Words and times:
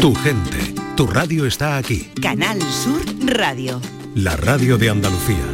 Tu 0.00 0.14
gente, 0.14 0.74
tu 0.96 1.06
radio 1.06 1.44
está 1.44 1.76
aquí. 1.76 2.10
Canal 2.22 2.58
Sur 2.62 3.02
Radio. 3.36 3.82
La 4.14 4.34
radio 4.34 4.78
de 4.78 4.88
Andalucía. 4.88 5.44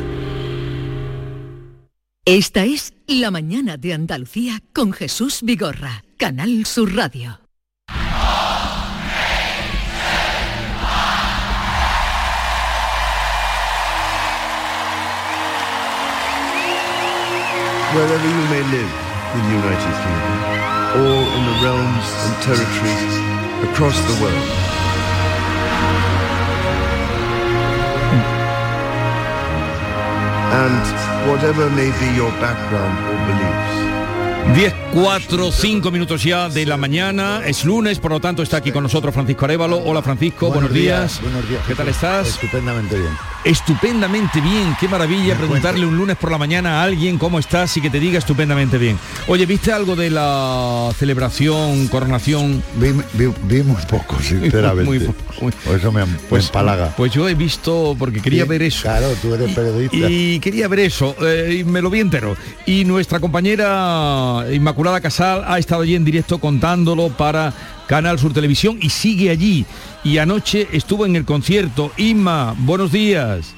Esta 2.24 2.64
es 2.64 2.92
La 3.08 3.32
mañana 3.32 3.76
de 3.76 3.92
Andalucía 3.92 4.62
con 4.72 4.92
Jesús 4.92 5.40
Vigorra, 5.42 6.04
Canal 6.16 6.64
Sur 6.64 6.94
Radio. 6.94 7.40
wherever 17.94 18.28
you 18.28 18.44
may 18.50 18.62
live 18.76 18.94
in 19.34 19.40
the 19.42 19.52
United 19.58 19.94
Kingdom 20.02 20.38
or 21.02 21.18
in 21.34 21.42
the 21.48 21.56
realms 21.64 22.06
and 22.26 22.42
territories 22.42 23.25
across 23.70 23.98
the 24.08 24.22
world. 24.22 24.48
And 30.62 30.84
whatever 31.28 31.68
may 31.70 31.90
be 32.00 32.08
your 32.16 32.30
background 32.40 32.96
or 33.08 33.16
beliefs, 33.26 33.76
10, 34.54 34.74
4, 34.94 35.52
5 35.52 35.90
minutos 35.90 36.22
ya 36.22 36.48
de 36.48 36.64
la 36.66 36.76
mañana, 36.76 37.42
es 37.44 37.64
lunes, 37.64 37.98
por 37.98 38.12
lo 38.12 38.20
tanto 38.20 38.42
está 38.42 38.58
aquí 38.58 38.70
con 38.70 38.84
nosotros 38.84 39.12
Francisco 39.12 39.44
Arevalo. 39.44 39.78
Hola 39.78 40.02
Francisco, 40.02 40.50
buenos, 40.50 40.72
días. 40.72 41.20
Buenos 41.20 41.48
días. 41.48 41.62
¿Qué 41.66 41.74
tal 41.74 41.88
estás? 41.88 42.28
Estupendamente 42.28 42.96
bien. 42.96 43.35
Estupendamente 43.46 44.40
bien, 44.40 44.76
qué 44.80 44.88
maravilla 44.88 45.34
Me 45.34 45.38
preguntarle 45.46 45.86
un 45.86 45.96
lunes 45.96 46.16
por 46.16 46.32
la 46.32 46.36
mañana 46.36 46.80
a 46.80 46.82
alguien 46.82 47.16
cómo 47.16 47.38
estás 47.38 47.76
y 47.76 47.80
que 47.80 47.88
te 47.90 48.00
diga 48.00 48.18
estupendamente 48.18 48.76
bien. 48.76 48.98
Oye, 49.28 49.46
¿viste 49.46 49.70
algo 49.70 49.94
de 49.94 50.10
la 50.10 50.90
celebración, 50.98 51.86
coronación? 51.86 52.60
Vi, 52.74 52.90
vi- 53.12 53.32
vi 53.44 53.62
muy 53.62 53.80
poco, 53.88 54.18
sinceramente. 54.20 54.84
Muy 54.84 54.98
poco, 54.98 55.22
muy- 55.42 55.52
Por 55.52 55.76
eso 55.76 55.92
me, 55.92 56.04
me 56.04 56.38
empalaga. 56.40 56.92
Pues 56.96 57.12
yo 57.12 57.28
he 57.28 57.34
visto, 57.36 57.94
porque 57.96 58.20
quería 58.20 58.42
Sí, 58.42 58.48
ver 58.48 58.62
eso. 58.62 58.82
Claro, 58.82 59.14
tú 59.22 59.32
eres 59.32 59.54
periodista. 59.54 59.96
Y 60.10 60.40
quería 60.40 60.66
ver 60.66 60.80
eso, 60.80 61.14
eh, 61.24 61.58
y 61.60 61.64
me 61.64 61.80
lo 61.80 61.88
vi 61.88 62.00
entero. 62.00 62.36
Y 62.66 62.84
nuestra 62.84 63.20
compañera 63.20 64.44
Inmaculada 64.52 65.00
Casal 65.00 65.44
ha 65.46 65.60
estado 65.60 65.82
allí 65.82 65.94
en 65.94 66.04
directo 66.04 66.38
contándolo 66.38 67.10
para 67.10 67.54
Canal 67.86 68.18
Sur 68.18 68.32
Televisión 68.32 68.78
y 68.80 68.90
sigue 68.90 69.30
allí. 69.30 69.64
Y 70.04 70.18
anoche 70.18 70.68
estuvo 70.72 71.06
en 71.06 71.16
el 71.16 71.24
concierto. 71.24 71.92
Inma, 71.96 72.54
buenos 72.58 72.92
días. 72.92 73.54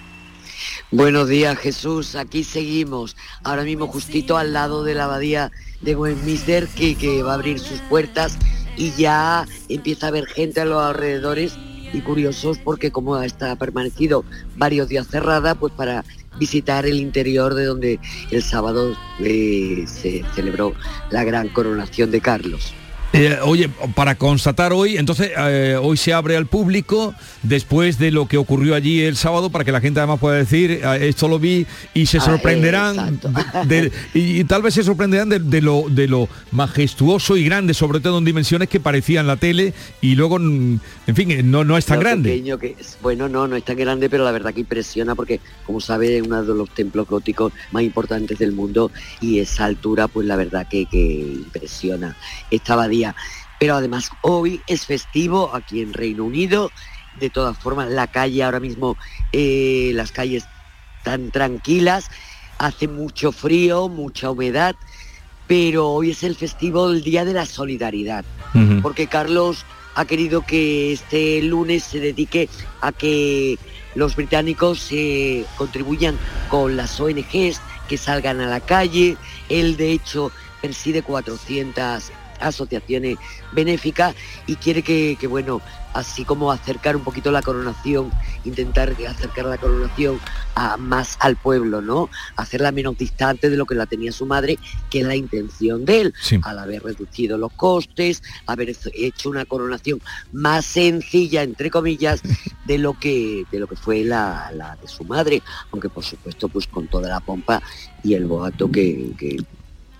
Buenos 0.90 1.28
días 1.28 1.58
Jesús, 1.58 2.14
aquí 2.14 2.44
seguimos, 2.44 3.14
ahora 3.44 3.62
mismo 3.62 3.86
justito 3.86 4.38
al 4.38 4.54
lado 4.54 4.84
de 4.84 4.94
la 4.94 5.04
abadía 5.04 5.52
de 5.82 5.94
Westminster 5.94 6.66
que, 6.66 6.94
que 6.94 7.22
va 7.22 7.32
a 7.32 7.34
abrir 7.34 7.58
sus 7.58 7.78
puertas 7.82 8.38
y 8.76 8.92
ya 8.92 9.46
empieza 9.68 10.06
a 10.06 10.08
haber 10.08 10.26
gente 10.26 10.62
a 10.62 10.64
los 10.64 10.82
alrededores 10.82 11.58
y 11.92 12.00
curiosos 12.00 12.58
porque 12.58 12.90
como 12.90 13.20
está 13.22 13.54
permanecido 13.56 14.24
varios 14.56 14.88
días 14.88 15.08
cerrada, 15.08 15.54
pues 15.54 15.72
para 15.74 16.04
visitar 16.38 16.86
el 16.86 16.98
interior 16.98 17.54
de 17.54 17.66
donde 17.66 18.00
el 18.30 18.42
sábado 18.42 18.96
eh, 19.20 19.84
se 19.86 20.24
celebró 20.34 20.74
la 21.10 21.24
gran 21.24 21.48
coronación 21.48 22.10
de 22.10 22.20
Carlos. 22.20 22.72
Eh, 23.14 23.38
oye, 23.42 23.70
para 23.94 24.16
constatar 24.16 24.72
hoy, 24.74 24.98
entonces 24.98 25.30
eh, 25.36 25.78
hoy 25.80 25.96
se 25.96 26.12
abre 26.12 26.36
al 26.36 26.44
público 26.44 27.14
después 27.42 27.98
de 27.98 28.10
lo 28.10 28.28
que 28.28 28.36
ocurrió 28.36 28.74
allí 28.74 29.00
el 29.00 29.16
sábado 29.16 29.48
para 29.48 29.64
que 29.64 29.72
la 29.72 29.80
gente 29.80 29.98
además 29.98 30.20
pueda 30.20 30.36
decir 30.36 30.82
"Ah, 30.84 30.98
esto 30.98 31.26
lo 31.26 31.38
vi 31.38 31.66
y 31.94 32.04
se 32.04 32.18
Ah, 32.18 32.20
sorprenderán 32.20 33.18
de- 33.64 33.80
de- 33.88 33.92
y, 34.12 34.40
y 34.40 34.44
tal 34.44 34.60
vez 34.60 34.74
se 34.74 34.82
sorprenderán 34.84 35.30
de, 35.30 35.38
de 35.38 35.62
lo 35.62 35.84
de 35.88 36.06
lo 36.06 36.28
majestuoso 36.52 37.38
y 37.38 37.44
grande, 37.44 37.72
sobre 37.72 38.00
todo 38.00 38.18
en 38.18 38.26
dimensiones 38.26 38.68
que 38.68 38.78
parecían 38.78 39.26
la 39.26 39.36
tele 39.36 39.72
y 40.02 40.14
luego, 40.14 40.38
mm, 40.38 40.78
en 41.06 41.16
fin, 41.16 41.30
eh, 41.30 41.42
no, 41.42 41.64
no 41.64 41.78
es 41.78 41.86
tan 41.86 41.96
Lo 41.96 42.00
grande. 42.02 42.42
que. 42.60 42.76
Bueno, 43.02 43.26
no, 43.28 43.48
no 43.48 43.56
es 43.56 43.64
tan 43.64 43.76
grande, 43.78 44.10
pero 44.10 44.22
la 44.24 44.32
verdad 44.32 44.52
que 44.52 44.60
impresiona 44.60 45.14
porque, 45.14 45.40
como 45.64 45.80
sabe, 45.80 46.18
es 46.18 46.22
uno 46.26 46.42
de 46.42 46.54
los 46.54 46.68
templos 46.74 47.08
góticos 47.08 47.54
más 47.72 47.82
importantes 47.82 48.38
del 48.38 48.52
mundo 48.52 48.90
y 49.22 49.38
esa 49.38 49.64
altura, 49.64 50.08
pues 50.08 50.26
la 50.26 50.36
verdad 50.36 50.66
que, 50.68 50.84
que 50.84 51.20
impresiona 51.20 52.14
esta 52.50 52.76
Pero 53.58 53.74
además 53.74 54.10
hoy 54.22 54.60
es 54.66 54.86
festivo 54.86 55.54
aquí 55.54 55.80
en 55.80 55.92
Reino 55.92 56.24
Unido. 56.24 56.70
De 57.18 57.30
todas 57.30 57.58
formas, 57.58 57.88
la 57.88 58.06
calle 58.06 58.44
ahora 58.44 58.60
mismo, 58.60 58.96
eh, 59.32 59.90
las 59.94 60.12
calles 60.12 60.44
tan 61.02 61.30
tranquilas, 61.30 62.10
hace 62.58 62.86
mucho 62.86 63.32
frío, 63.32 63.88
mucha 63.88 64.30
humedad, 64.30 64.76
pero 65.48 65.88
hoy 65.88 66.10
es 66.10 66.22
el 66.22 66.36
festivo 66.36 66.90
del 66.90 67.02
Día 67.02 67.24
de 67.24 67.32
la 67.32 67.46
Solidaridad 67.46 68.24
porque 68.82 69.06
Carlos 69.06 69.64
ha 69.94 70.04
querido 70.04 70.42
que 70.42 70.92
este 70.92 71.42
lunes 71.42 71.84
se 71.84 72.00
dedique 72.00 72.48
a 72.80 72.92
que 72.92 73.58
los 73.94 74.16
británicos 74.16 74.88
eh, 74.90 75.44
contribuyan 75.56 76.16
con 76.48 76.76
las 76.76 77.00
ONGs, 77.00 77.60
que 77.88 77.96
salgan 77.96 78.40
a 78.40 78.46
la 78.46 78.60
calle. 78.60 79.16
Él, 79.48 79.76
de 79.76 79.92
hecho, 79.92 80.30
preside 80.60 81.02
400 81.02 82.12
asociaciones 82.40 83.18
benéficas 83.52 84.14
y 84.46 84.56
quiere 84.56 84.82
que, 84.82 85.16
que, 85.20 85.26
bueno, 85.26 85.60
así 85.94 86.24
como 86.24 86.52
acercar 86.52 86.96
un 86.96 87.02
poquito 87.02 87.30
la 87.32 87.42
coronación, 87.42 88.10
intentar 88.44 88.94
acercar 89.08 89.46
la 89.46 89.56
coronación 89.58 90.20
a, 90.54 90.76
más 90.76 91.16
al 91.20 91.36
pueblo, 91.36 91.80
¿no? 91.80 92.08
Hacerla 92.36 92.72
menos 92.72 92.96
distante 92.98 93.50
de 93.50 93.56
lo 93.56 93.66
que 93.66 93.74
la 93.74 93.86
tenía 93.86 94.12
su 94.12 94.26
madre, 94.26 94.58
que 94.90 95.00
es 95.00 95.06
la 95.06 95.16
intención 95.16 95.84
de 95.84 96.00
él, 96.02 96.14
Sí. 96.20 96.38
al 96.42 96.58
haber 96.58 96.82
reducido 96.82 97.38
los 97.38 97.52
costes, 97.54 98.22
haber 98.46 98.76
hecho 98.94 99.30
una 99.30 99.44
coronación 99.44 100.00
más 100.32 100.64
sencilla, 100.66 101.42
entre 101.42 101.70
comillas, 101.70 102.20
de 102.66 102.78
lo 102.78 102.92
que, 102.98 103.44
de 103.50 103.58
lo 103.58 103.66
que 103.66 103.76
fue 103.76 104.04
la, 104.04 104.50
la 104.54 104.76
de 104.76 104.86
su 104.86 105.04
madre, 105.04 105.42
aunque 105.72 105.88
por 105.88 106.04
supuesto 106.04 106.48
pues 106.48 106.66
con 106.66 106.86
toda 106.86 107.08
la 107.08 107.20
pompa 107.20 107.62
y 108.04 108.14
el 108.14 108.26
boato 108.26 108.70
que, 108.70 109.12
que- 109.18 109.42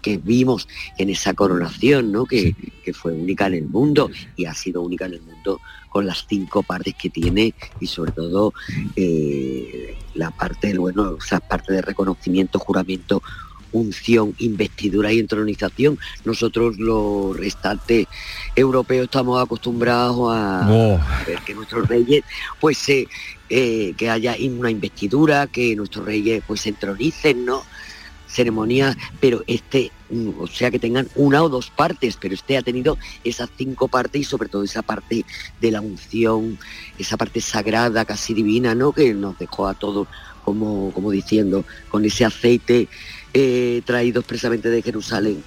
que 0.09 0.17
vimos 0.17 0.67
en 0.97 1.11
esa 1.11 1.35
coronación, 1.35 2.11
¿no? 2.11 2.25
Que, 2.25 2.55
que 2.83 2.95
fue 2.95 3.13
única 3.13 3.47
en 3.47 3.55
el 3.55 3.67
mundo 3.69 4.11
y 4.37 4.47
ha 4.47 4.55
sido 4.55 4.81
única 4.81 5.05
en 5.05 5.15
el 5.15 5.21
mundo 5.21 5.61
con 5.91 6.07
las 6.07 6.25
cinco 6.27 6.63
partes 6.63 6.95
que 6.95 7.11
tiene 7.11 7.55
y 7.79 7.87
sobre 7.87 8.13
todo 8.13 8.55
eh, 8.97 9.95
la 10.15 10.31
parte 10.31 10.69
del 10.69 10.79
bueno, 10.79 11.17
o 11.19 11.21
sea, 11.21 11.41
parte 11.41 11.75
de 11.75 11.83
reconocimiento, 11.83 12.59
juramento, 12.59 13.23
unción, 13.73 14.35
investidura 14.39 15.13
y 15.13 15.19
entronización. 15.19 15.99
Nosotros 16.25 16.79
los 16.79 17.37
restantes 17.37 18.07
europeos 18.57 19.05
estamos 19.05 19.43
acostumbrados 19.43 20.33
a, 20.33 20.67
Oh. 20.71 20.97
a 20.97 21.25
ver 21.27 21.41
que 21.41 21.55
nuestros 21.55 21.87
reyes 21.87 22.25
pues 22.61 22.79
se 22.79 23.09
eh, 23.51 23.93
que 23.97 24.09
haya 24.09 24.37
una 24.41 24.71
investidura, 24.71 25.47
que 25.49 25.77
nuestros 25.77 26.07
reyes 26.07 26.43
pues 26.47 26.63
se 26.63 26.71
entronicen, 26.71 27.45
¿no? 27.45 27.63
ceremonias, 28.29 28.97
pero 29.21 29.43
este, 29.47 29.91
mm, 29.91 29.98
o 30.39 30.47
sea 30.47 30.71
que 30.71 30.79
tengan 30.79 31.09
una 31.17 31.43
o 31.43 31.49
dos 31.49 31.71
partes, 31.71 32.17
pero 32.21 32.35
este 32.35 32.57
ha 32.57 32.63
tenido 32.63 32.97
esas 33.25 33.51
cinco 33.57 33.89
partes 33.89 34.23
y 34.23 34.25
sobre 34.25 34.49
todo 34.49 34.65
esa 34.65 34.83
parte 34.83 35.25
de 35.61 35.71
la 35.71 35.81
unción, 35.81 36.59
esa 36.99 37.17
parte 37.17 37.41
sagrada, 37.41 38.05
casi 38.05 38.35
divina, 38.35 38.75
¿no? 38.75 38.93
Que 38.93 39.15
nos 39.15 39.39
dejó 39.39 39.67
a 39.67 39.75
todos 39.75 40.09
como, 40.45 40.93
como 40.93 41.11
diciendo, 41.11 41.65
con 41.91 42.05
ese 42.05 42.25
aceite 42.25 42.89
eh, 43.35 43.83
traído 43.85 44.21
expresamente 44.21 44.71
de 44.71 44.83
Jerusalén, 44.83 45.43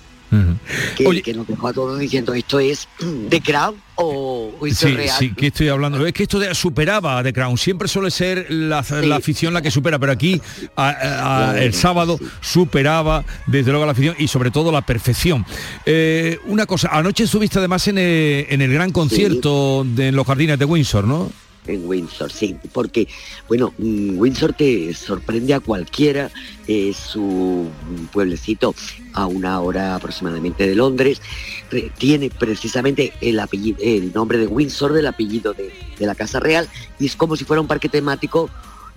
Que, 0.98 1.06
Oye. 1.06 1.22
que 1.22 1.34
nos 1.34 1.46
dejó 1.46 1.68
a 1.68 1.74
todos 1.74 2.00
diciendo, 2.00 2.34
¿esto 2.34 2.60
es 2.60 2.88
de 3.00 3.42
Crown 3.42 3.76
o, 3.96 4.54
o 4.60 4.66
esto 4.66 4.88
Sí, 4.88 4.94
real? 4.96 5.16
sí, 5.20 5.34
que 5.34 5.48
estoy 5.48 5.68
hablando. 5.68 6.06
Es 6.08 6.14
que 6.14 6.24
esto 6.24 6.40
de, 6.40 6.56
superaba 6.56 7.20
a 7.20 7.24
The 7.24 7.34
Crown. 7.34 7.58
Siempre 7.58 7.90
suele 7.90 8.12
ser 8.12 8.46
la, 8.50 8.84
la 9.04 9.16
afición 9.18 9.54
la 9.54 9.62
que 9.62 9.70
supera, 9.72 10.00
pero 10.00 10.14
aquí 10.14 10.42
a- 10.78 10.90
a- 10.90 11.52
a- 11.52 11.62
el 11.62 11.74
sábado 11.74 12.18
superaba 12.40 13.26
desde 13.48 13.72
luego 13.72 13.86
la 13.86 13.92
afición 13.92 14.16
y 14.20 14.28
sobre 14.30 14.52
todo 14.52 14.72
la 14.72 14.82
perfección. 14.82 15.46
Eh, 15.86 16.40
una 16.46 16.66
cosa, 16.66 16.90
anoche 16.94 17.26
estuviste 17.26 17.60
además 17.60 17.88
en 17.90 17.98
el, 17.98 18.46
en 18.50 18.62
el 18.62 18.72
gran 18.72 18.92
concierto 18.92 19.86
de 19.86 20.08
en 20.08 20.16
los 20.16 20.26
jardines 20.26 20.58
de 20.58 20.66
Windsor, 20.66 21.06
¿no? 21.06 21.30
En 21.68 21.88
Windsor, 21.88 22.32
sí, 22.32 22.56
porque, 22.74 23.08
bueno, 23.48 23.72
mm, 23.78 24.18
Windsor 24.18 24.54
te 24.54 24.94
sorprende 24.96 25.54
a 25.54 25.60
cualquiera, 25.60 26.32
es 26.68 26.98
su 26.98 27.68
pueblecito 28.12 28.74
a 29.14 29.28
una 29.28 29.60
hora 29.62 29.94
aproximadamente 29.96 30.68
de 30.68 30.74
Londres, 30.74 31.22
Re- 31.70 31.92
tiene 32.00 32.32
precisamente 32.32 33.14
el, 33.22 33.40
apellido, 33.40 33.78
el 33.80 34.12
nombre 34.12 34.40
de 34.40 34.48
Windsor 34.48 34.94
del 34.94 35.06
apellido 35.06 35.54
de, 35.54 35.72
de 36.00 36.06
la 36.08 36.16
Casa 36.16 36.40
Real 36.40 36.68
y 37.00 37.06
es 37.06 37.16
como 37.16 37.36
si 37.36 37.46
fuera 37.46 37.62
un 37.62 37.68
parque 37.68 37.90
temático 37.90 38.50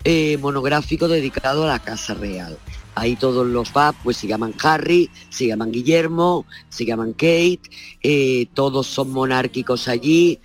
eh, 0.02 0.38
monográfico 0.38 1.06
dedicado 1.06 1.64
a 1.64 1.68
la 1.68 1.78
Casa 1.80 2.14
Real. 2.14 2.56
Ahí 2.96 3.16
todos 3.16 3.44
los 3.46 3.70
pubs 3.70 3.96
pues 4.04 4.16
se 4.16 4.28
llaman 4.28 4.54
Harry, 4.62 5.10
se 5.28 5.48
llaman 5.48 5.72
Guillermo, 5.72 6.46
se 6.68 6.84
llaman 6.86 7.12
Kate, 7.12 7.60
eh, 8.02 8.46
todos 8.54 8.86
son 8.86 9.10
monárquicos 9.10 9.88
allí, 9.88 10.38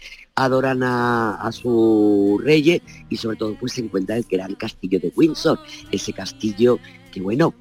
adoran 0.44 0.84
a, 0.84 1.36
a 1.36 1.52
sus 1.52 2.44
reyes 2.44 2.82
y 3.10 3.18
sobre 3.18 3.38
todo 3.38 3.56
pues 3.60 3.74
se 3.74 3.82
encuentra 3.82 4.16
el 4.18 4.26
gran 4.30 4.56
castillo 4.56 5.00
de 5.00 5.12
Windsor, 5.16 5.60
ese 5.92 6.14
castillo 6.14 6.80
que 7.12 7.22
bueno, 7.22 7.54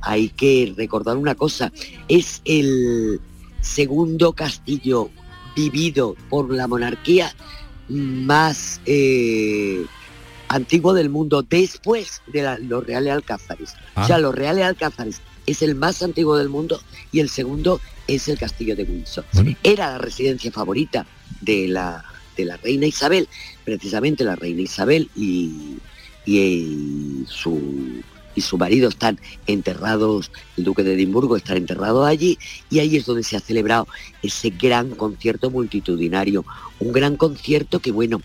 hay 0.00 0.28
que 0.30 0.72
recordar 0.76 1.16
una 1.16 1.34
cosa, 1.34 1.72
es 2.08 2.42
el 2.44 3.20
segundo 3.60 4.32
castillo 4.32 5.10
vivido 5.54 6.16
por 6.30 6.52
la 6.52 6.66
monarquía 6.66 7.32
más 7.88 8.80
eh, 8.86 9.84
antiguo 10.48 10.94
del 10.94 11.08
mundo 11.10 11.42
después 11.42 12.22
de 12.32 12.42
la- 12.42 12.58
los 12.58 12.84
Reales 12.86 13.12
Alcázares. 13.12 13.74
Ah. 13.94 14.04
O 14.04 14.06
sea, 14.06 14.18
los 14.18 14.34
Reales 14.34 14.64
Alcázares 14.64 15.20
es 15.46 15.62
el 15.62 15.74
más 15.74 16.02
antiguo 16.02 16.36
del 16.36 16.48
mundo 16.48 16.80
y 17.10 17.20
el 17.20 17.28
segundo 17.28 17.80
es 18.06 18.28
el 18.28 18.38
Castillo 18.38 18.74
de 18.76 18.84
Windsor. 18.84 19.24
Bueno. 19.32 19.54
Era 19.62 19.90
la 19.92 19.98
residencia 19.98 20.50
favorita 20.50 21.06
de 21.40 21.68
la, 21.68 22.04
de 22.36 22.44
la 22.44 22.56
reina 22.56 22.86
Isabel, 22.86 23.28
precisamente 23.64 24.24
la 24.24 24.36
reina 24.36 24.62
Isabel 24.62 25.08
y, 25.16 25.76
y, 26.24 26.38
eh, 26.38 27.24
su, 27.28 28.02
y 28.34 28.40
su 28.40 28.58
marido 28.58 28.88
están 28.88 29.18
enterrados, 29.46 30.30
el 30.56 30.64
duque 30.64 30.82
de 30.82 30.94
Edimburgo 30.94 31.36
está 31.36 31.54
enterrado 31.56 32.04
allí 32.04 32.38
y 32.70 32.78
ahí 32.78 32.96
es 32.96 33.04
donde 33.06 33.22
se 33.22 33.36
ha 33.36 33.40
celebrado 33.40 33.86
ese 34.22 34.50
gran 34.50 34.90
concierto 34.90 35.50
multitudinario, 35.50 36.44
un 36.78 36.92
gran 36.92 37.16
concierto 37.16 37.80
que 37.80 37.92
bueno, 37.92 38.20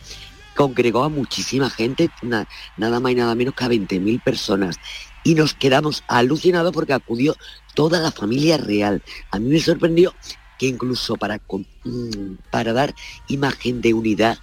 congregó 0.56 1.04
a 1.04 1.09
muchísima 1.09 1.69
gente, 1.69 2.09
na- 2.21 2.48
nada 2.77 3.00
más 3.00 3.12
y 3.12 3.15
nada 3.15 3.36
menos 3.36 3.54
que 3.54 3.63
a 3.63 3.69
20.000 3.69 4.19
personas 4.24 4.77
y 5.24 5.36
nos 5.36 5.54
quedamos 5.54 6.04
alucinados 6.07 6.71
porque 6.74 6.94
acudió 6.94 7.36
toda 7.75 8.00
la 8.00 8.12
familia 8.12 8.57
real. 8.57 9.04
A 9.30 9.39
mí 9.39 9.50
me 9.50 9.59
sorprendió 9.59 10.15
que 10.57 10.68
incluso 10.68 11.15
para, 11.15 11.38
mm, 11.83 12.36
para 12.51 12.74
dar 12.74 12.94
imagen 13.27 13.81
de 13.81 13.94
unidad 13.94 14.38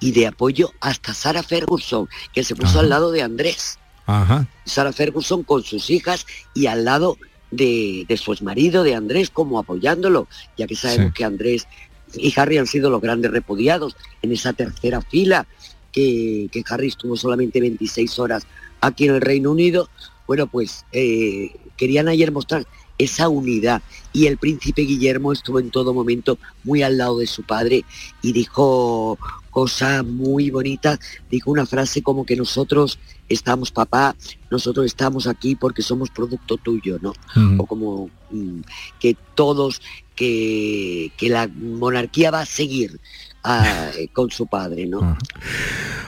y 0.00 0.12
de 0.12 0.26
apoyo 0.26 0.72
hasta 0.80 1.14
Sara 1.14 1.42
Ferguson, 1.42 2.08
que 2.32 2.42
se 2.44 2.54
puso 2.54 2.70
Ajá. 2.72 2.80
al 2.80 2.88
lado 2.88 3.10
de 3.12 3.22
Andrés. 3.22 3.78
Ajá. 4.06 4.48
Sara 4.64 4.92
Ferguson 4.92 5.42
con 5.44 5.62
sus 5.62 5.90
hijas 5.90 6.26
y 6.54 6.66
al 6.66 6.84
lado 6.84 7.16
de, 7.50 8.06
de 8.08 8.16
su 8.16 8.32
exmarido, 8.32 8.82
de 8.82 8.94
Andrés, 8.94 9.30
como 9.30 9.58
apoyándolo, 9.58 10.26
ya 10.56 10.66
que 10.66 10.74
sabemos 10.76 11.08
Sí. 11.08 11.12
que 11.14 11.24
Andrés 11.24 11.66
y 12.14 12.32
Harry 12.40 12.58
han 12.58 12.66
sido 12.66 12.90
los 12.90 13.00
grandes 13.00 13.30
repudiados 13.30 13.94
en 14.22 14.32
esa 14.32 14.52
tercera 14.52 15.00
fila, 15.00 15.46
que, 15.92 16.48
que 16.50 16.62
Harry 16.68 16.88
estuvo 16.88 17.16
solamente 17.16 17.60
26 17.60 18.18
horas 18.20 18.46
aquí 18.80 19.06
en 19.06 19.14
el 19.16 19.20
Reino 19.20 19.50
Unido. 19.50 19.88
Bueno, 20.26 20.46
pues 20.46 20.84
eh, 20.92 21.52
querían 21.76 22.08
ayer 22.08 22.30
mostrar 22.32 22.66
esa 23.00 23.28
unidad. 23.28 23.82
Y 24.12 24.26
el 24.26 24.36
príncipe 24.36 24.82
Guillermo 24.82 25.32
estuvo 25.32 25.58
en 25.58 25.70
todo 25.70 25.94
momento 25.94 26.38
muy 26.64 26.82
al 26.82 26.98
lado 26.98 27.18
de 27.18 27.26
su 27.26 27.42
padre 27.42 27.84
y 28.22 28.32
dijo 28.32 29.18
cosas 29.50 30.04
muy 30.04 30.50
bonitas, 30.50 31.00
dijo 31.30 31.50
una 31.50 31.66
frase 31.66 32.02
como 32.02 32.24
que 32.24 32.36
nosotros 32.36 32.98
estamos 33.28 33.70
papá, 33.70 34.14
nosotros 34.50 34.86
estamos 34.86 35.26
aquí 35.26 35.56
porque 35.56 35.82
somos 35.82 36.10
producto 36.10 36.56
tuyo, 36.56 36.98
¿no? 37.00 37.14
O 37.58 37.66
como 37.66 38.10
mm, 38.30 38.60
que 39.00 39.16
todos, 39.34 39.80
que, 40.14 41.10
que 41.16 41.30
la 41.30 41.48
monarquía 41.48 42.30
va 42.30 42.40
a 42.40 42.46
seguir 42.46 43.00
eh, 43.44 44.08
con 44.12 44.30
su 44.30 44.46
padre, 44.46 44.86
¿no? 44.86 45.16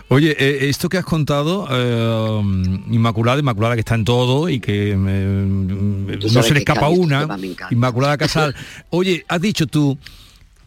Oye, 0.08 0.36
eh, 0.38 0.68
esto 0.68 0.88
que 0.88 0.98
has 0.98 1.04
contado, 1.04 1.66
eh, 1.70 2.42
Inmaculada, 2.90 3.38
Inmaculada 3.38 3.74
que 3.74 3.80
está 3.80 3.94
en 3.94 4.04
todo 4.04 4.48
y 4.48 4.60
que 4.60 4.90
eh, 4.90 4.96
no 4.96 6.42
se 6.42 6.52
le 6.52 6.58
escapa 6.58 6.82
Cádiz, 6.82 6.98
una. 6.98 7.38
Inmaculada 7.70 8.18
Casal. 8.18 8.54
Oye, 8.90 9.24
has 9.28 9.40
dicho 9.40 9.66
tú, 9.66 9.96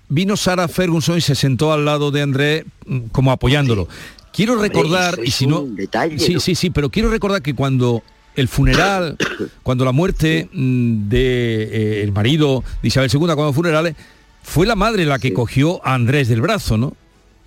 vino 0.10 0.36
Sara 0.36 0.68
Ferguson 0.68 1.18
y 1.18 1.22
se 1.22 1.36
sentó 1.36 1.72
al 1.74 1.86
lado 1.86 2.10
de 2.10 2.22
Andrés 2.24 2.66
mm, 2.88 3.00
como 3.12 3.32
apoyándolo. 3.32 3.88
Quiero 4.34 4.54
Hombre, 4.54 4.70
recordar, 4.70 5.20
y 5.24 5.32
si 5.32 5.48
no... 5.48 5.62
detalle, 5.62 6.18
sí, 6.20 6.34
¿no? 6.34 6.40
sí, 6.40 6.56
sí, 6.56 6.70
pero 6.70 6.90
quiero 6.90 7.10
recordar 7.10 7.42
que 7.42 7.54
cuando 7.54 8.04
el 8.36 8.48
funeral, 8.48 9.18
cuando 9.64 9.86
la 9.86 9.92
muerte 9.92 10.50
mm, 10.52 11.08
de 11.08 11.64
eh, 11.64 12.04
el 12.04 12.12
marido 12.12 12.64
de 12.82 12.88
Isabel 12.88 13.10
II, 13.14 13.20
cuando 13.20 13.54
funerales, 13.54 13.96
fue 14.45 14.65
la 14.65 14.75
madre 14.75 15.06
la 15.06 15.19
que 15.19 15.30
Sí. 15.30 15.33
cogió 15.33 15.86
a 15.86 15.94
Andrés 15.95 16.27
del 16.27 16.42
brazo, 16.42 16.77
¿no? 16.77 16.95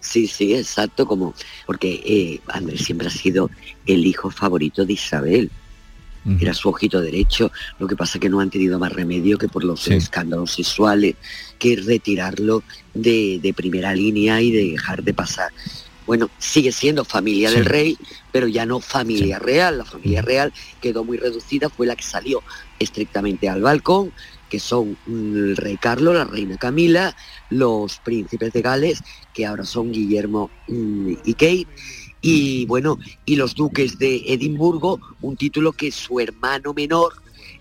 Sí, 0.00 0.26
sí, 0.26 0.54
exacto, 0.54 1.06
como 1.06 1.34
porque 1.66 2.00
eh, 2.04 2.40
Andrés 2.48 2.82
siempre 2.84 3.08
ha 3.08 3.10
sido 3.10 3.50
el 3.86 4.06
hijo 4.06 4.30
favorito 4.30 4.84
de 4.84 4.92
Isabel. 4.94 5.50
Era 6.40 6.52
su 6.52 6.68
ojito 6.68 7.00
derecho. 7.00 7.50
Lo 7.78 7.86
que 7.86 7.96
pasa 7.96 8.18
que 8.18 8.28
no 8.28 8.40
han 8.40 8.50
tenido 8.50 8.78
más 8.78 8.92
remedio 8.92 9.38
que 9.38 9.48
por 9.48 9.64
los 9.64 9.80
Sí. 9.84 9.94
escándalos 9.94 10.52
sexuales, 10.52 11.14
que 11.58 11.76
retirarlo 11.76 12.62
de, 12.92 13.38
de 13.42 13.54
primera 13.54 13.94
línea 13.94 14.42
y 14.42 14.50
de 14.50 14.72
dejar 14.72 15.02
de 15.02 15.14
pasar. 15.14 15.50
Bueno, 16.06 16.28
sigue 16.38 16.70
siendo 16.70 17.06
familia 17.06 17.48
Sí. 17.48 17.54
del 17.56 17.64
rey, 17.64 17.96
pero 18.30 18.46
ya 18.46 18.66
no 18.66 18.80
familia 18.80 19.38
real. 19.38 19.78
La 19.78 19.84
familia 19.86 20.20
real 20.20 20.52
quedó 20.82 21.02
muy 21.02 21.16
reducida, 21.16 21.70
fue 21.70 21.86
la 21.86 21.96
que 21.96 22.02
salió 22.02 22.42
estrictamente 22.78 23.48
al 23.48 23.62
balcón, 23.62 24.12
que 24.48 24.60
son 24.60 24.96
mm, 25.06 25.36
el 25.36 25.56
rey 25.56 25.76
Carlos, 25.76 26.14
la 26.14 26.24
reina 26.24 26.56
Camila, 26.56 27.14
los 27.50 27.98
príncipes 27.98 28.52
de 28.52 28.62
Gales, 28.62 29.02
que 29.34 29.46
ahora 29.46 29.64
son 29.64 29.92
Guillermo 29.92 30.50
mm, 30.68 31.12
y 31.24 31.32
Kate, 31.34 31.66
y 32.20 32.66
bueno, 32.66 32.98
y 33.24 33.36
los 33.36 33.54
duques 33.54 33.98
de 33.98 34.22
Edimburgo, 34.26 35.00
un 35.20 35.36
título 35.36 35.72
que 35.72 35.92
su 35.92 36.18
hermano 36.18 36.74
menor, 36.74 37.14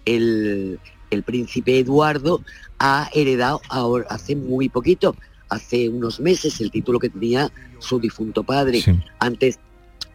el, 0.06 0.80
el 1.12 1.24
príncipe 1.24 1.80
Eduardo, 1.80 2.42
ha 2.80 3.10
heredado 3.14 3.62
ahora, 3.70 4.08
hace 4.10 4.36
muy 4.36 4.70
poquito, 4.70 5.16
hace 5.50 5.90
unos 5.90 6.20
meses, 6.20 6.60
el 6.60 6.72
título 6.72 7.00
que 7.00 7.10
tenía 7.10 7.52
su 7.80 8.00
difunto 8.00 8.44
padre. 8.44 8.82
Sí. 8.82 9.00
Antes 9.20 9.60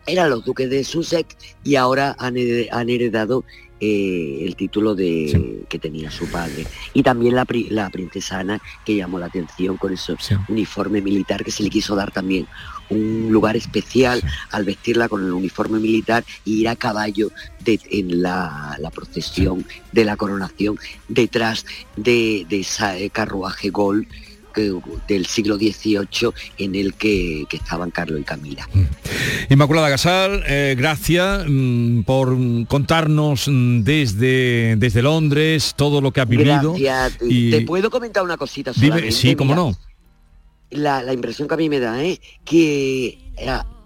eran 0.06 0.30
los 0.30 0.44
duques 0.44 0.68
de 0.68 0.82
Sussex 0.82 1.36
y 1.62 1.76
ahora 1.76 2.16
han 2.18 2.36
heredado 2.36 3.44
eh, 3.84 4.44
el 4.46 4.54
título 4.54 4.94
de 4.94 5.28
Sí. 5.32 5.64
que 5.68 5.80
tenía 5.80 6.08
su 6.12 6.30
padre. 6.30 6.64
Y 6.94 7.02
también 7.02 7.34
la, 7.34 7.44
pri- 7.44 7.68
la 7.68 7.90
princesa 7.90 8.38
Ana, 8.38 8.62
que 8.84 8.94
llamó 8.94 9.18
la 9.18 9.26
atención 9.26 9.76
con 9.76 9.92
ese 9.92 10.14
Sí. 10.20 10.36
uniforme 10.48 11.00
militar 11.00 11.42
que 11.44 11.50
se 11.50 11.64
le 11.64 11.68
quiso 11.70 11.96
dar 11.96 12.12
también 12.12 12.46
un 12.90 13.28
lugar 13.32 13.56
especial 13.56 14.20
Sí. 14.20 14.26
al 14.52 14.64
vestirla 14.64 15.08
con 15.08 15.24
el 15.24 15.32
uniforme 15.32 15.80
militar 15.80 16.24
y 16.44 16.60
ir 16.60 16.68
a 16.68 16.76
caballo 16.76 17.32
de- 17.64 17.80
en 17.90 18.22
la, 18.22 18.76
la 18.78 18.90
procesión 18.92 19.66
de 19.90 20.04
la 20.04 20.16
coronación 20.16 20.78
detrás 21.08 21.66
de, 21.96 22.46
de 22.48 22.60
ese 22.60 23.10
carruaje 23.10 23.70
gol 23.70 24.06
que- 24.52 24.72
del 25.08 25.26
siglo 25.26 25.56
XVIII 25.56 26.30
en 26.58 26.74
el 26.74 26.94
que, 26.94 27.44
que 27.48 27.56
estaban 27.56 27.90
Carlos 27.90 28.20
y 28.20 28.24
Camila. 28.24 28.68
Inmaculada 29.50 29.88
Casal, 29.90 30.42
eh, 30.46 30.74
gracias 30.76 31.44
mm, 31.48 32.02
por 32.02 32.30
mm, 32.36 32.64
contarnos 32.66 33.48
mm, 33.48 33.82
desde, 33.82 34.76
desde 34.76 35.02
Londres 35.02 35.74
todo 35.76 36.00
lo 36.00 36.12
que 36.12 36.20
has 36.20 36.28
vivido. 36.28 36.74
Gracias. 36.74 37.18
y- 37.28 37.50
¿Te 37.50 37.60
puedo 37.62 37.90
comentar 37.90 38.22
una 38.22 38.36
cosita 38.36 38.72
Dime- 38.72 38.86
solamente? 38.88 39.12
sí, 39.12 39.34
cómo 39.34 39.52
Mira, 39.54 39.62
no. 39.62 39.78
la, 40.70 41.02
la 41.02 41.12
impresión 41.12 41.48
que 41.48 41.54
a 41.54 41.56
mí 41.56 41.68
me 41.68 41.80
da, 41.80 42.02
¿eh? 42.02 42.20
que 42.44 43.18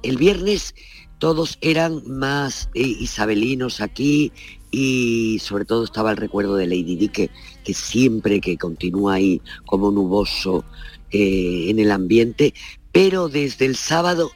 el 0.02 0.16
viernes 0.16 0.74
todos 1.18 1.58
eran 1.62 2.02
más 2.06 2.68
eh, 2.74 2.82
isabelinos 2.82 3.80
aquí 3.80 4.32
y 4.70 5.38
sobre 5.42 5.64
todo 5.64 5.84
estaba 5.84 6.10
el 6.10 6.16
recuerdo 6.18 6.56
de 6.56 6.66
Lady 6.66 6.96
Di 6.96 7.08
que, 7.08 7.30
que 7.66 7.74
siempre 7.74 8.40
que 8.40 8.56
continúa 8.56 9.14
ahí 9.14 9.42
como 9.66 9.90
nuboso 9.90 10.64
eh, 11.10 11.66
en 11.68 11.80
el 11.80 11.90
ambiente, 11.90 12.54
pero 12.92 13.28
desde 13.28 13.66
el 13.66 13.74
sábado 13.74 14.30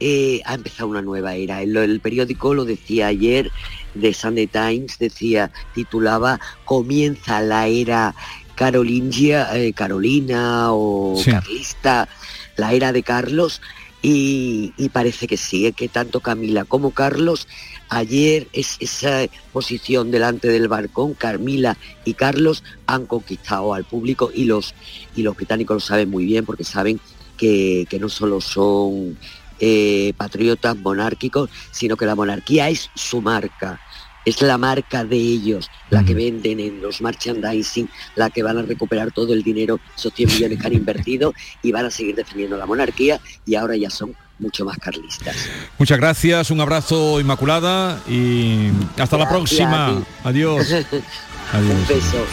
eh, 0.00 0.40
ha 0.46 0.54
empezado 0.54 0.88
una 0.88 1.02
nueva 1.02 1.34
era. 1.34 1.60
El, 1.60 1.76
el 1.76 2.00
periódico 2.00 2.54
lo 2.54 2.64
decía 2.64 3.08
ayer, 3.08 3.50
de 3.94 4.14
Sunday 4.14 4.46
Times, 4.46 4.98
decía, 4.98 5.52
titulaba 5.74 6.40
Comienza 6.64 7.42
la 7.42 7.66
era 7.68 8.14
carolingia, 8.54 9.54
eh, 9.58 9.72
carolina 9.74 10.72
o 10.72 11.14
Sí. 11.22 11.30
carlista, 11.30 12.08
la 12.56 12.72
era 12.72 12.92
de 12.92 13.02
Carlos, 13.02 13.60
y, 14.02 14.72
y 14.78 14.88
parece 14.88 15.26
que 15.26 15.36
sí, 15.36 15.70
que 15.72 15.88
tanto 15.88 16.20
Camila 16.20 16.64
como 16.64 16.92
Carlos, 16.92 17.46
ayer 17.90 18.48
es, 18.52 18.76
esa 18.80 19.26
posición 19.52 20.10
delante 20.10 20.48
del 20.48 20.68
balcón, 20.68 21.14
Carmila 21.14 21.76
y 22.04 22.14
Carlos 22.14 22.62
han 22.86 23.06
conquistado 23.06 23.74
al 23.74 23.84
público 23.84 24.30
y 24.34 24.44
los, 24.44 24.74
y 25.14 25.22
los 25.22 25.36
británicos 25.36 25.74
lo 25.74 25.80
saben 25.80 26.08
muy 26.08 26.24
bien 26.24 26.46
porque 26.46 26.64
saben 26.64 27.00
que, 27.36 27.86
que 27.90 27.98
no 27.98 28.08
solo 28.08 28.40
son 28.40 29.18
eh, 29.58 30.14
patriotas 30.16 30.74
monárquicos, 30.78 31.50
sino 31.70 31.96
que 31.96 32.06
la 32.06 32.14
monarquía 32.14 32.70
es 32.70 32.90
su 32.94 33.20
marca. 33.20 33.78
Es 34.24 34.40
la 34.42 34.58
marca 34.58 35.04
de 35.04 35.16
ellos, 35.16 35.70
la 35.88 36.04
que 36.04 36.14
venden 36.14 36.60
en 36.60 36.82
los 36.82 37.00
merchandising, 37.00 37.88
la 38.16 38.30
que 38.30 38.42
van 38.42 38.58
a 38.58 38.62
recuperar 38.62 39.12
todo 39.12 39.32
el 39.32 39.42
dinero, 39.42 39.80
esos 39.96 40.12
100 40.12 40.28
millones 40.28 40.60
que 40.60 40.66
han 40.66 40.72
invertido 40.74 41.32
y 41.62 41.72
van 41.72 41.86
a 41.86 41.90
seguir 41.90 42.14
defendiendo 42.14 42.56
la 42.56 42.66
monarquía 42.66 43.18
y 43.46 43.54
ahora 43.54 43.76
ya 43.76 43.88
son 43.88 44.14
mucho 44.40 44.64
más 44.64 44.76
carlistas. 44.78 45.36
Muchas 45.78 45.98
gracias, 45.98 46.50
un 46.50 46.60
abrazo 46.60 47.20
Inmaculada 47.20 48.00
y 48.08 48.70
hasta 48.98 49.16
la 49.18 49.28
próxima. 49.28 49.86
a 49.88 49.90
ti. 49.96 50.04
Adiós. 50.24 50.66
Un 51.52 51.58
Adiós. 51.58 51.88
beso. 51.88 52.24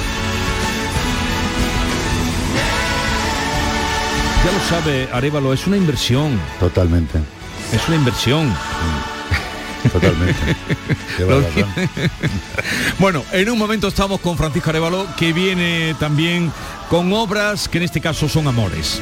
Ya 4.45 4.51
lo 4.51 4.59
sabe, 4.69 5.09
Arevalo, 5.11 5.51
es 5.53 5.65
una 5.67 5.75
inversión. 5.77 6.39
Totalmente, 6.59 7.19
Es 7.73 7.85
una 7.87 7.97
inversión. 7.97 8.53
totalmente. 9.91 10.35
Bueno, 12.99 13.23
en 13.31 13.49
un 13.49 13.57
momento 13.57 13.87
estamos 13.87 14.19
con 14.21 14.37
Francisco 14.37 14.69
Arevalo, 14.69 15.07
que 15.17 15.33
viene 15.33 15.95
también 15.99 16.51
con 16.89 17.11
obras 17.13 17.67
que 17.67 17.77
en 17.79 17.83
este 17.85 18.01
caso 18.01 18.27
son 18.29 18.47
amores. 18.47 19.01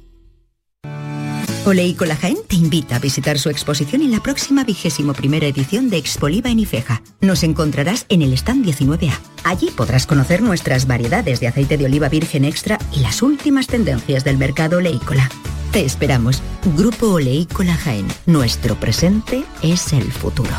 Oleícola 1.63 2.15
Jaén 2.15 2.37
te 2.47 2.55
invita 2.55 2.95
a 2.95 2.99
visitar 2.99 3.37
su 3.37 3.49
exposición 3.49 4.01
en 4.01 4.09
la 4.11 4.19
próxima 4.19 4.63
vigésimo 4.63 5.13
primera 5.13 5.45
edición 5.45 5.91
de 5.91 5.97
Expoliva 5.97 6.49
en 6.49 6.57
Ifeja. 6.57 7.03
Nos 7.21 7.43
encontrarás 7.43 8.07
en 8.09 8.23
el 8.23 8.33
stand 8.33 8.65
19A. 8.65 9.13
Allí 9.43 9.69
podrás 9.69 10.07
conocer 10.07 10.41
nuestras 10.41 10.87
variedades 10.87 11.39
de 11.39 11.47
aceite 11.47 11.77
de 11.77 11.85
oliva 11.85 12.09
virgen 12.09 12.45
extra 12.45 12.79
y 12.91 13.01
las 13.01 13.21
últimas 13.21 13.67
tendencias 13.67 14.23
del 14.23 14.39
mercado 14.39 14.77
oleícola. 14.77 15.29
Te 15.71 15.85
esperamos. 15.85 16.41
Grupo 16.75 17.07
Oleícola 17.09 17.75
Jaén. 17.75 18.07
Nuestro 18.25 18.75
presente 18.79 19.43
es 19.61 19.93
el 19.93 20.11
futuro. 20.11 20.51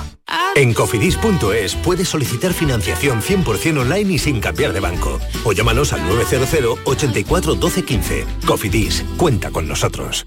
En 0.55 0.73
cofidis.es 0.73 1.75
puedes 1.77 2.09
solicitar 2.09 2.53
financiación 2.53 3.21
100% 3.21 3.81
online 3.81 4.13
y 4.13 4.19
sin 4.19 4.41
cambiar 4.41 4.73
de 4.73 4.81
banco. 4.81 5.19
O 5.45 5.53
llámanos 5.53 5.93
al 5.93 6.07
900 6.07 6.79
84 6.85 7.55
12 7.57 7.83
15. 7.83 8.27
Cofidis, 8.47 9.05
cuenta 9.17 9.51
con 9.51 9.67
nosotros. 9.67 10.27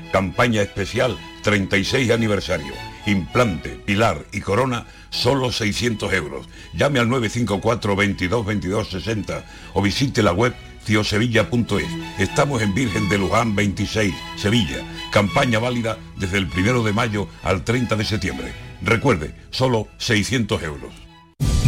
Campaña 0.11 0.61
especial 0.61 1.17
36 1.43 2.11
aniversario. 2.11 2.73
Implante, 3.05 3.69
pilar 3.69 4.25
y 4.31 4.41
corona, 4.41 4.85
solo 5.09 5.51
600 5.51 6.13
euros. 6.13 6.47
Llame 6.73 6.99
al 6.99 7.09
954 7.09 7.95
22 7.95 8.45
22 8.45 8.89
60 8.89 9.45
o 9.73 9.81
visite 9.81 10.21
la 10.21 10.33
web 10.33 10.53
ciosevilla.es. 10.85 11.87
Estamos 12.19 12.61
en 12.61 12.73
Virgen 12.73 13.09
de 13.09 13.17
Luján 13.17 13.55
26, 13.55 14.13
Sevilla. 14.35 14.77
Campaña 15.11 15.59
válida 15.59 15.97
desde 16.17 16.37
el 16.37 16.45
1 16.45 16.83
de 16.83 16.93
mayo 16.93 17.27
al 17.43 17.63
30 17.63 17.95
de 17.95 18.05
septiembre. 18.05 18.53
Recuerde, 18.81 19.35
solo 19.51 19.87
600 19.97 20.63
euros. 20.63 20.93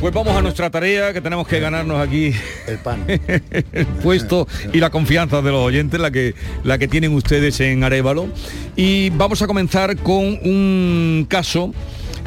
Pues 0.00 0.12
vamos 0.12 0.36
a 0.36 0.42
nuestra 0.42 0.68
tarea, 0.68 1.12
que 1.14 1.20
tenemos 1.22 1.48
que 1.48 1.58
ganarnos 1.58 1.98
aquí 1.98 2.32
el 2.66 2.78
pan, 2.78 3.04
el 3.72 3.86
puesto 4.02 4.46
y 4.72 4.78
la 4.78 4.90
confianza 4.90 5.40
de 5.40 5.50
los 5.50 5.64
oyentes, 5.64 5.98
la 5.98 6.10
que, 6.10 6.34
la 6.64 6.76
que 6.76 6.86
tienen 6.86 7.14
ustedes 7.14 7.58
en 7.60 7.82
Arevalo. 7.82 8.28
Y 8.76 9.10
vamos 9.10 9.40
a 9.40 9.46
comenzar 9.46 9.96
con 9.96 10.22
un 10.22 11.26
caso 11.28 11.72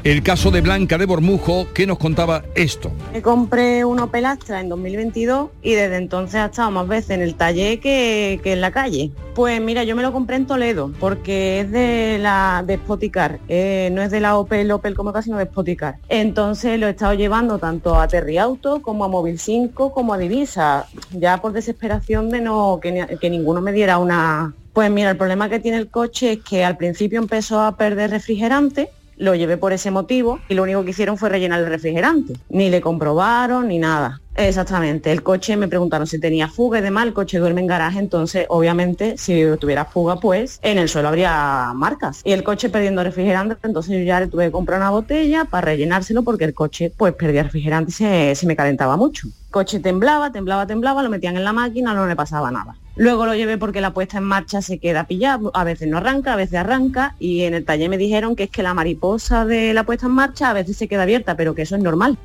el 0.03 0.23
caso 0.23 0.51
de 0.51 0.61
Blanca 0.61 0.97
de 0.97 1.05
Bormujo, 1.05 1.67
que 1.73 1.85
nos 1.85 1.97
contaba 1.97 2.43
esto. 2.55 2.91
Me 3.13 3.21
compré 3.21 3.83
un 3.85 3.99
Opel 3.99 4.25
Astra 4.25 4.61
en 4.61 4.69
2022 4.69 5.49
y 5.61 5.73
desde 5.73 5.97
entonces 5.97 6.35
ha 6.35 6.45
estado 6.45 6.71
más 6.71 6.87
veces 6.87 7.11
en 7.11 7.21
el 7.21 7.35
taller 7.35 7.79
que, 7.79 8.39
que, 8.43 8.53
en 8.53 8.61
la 8.61 8.71
calle. 8.71 9.11
Pues 9.35 9.61
mira, 9.61 9.83
yo 9.83 9.95
me 9.95 10.01
lo 10.01 10.11
compré 10.11 10.37
en 10.37 10.47
Toledo 10.47 10.91
porque 10.99 11.61
es 11.61 11.71
de 11.71 12.17
la 12.19 12.63
de 12.65 12.77
Spoticar, 12.77 13.39
eh, 13.47 13.89
no 13.91 14.01
es 14.01 14.11
de 14.11 14.19
la 14.19 14.37
Opel 14.37 14.71
Opel 14.71 14.95
como 14.95 15.13
casi, 15.13 15.25
sino 15.25 15.37
de 15.37 15.45
Spoticar. 15.45 15.97
Entonces 16.07 16.79
lo 16.79 16.87
he 16.87 16.91
estado 16.91 17.13
llevando 17.13 17.59
tanto 17.59 17.99
a 17.99 18.07
Terry 18.07 18.37
Auto 18.37 18.81
como 18.81 19.05
a 19.05 19.07
Móvil 19.07 19.39
5 19.39 19.91
como 19.91 20.13
a 20.13 20.17
Divisa, 20.17 20.87
ya 21.11 21.41
por 21.41 21.53
desesperación 21.53 22.29
de 22.29 22.41
no 22.41 22.79
que, 22.81 23.17
que 23.19 23.29
ninguno 23.29 23.61
me 23.61 23.71
diera 23.71 23.97
una... 23.97 24.53
Pues 24.73 24.89
mira, 24.91 25.09
el 25.09 25.17
problema 25.17 25.49
que 25.49 25.59
tiene 25.59 25.77
el 25.77 25.89
coche 25.89 26.33
es 26.33 26.39
que 26.39 26.63
al 26.63 26.77
principio 26.77 27.19
empezó 27.19 27.59
a 27.61 27.75
perder 27.75 28.11
refrigerante 28.11 28.89
lo 29.19 29.35
llevé 29.35 29.57
por 29.57 29.73
ese 29.73 29.91
motivo 29.91 30.39
y 30.49 30.55
lo 30.55 30.63
único 30.63 30.83
que 30.83 30.91
hicieron 30.91 31.17
fue 31.17 31.29
rellenar 31.29 31.59
el 31.59 31.67
refrigerante. 31.67 32.33
Ni 32.49 32.69
le 32.69 32.81
comprobaron 32.81 33.67
ni 33.67 33.77
nada. 33.77 34.21
Exactamente. 34.39 35.11
El 35.11 35.21
coche 35.21 35.57
me 35.57 35.67
preguntaron 35.67 36.07
si 36.07 36.17
tenía 36.17 36.47
fuga 36.47 36.79
y 36.79 36.81
demás. 36.81 37.05
El 37.05 37.13
coche 37.13 37.39
duerme 37.39 37.59
en 37.59 37.67
garaje, 37.67 37.99
entonces 37.99 38.45
obviamente 38.47 39.17
si 39.17 39.43
tuviera 39.59 39.83
fuga, 39.83 40.15
pues 40.15 40.59
en 40.61 40.77
el 40.77 40.87
suelo 40.87 41.09
habría 41.09 41.73
marcas. 41.75 42.21
Y 42.23 42.31
el 42.31 42.41
coche 42.43 42.69
perdiendo 42.69 43.03
refrigerante, 43.03 43.57
entonces 43.63 43.99
yo 43.99 44.03
ya 44.05 44.21
le 44.21 44.27
tuve 44.27 44.45
que 44.45 44.51
comprar 44.51 44.79
una 44.79 44.91
botella 44.91 45.43
para 45.43 45.65
rellenárselo 45.65 46.23
porque 46.23 46.45
el 46.45 46.53
coche 46.53 46.89
pues 46.95 47.13
perdía 47.15 47.43
refrigerante 47.43 47.91
y 47.91 47.93
se, 47.93 48.33
se 48.33 48.47
me 48.47 48.55
calentaba 48.55 48.95
mucho. 48.95 49.27
El 49.27 49.51
coche 49.51 49.81
temblaba, 49.81 50.31
temblaba, 50.31 50.65
temblaba, 50.65 51.03
lo 51.03 51.09
metían 51.09 51.35
en 51.35 51.43
la 51.43 51.51
máquina, 51.51 51.93
no 51.93 52.07
le 52.07 52.15
pasaba 52.15 52.49
nada. 52.49 52.77
Luego 52.95 53.25
lo 53.25 53.35
llevé 53.35 53.57
porque 53.57 53.81
la 53.81 53.93
puesta 53.93 54.19
en 54.19 54.23
marcha 54.23 54.61
se 54.61 54.79
queda 54.79 55.05
pillada, 55.05 55.49
a 55.53 55.65
veces 55.65 55.89
no 55.89 55.97
arranca, 55.97 56.31
a 56.31 56.35
veces 56.37 56.55
arranca 56.55 57.15
y 57.19 57.41
en 57.41 57.55
el 57.55 57.65
taller 57.65 57.89
me 57.89 57.97
dijeron 57.97 58.37
que 58.37 58.43
es 58.43 58.49
que 58.49 58.63
la 58.63 58.73
mariposa 58.73 59.45
de 59.45 59.73
la 59.73 59.83
puesta 59.83 60.05
en 60.05 60.13
marcha 60.13 60.49
a 60.49 60.53
veces 60.53 60.77
se 60.77 60.87
queda 60.87 61.03
abierta, 61.03 61.35
pero 61.35 61.55
que 61.55 61.63
eso 61.63 61.75
es 61.75 61.83
normal. 61.83 62.17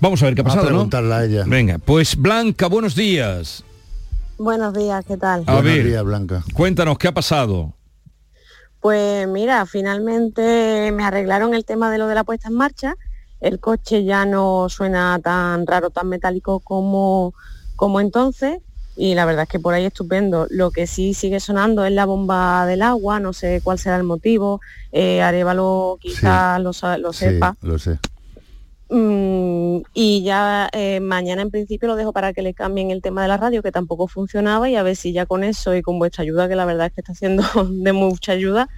Vamos 0.00 0.22
a 0.22 0.26
ver 0.26 0.34
qué 0.34 0.40
ha 0.40 0.44
pasado, 0.44 0.64
a 0.64 0.68
preguntarle 0.68 1.14
a 1.14 1.24
ella. 1.24 1.44
Venga, 1.46 1.78
pues 1.78 2.16
Blanca, 2.16 2.66
buenos 2.68 2.94
días. 2.94 3.64
Buenos 4.38 4.72
días, 4.72 5.04
¿qué 5.06 5.16
tal? 5.18 5.40
A 5.46 5.52
Buenos 5.56 5.64
ver, 5.64 5.86
días, 5.86 6.02
Blanca. 6.04 6.42
Cuéntanos, 6.54 6.96
¿qué 6.96 7.08
ha 7.08 7.12
pasado? 7.12 7.74
Pues 8.80 9.28
mira, 9.28 9.66
finalmente 9.66 10.90
me 10.94 11.04
arreglaron 11.04 11.52
el 11.52 11.66
tema 11.66 11.90
de 11.90 11.98
lo 11.98 12.06
de 12.06 12.14
la 12.14 12.24
puesta 12.24 12.48
en 12.48 12.54
marcha. 12.54 12.94
El 13.42 13.60
coche 13.60 14.04
ya 14.04 14.24
no 14.24 14.68
suena 14.70 15.18
tan 15.22 15.66
raro, 15.66 15.90
tan 15.90 16.08
metálico 16.08 16.60
como, 16.60 17.34
como 17.76 18.00
entonces. 18.00 18.58
Y 18.96 19.14
la 19.14 19.26
verdad 19.26 19.42
es 19.44 19.48
que 19.50 19.60
por 19.60 19.74
ahí 19.74 19.84
estupendo. 19.84 20.46
Lo 20.50 20.70
que 20.70 20.86
sí 20.86 21.12
sigue 21.12 21.40
sonando 21.40 21.84
es 21.84 21.92
la 21.92 22.06
bomba 22.06 22.64
del 22.64 22.80
agua, 22.82 23.20
no 23.20 23.34
sé 23.34 23.60
cuál 23.62 23.78
será 23.78 23.96
el 23.96 24.04
motivo. 24.04 24.62
Eh, 24.92 25.20
Arevalo 25.20 25.98
quizás 26.00 26.56
Sí. 26.56 26.62
lo, 26.62 26.96
lo 26.98 27.12
Sí, 27.12 27.18
sepa. 27.26 27.56
lo 27.60 27.78
sé. 27.78 27.98
Mm, 28.90 29.82
y 29.94 30.24
ya 30.24 30.68
eh, 30.72 30.98
mañana 30.98 31.42
en 31.42 31.50
principio 31.50 31.86
lo 31.86 31.94
dejo 31.94 32.12
para 32.12 32.32
que 32.32 32.42
le 32.42 32.54
cambien 32.54 32.90
el 32.90 33.02
tema 33.02 33.22
de 33.22 33.28
la 33.28 33.36
radio, 33.36 33.62
que 33.62 33.70
tampoco 33.70 34.08
funcionaba, 34.08 34.68
y 34.68 34.74
a 34.74 34.82
ver 34.82 34.96
si 34.96 35.12
ya 35.12 35.26
con 35.26 35.44
eso 35.44 35.74
y 35.76 35.82
con 35.82 35.98
vuestra 35.98 36.22
ayuda, 36.22 36.48
que 36.48 36.56
la 36.56 36.64
verdad 36.64 36.86
es 36.86 36.92
que 36.92 37.00
está 37.00 37.14
siendo 37.14 37.44
de 37.70 37.92
mucha 37.92 38.32
ayuda, 38.32 38.68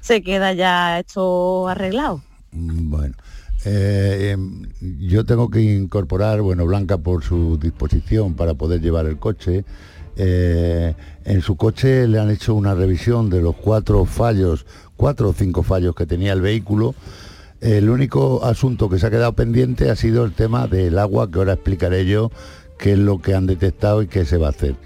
se 0.00 0.22
queda 0.22 0.52
ya 0.54 0.98
esto 0.98 1.68
arreglado. 1.68 2.22
Bueno, 2.52 3.14
eh, 3.64 4.30
em, 4.32 4.62
yo 4.98 5.24
tengo 5.24 5.48
que 5.50 5.60
incorporar, 5.60 6.40
bueno, 6.42 6.66
Blanca 6.66 6.98
por 6.98 7.22
su 7.22 7.56
disposición 7.56 8.34
para 8.34 8.54
poder 8.54 8.80
llevar 8.80 9.06
el 9.06 9.18
coche. 9.18 9.64
eh, 10.16 10.94
en 11.24 11.40
su 11.42 11.56
coche 11.56 12.08
le 12.08 12.18
han 12.18 12.30
hecho 12.30 12.54
una 12.54 12.74
revisión 12.74 13.30
de 13.30 13.40
los 13.40 13.54
cuatro 13.54 14.04
fallos, 14.04 14.66
cuatro 14.96 15.28
o 15.28 15.32
cinco 15.32 15.62
fallos 15.62 15.94
que 15.94 16.06
tenía 16.06 16.32
el 16.32 16.40
vehículo. 16.40 16.94
El 17.60 17.90
único 17.90 18.42
asunto 18.44 18.88
que 18.88 18.98
se 18.98 19.06
ha 19.06 19.10
quedado 19.10 19.34
pendiente 19.34 19.90
ha 19.90 19.96
sido 19.96 20.24
el 20.24 20.32
tema 20.32 20.66
del 20.66 20.98
agua, 20.98 21.30
que 21.30 21.38
ahora 21.38 21.52
explicaré 21.52 22.06
yo, 22.06 22.30
qué 22.78 22.92
es 22.92 22.98
lo 22.98 23.20
que 23.20 23.34
han 23.34 23.46
detectado 23.46 24.00
y 24.00 24.06
qué 24.06 24.24
se 24.24 24.38
va 24.38 24.46
a 24.46 24.50
hacer. 24.50 24.76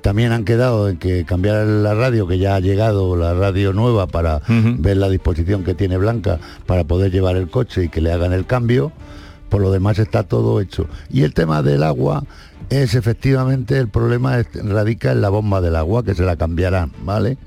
También 0.00 0.32
han 0.32 0.44
quedado 0.44 0.88
en 0.88 0.96
que 0.98 1.24
cambiar 1.24 1.64
la 1.66 1.94
radio, 1.94 2.26
que 2.26 2.38
ya 2.38 2.56
ha 2.56 2.60
llegado 2.60 3.16
la 3.16 3.32
radio 3.34 3.72
nueva 3.72 4.08
para 4.08 4.42
ver 4.48 4.96
la 4.96 5.08
disposición 5.08 5.62
que 5.62 5.74
tiene 5.74 5.96
Blanca 5.96 6.40
para 6.66 6.84
poder 6.84 7.12
llevar 7.12 7.36
el 7.36 7.48
coche 7.48 7.84
y 7.84 7.88
que 7.88 8.00
le 8.00 8.12
hagan 8.12 8.32
el 8.32 8.44
cambio. 8.44 8.90
Por 9.48 9.62
lo 9.62 9.70
demás 9.70 10.00
está 10.00 10.24
todo 10.24 10.60
hecho. 10.60 10.88
Y 11.10 11.22
el 11.22 11.32
tema 11.32 11.62
del 11.62 11.84
agua, 11.84 12.24
es 12.70 12.94
efectivamente 12.94 13.78
el 13.78 13.88
problema 13.88 14.42
radica 14.54 15.12
en 15.12 15.20
la 15.20 15.28
bomba 15.28 15.60
del 15.60 15.76
agua, 15.76 16.04
que 16.04 16.14
se 16.14 16.22
la 16.22 16.36
cambiarán, 16.36 16.92
¿vale? 17.02 17.38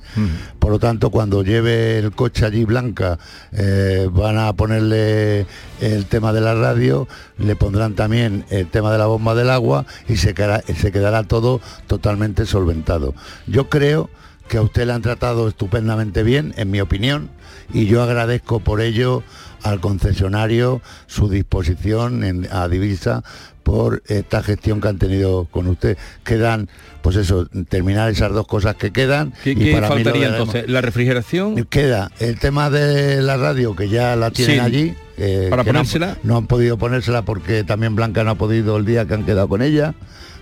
Por 0.60 0.72
lo 0.72 0.80
tanto, 0.80 1.10
cuando 1.10 1.44
lleve 1.44 2.00
el 2.00 2.12
coche 2.12 2.46
allí 2.46 2.66
blanca, 2.66 3.20
eh, 3.52 4.10
van 4.12 4.38
a 4.38 4.54
ponerle 4.54 5.46
el 5.82 6.06
tema 6.06 6.34
de 6.34 6.42
la 6.42 6.56
radio, 6.56 7.08
le 7.38 7.56
pondrán 7.56 7.94
también 7.96 8.46
el 8.50 8.68
tema 8.68 8.92
de 8.92 8.98
la 8.98 9.08
bomba 9.08 9.36
del 9.36 9.50
agua 9.50 9.86
y 10.08 10.18
se 10.18 10.34
quedará, 10.34 10.62
se 10.62 10.92
quedará 10.92 11.24
todo 11.24 11.62
totalmente 11.88 12.46
solventado. 12.46 13.14
Yo 13.48 13.70
creo 13.70 14.10
que 14.48 14.58
a 14.58 14.62
usted 14.62 14.88
le 14.88 14.94
han 14.94 15.02
tratado 15.02 15.48
estupendamente 15.48 16.24
bien, 16.24 16.54
en 16.58 16.72
mi 16.72 16.80
opinión, 16.80 17.30
y 17.74 17.86
yo 17.86 18.02
agradezco 18.02 18.60
por 18.60 18.82
ello 18.82 19.24
al 19.64 19.80
concesionario 19.80 20.82
su 21.08 21.30
disposición 21.30 22.24
en, 22.24 22.48
a 22.52 22.68
Divisa 22.68 23.24
por 23.64 24.02
esta 24.08 24.42
gestión 24.44 24.80
que 24.80 24.88
han 24.88 24.98
tenido 24.98 25.46
con 25.52 25.68
usted. 25.68 25.98
Quedan, 26.24 26.70
pues 27.02 27.18
eso, 27.18 27.48
terminar 27.68 28.10
esas 28.10 28.32
dos 28.32 28.48
cosas 28.48 28.76
que 28.76 28.92
quedan. 28.92 29.34
¿Qué, 29.44 29.52
y 29.52 29.74
para 29.74 29.90
faltaría 29.90 30.30
entonces? 30.30 30.70
¿La 30.70 30.80
refrigeración? 30.82 31.66
Queda 31.66 32.10
el 32.20 32.40
tema 32.40 32.70
de 32.70 33.22
la 33.22 33.36
radio, 33.36 33.76
que 33.76 33.90
ya 33.90 34.16
la 34.16 34.32
tienen 34.32 34.56
Sí. 34.56 34.60
allí. 34.62 34.96
eh, 35.18 35.48
¿Para 35.50 35.64
que 35.66 35.74
no 35.74 35.80
ponérsela? 35.80 36.18
No 36.24 36.38
han, 36.38 36.48
podido 36.48 36.78
ponérsela 36.78 37.24
porque 37.24 37.64
también 37.66 37.96
Blanca 37.96 38.24
no 38.24 38.32
ha 38.32 38.36
podido 38.36 38.78
el 38.78 38.86
día 38.86 39.06
que 39.06 39.16
han 39.16 39.26
quedado 39.26 39.50
con 39.50 39.62
ella, 39.62 39.96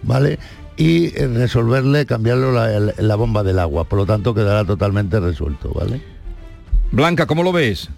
¿vale? 0.04 0.38
Y 0.78 1.18
eh, 1.18 1.28
resolverle, 1.34 2.06
cambiarlo 2.06 2.52
la, 2.52 2.68
la- 2.80 2.94
la 2.98 3.16
bomba 3.16 3.42
del 3.44 3.58
agua. 3.58 3.86
Por 3.86 3.98
lo 4.00 4.06
tanto, 4.06 4.36
quedará 4.36 4.66
totalmente 4.66 5.20
resuelto, 5.20 5.72
¿vale? 5.74 6.02
Blanca, 6.92 7.26
¿cómo 7.26 7.42
lo 7.44 7.52
ves? 7.52 7.90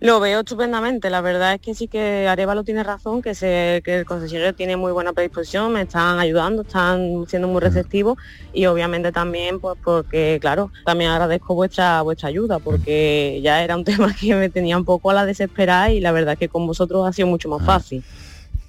Lo 0.00 0.18
veo 0.18 0.40
estupendamente, 0.40 1.10
la 1.10 1.20
verdad 1.20 1.52
es 1.52 1.60
que 1.60 1.74
sí 1.74 1.86
que 1.86 2.26
Arevalo 2.26 2.64
tiene 2.64 2.82
razón, 2.82 3.20
que, 3.20 3.34
se, 3.34 3.82
que 3.84 3.98
el 3.98 4.06
concesionario 4.06 4.54
tiene 4.54 4.78
muy 4.78 4.92
buena 4.92 5.12
predisposición, 5.12 5.74
me 5.74 5.82
están 5.82 6.18
ayudando, 6.18 6.62
están 6.62 7.26
siendo 7.28 7.48
muy 7.48 7.60
receptivos 7.60 8.16
y 8.54 8.64
obviamente 8.64 9.12
también 9.12 9.60
pues 9.60 9.76
porque 9.84 10.38
claro, 10.40 10.72
también 10.86 11.10
agradezco 11.10 11.54
vuestra 11.54 12.00
vuestra 12.00 12.30
ayuda 12.30 12.60
porque 12.60 13.40
ya 13.44 13.62
era 13.62 13.76
un 13.76 13.84
tema 13.90 14.14
que 14.18 14.34
me 14.34 14.48
tenía 14.48 14.78
un 14.78 14.86
poco 14.86 15.10
a 15.10 15.14
la 15.14 15.26
desesperada 15.26 15.90
y 15.90 16.00
la 16.00 16.12
verdad 16.12 16.32
es 16.32 16.38
que 16.38 16.48
con 16.48 16.66
vosotros 16.66 17.06
ha 17.06 17.12
sido 17.12 17.28
mucho 17.28 17.50
más 17.50 17.62
fácil. 17.62 18.02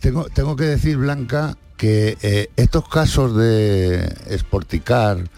Tengo, 0.02 0.26
tengo 0.30 0.58
que 0.58 0.66
decir, 0.66 0.98
Blanca, 0.98 1.56
que 1.78 2.18
eh, 2.24 2.50
estos 2.58 2.90
casos 2.90 3.38
de 3.38 4.14
Sporticar, 4.38 5.30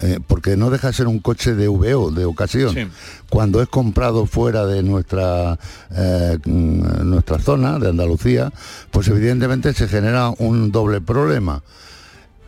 eh, 0.00 0.18
porque 0.26 0.56
no 0.56 0.70
deja 0.70 0.88
de 0.88 0.92
ser 0.94 1.06
un 1.08 1.20
coche 1.20 1.54
de 1.54 1.68
VO, 1.68 2.10
de 2.10 2.24
ocasión, 2.24 2.74
Sí. 2.74 2.86
cuando 3.28 3.60
es 3.62 3.68
comprado 3.68 4.26
fuera 4.26 4.66
de 4.66 4.82
nuestra, 4.82 5.58
eh, 5.94 6.38
nuestra 6.46 7.38
zona, 7.38 7.78
de 7.78 7.90
Andalucía, 7.90 8.52
pues 8.90 9.08
evidentemente 9.08 9.72
se 9.74 9.88
genera 9.88 10.30
un 10.38 10.72
doble 10.72 11.00
problema. 11.00 11.62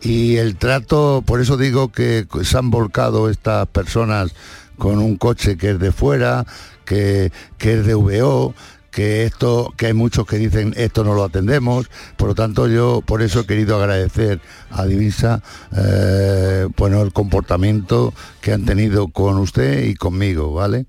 Y 0.01 0.35
el 0.37 0.57
trato, 0.57 1.23
por 1.25 1.39
eso 1.41 1.55
digo 1.55 1.91
que 1.91 2.27
se 2.43 2.57
han 2.57 2.69
volcado 2.71 3.29
estas 3.29 3.67
personas 3.67 4.33
con 4.77 4.97
un 4.99 5.17
coche 5.17 5.55
que 5.55 5.71
es 5.71 5.79
de 5.79 5.91
fuera, 5.91 6.45
que, 6.83 7.31
que 7.57 7.75
es 7.79 7.85
de 7.85 7.93
VO, 7.93 8.53
que 8.93 9.23
esto, 9.23 9.73
que 9.75 9.87
hay 9.87 9.93
muchos 9.93 10.25
que 10.27 10.37
dicen 10.37 10.73
esto 10.77 11.03
no 11.03 11.15
lo 11.15 11.23
atendemos, 11.23 11.89
por 12.15 12.29
lo 12.29 12.35
tanto 12.35 12.67
yo 12.67 13.01
por 13.01 13.21
eso 13.21 13.41
he 13.41 13.45
querido 13.45 13.75
agradecer 13.75 14.39
a 14.69 14.85
Divisa 14.85 15.41
eh, 15.75 16.67
bueno, 16.77 17.01
el 17.01 17.11
comportamiento 17.11 18.13
que 18.39 18.53
han 18.53 18.65
tenido 18.65 19.07
con 19.07 19.37
usted 19.39 19.85
y 19.85 19.95
conmigo, 19.95 20.53
¿vale? 20.53 20.85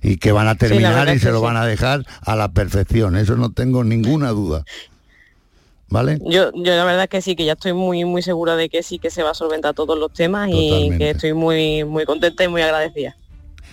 Y 0.00 0.18
que 0.18 0.32
van 0.32 0.46
a 0.46 0.54
terminar 0.54 1.08
y 1.14 1.18
se 1.18 1.32
lo 1.32 1.38
sí. 1.38 1.44
van 1.44 1.56
a 1.56 1.66
dejar 1.66 2.04
a 2.20 2.36
la 2.36 2.52
perfección, 2.52 3.16
eso 3.16 3.36
no 3.36 3.50
tengo 3.50 3.82
ninguna 3.82 4.30
duda. 4.30 4.64
¿Vale? 5.88 6.18
Yo, 6.24 6.50
yo 6.54 6.74
la 6.76 6.84
verdad 6.84 7.04
es 7.04 7.10
que 7.10 7.20
sí, 7.20 7.36
que 7.36 7.44
ya 7.44 7.52
estoy 7.52 7.72
muy 7.72 8.04
muy 8.04 8.22
segura 8.22 8.56
de 8.56 8.68
que 8.68 8.82
sí 8.82 8.98
que 8.98 9.10
se 9.10 9.22
va 9.22 9.30
a 9.30 9.34
solventar 9.34 9.74
todos 9.74 9.98
los 9.98 10.12
temas 10.12 10.48
y 10.52 10.90
que 10.98 11.10
estoy 11.10 11.34
muy 11.34 11.84
muy 11.84 12.04
contenta 12.04 12.44
y 12.44 12.48
muy 12.48 12.62
agradecida. 12.62 13.16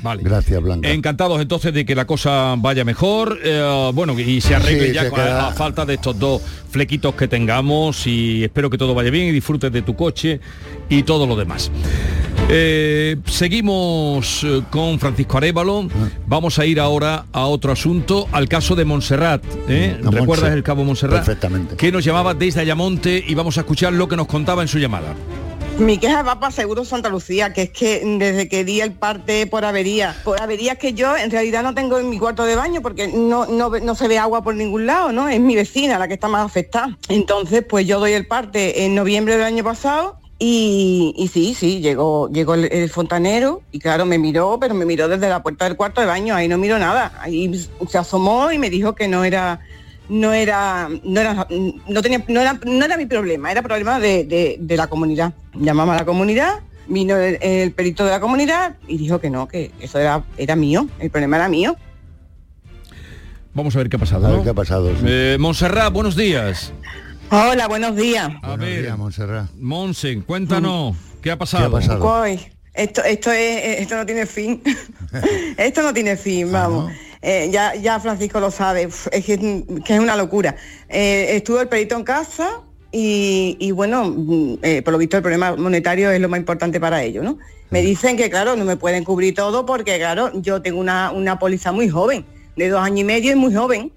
Vale. 0.04 0.24
Gracias, 0.24 0.62
Blanca. 0.62 0.90
Encantados 0.90 1.40
entonces 1.42 1.74
de 1.74 1.86
que 1.86 1.94
la 1.94 2.06
cosa 2.06 2.56
vaya 2.58 2.84
mejor, 2.84 3.38
eh, 3.44 3.92
bueno, 3.94 4.20
y 4.20 4.42
se 4.42 4.56
arregle 4.56 4.88
Sí, 4.90 4.94
ya 4.96 5.04
se 5.04 5.10
con- 5.12 5.20
a- 5.20 5.24
queda- 5.24 5.48
a, 5.50 5.52
falta 5.54 5.86
de 5.86 5.94
estos 5.96 6.18
dos 6.18 6.42
flequitos 6.72 7.14
que 7.16 7.28
tengamos 7.28 8.08
y 8.08 8.44
espero 8.44 8.70
que 8.70 8.78
todo 8.78 8.96
vaya 8.96 9.12
bien 9.12 9.28
y 9.28 9.32
disfrutes 9.32 9.72
de 9.72 9.82
tu 9.84 9.96
coche 9.96 10.40
y 10.90 11.04
todo 11.04 11.28
lo 11.28 11.36
demás. 11.36 11.70
Eh, 12.50 13.18
seguimos 13.28 14.44
eh, 14.44 14.62
con 14.72 15.00
Francisco 15.00 15.38
Arevalo. 15.38 15.88
Ah. 15.94 16.10
Vamos 16.28 16.58
a 16.60 16.66
ir 16.66 16.80
ahora 16.80 17.26
a 17.32 17.46
otro 17.46 17.72
asunto, 17.72 18.28
al 18.32 18.50
caso 18.50 18.76
de 18.76 18.86
Montserrat. 18.86 19.44
¿eh? 19.70 19.98
Montse. 20.02 20.20
¿Recuerdas 20.20 20.52
el 20.54 20.64
cabo 20.64 20.84
Montserrat? 20.84 21.24
Perfectamente. 21.26 21.76
Que 21.76 21.92
nos 21.92 22.04
llamaba 22.04 22.34
desde 22.34 22.62
Ayamonte 22.62 23.24
y 23.26 23.36
vamos 23.36 23.58
a 23.58 23.62
escuchar 23.62 23.94
lo 23.94 24.08
que 24.08 24.16
nos 24.18 24.28
contaba 24.28 24.62
en 24.64 24.68
su 24.68 24.80
llamada. 24.80 25.14
Mi 25.82 25.98
queja 25.98 26.22
va 26.22 26.39
para 26.39 26.52
Seguro 26.52 26.86
Santa 26.86 27.10
Lucía, 27.10 27.54
que 27.54 27.63
es 27.63 27.70
que 27.72 28.04
desde 28.20 28.48
que 28.48 28.63
di 28.63 28.82
el 28.82 28.91
parte 28.91 29.48
por 29.48 29.65
avería, 29.65 30.15
por 30.24 30.39
averías 30.39 30.78
que 30.78 30.94
yo 30.94 31.17
en 31.17 31.32
realidad 31.32 31.63
no 31.63 31.74
tengo 31.74 31.98
en 31.98 32.08
mi 32.08 32.20
cuarto 32.20 32.44
de 32.44 32.56
baño 32.56 32.84
porque 32.84 33.08
no, 33.08 33.48
no, 33.48 33.72
no 33.72 33.96
se 33.96 34.08
ve 34.08 34.20
agua 34.20 34.44
por 34.44 34.54
ningún 34.54 34.86
lado, 34.86 35.12
¿no? 35.12 35.28
Es 35.28 35.39
mi 35.39 35.56
vecina 35.56 35.98
la 35.98 36.08
que 36.08 36.13
está 36.13 36.28
más 36.28 36.46
afectada. 36.46 37.00
Entonces, 37.10 37.65
pues 37.67 37.88
yo 37.88 38.00
doy 38.00 38.13
el 38.13 38.28
parte 38.28 38.86
en 38.86 38.94
noviembre 38.94 39.38
del 39.38 39.44
año 39.44 39.63
pasado 39.63 40.20
y, 40.38 41.15
y 41.17 41.30
sí, 41.30 41.56
sí, 41.56 41.82
llegó, 41.82 42.30
llegó 42.30 42.54
el, 42.54 42.72
el 42.72 42.88
fontanero 42.91 43.63
y 43.72 43.80
claro, 43.80 44.06
me 44.06 44.20
miró, 44.20 44.60
pero 44.60 44.76
me 44.76 44.86
miró 44.86 45.08
desde 45.08 45.30
la 45.30 45.41
puerta 45.41 45.65
del 45.65 45.78
cuarto 45.78 46.00
de 46.00 46.06
baño, 46.06 46.36
ahí 46.36 46.48
no 46.48 46.60
miró 46.60 46.78
nada. 46.78 47.12
Ahí 47.20 47.52
se 47.89 47.98
asomó 47.98 48.52
y 48.52 48.60
me 48.60 48.70
dijo 48.70 48.94
que 48.94 49.08
no 49.08 49.24
era 49.24 49.62
no 50.10 50.34
era, 50.34 50.90
no 51.04 51.20
era, 51.22 51.48
no 51.88 52.02
tenía, 52.02 52.24
no 52.28 52.42
era, 52.42 52.60
no 52.66 52.86
era 52.86 52.98
mi 52.98 53.06
problema, 53.06 53.52
era 53.52 53.62
problema 53.62 54.00
de, 54.00 54.26
de- 54.26 54.58
de 54.60 54.78
la 54.78 54.88
comunidad. 54.88 55.34
Llamamos 55.54 55.96
a 55.96 56.00
la 56.00 56.06
comunidad, 56.06 56.60
vino 56.88 57.16
el, 57.18 57.38
el 57.42 57.72
perito 57.72 58.04
de 58.06 58.12
la 58.12 58.20
comunidad 58.20 58.76
y 58.88 58.98
dijo 58.98 59.20
que 59.20 59.30
no, 59.30 59.48
que 59.48 59.72
eso 59.80 60.00
era, 60.00 60.24
era 60.38 60.56
mío, 60.56 60.88
el 61.00 61.10
problema 61.10 61.38
era 61.38 61.48
mío. 61.50 61.76
Vamos 63.54 63.76
a 63.76 63.80
ver 63.80 63.90
qué 63.90 63.98
ha 63.98 64.00
pasado. 64.00 64.26
A 64.28 64.30
ver 64.30 64.38
¿no? 64.40 64.44
qué 64.44 64.50
ha 64.50 64.54
pasado. 64.54 64.90
sí. 64.96 65.04
Eh, 65.06 65.38
Montserrat, 65.40 65.92
buenos 65.92 66.16
días. 66.16 66.72
Hola, 67.30 67.68
buenos 67.68 67.96
días. 67.96 68.30
A 68.42 68.48
Buenos 68.50 68.60
ver, 68.66 68.82
días, 68.82 68.98
Montserrat. 68.98 69.50
Monse, 69.58 70.22
cuéntanos, 70.24 70.96
¿qué 71.22 71.32
ha 71.32 71.38
pasado? 71.38 71.64
¿Qué 71.70 71.76
ha 71.78 71.80
pasado? 71.80 72.00
Coy, 72.02 72.40
esto, 72.74 73.04
esto, 73.04 73.32
es, 73.32 73.80
esto 73.80 73.96
no 73.96 74.06
tiene 74.06 74.26
fin. 74.26 74.62
esto 75.58 75.82
no 75.82 75.94
tiene 75.94 76.18
fin, 76.18 76.52
vamos. 76.52 76.92
Eh, 77.22 77.50
ya, 77.52 77.76
ya 77.76 78.00
Francisco 78.00 78.40
lo 78.40 78.50
sabe, 78.50 78.90
es 79.12 79.26
que, 79.26 79.64
que 79.86 79.94
es 79.94 80.00
una 80.00 80.16
locura. 80.16 80.56
Eh, 80.90 81.36
estuvo 81.36 81.60
el 81.62 81.68
perito 81.68 81.96
en 81.96 82.04
casa 82.04 82.62
y, 82.92 83.58
y 83.60 83.72
bueno, 83.72 84.06
mm, 84.06 84.58
eh, 84.64 84.82
por 84.82 84.94
lo 84.94 84.98
visto 84.98 85.18
el 85.18 85.24
problema 85.24 85.56
monetario 85.56 86.10
es 86.10 86.20
lo 86.20 86.30
más 86.30 86.40
importante 86.40 86.80
para 86.80 87.04
ellos, 87.04 87.24
¿no? 87.24 87.38
Me 87.70 87.82
dicen 87.82 88.18
que 88.18 88.30
claro, 88.30 88.56
no 88.56 88.66
me 88.66 88.76
pueden 88.76 89.04
cubrir 89.04 89.36
todo 89.36 89.66
porque 89.66 89.98
claro, 89.98 90.32
yo 90.42 90.62
tengo 90.62 90.80
una, 90.80 91.12
una 91.12 91.40
póliza 91.40 91.72
muy 91.72 91.90
joven, 91.90 92.26
de 92.58 92.70
dos 92.70 92.82
años 92.82 93.00
y 93.00 93.04
medio 93.04 93.32
y 93.32 93.36
muy 93.36 93.54
joven. 93.54 93.94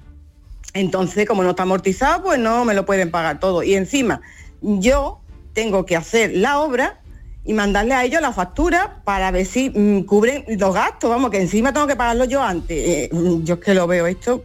Entonces, 0.75 1.27
como 1.27 1.43
no 1.43 1.51
está 1.51 1.63
amortizado, 1.65 2.23
pues 2.25 2.39
no 2.39 2.65
me 2.65 2.75
lo 2.75 2.85
pueden 2.85 3.11
pagar 3.11 3.41
todo. 3.41 3.63
Y 3.63 3.75
encima, 3.75 4.21
yo 4.61 5.21
tengo 5.55 5.87
que 5.87 5.97
hacer 5.97 6.33
la 6.35 6.61
obra 6.61 7.01
y 7.45 7.53
mandarle 7.53 7.95
a 7.95 8.05
ellos 8.05 8.23
la 8.23 8.33
factura 8.33 9.03
para 9.05 9.31
ver 9.31 9.45
si 9.47 9.71
mm, 9.71 10.05
cubren 10.05 10.45
los 10.59 10.75
gastos, 10.75 11.11
vamos, 11.11 11.31
que 11.31 11.41
encima 11.41 11.73
tengo 11.73 11.87
que 11.87 11.97
pagarlo 11.97 12.25
yo 12.25 12.43
antes. 12.43 12.77
Eh, 12.77 13.09
mm, 13.13 13.43
yo 13.45 13.55
es 13.55 13.61
que 13.61 13.75
lo 13.75 13.87
veo 13.87 14.07
esto 14.07 14.45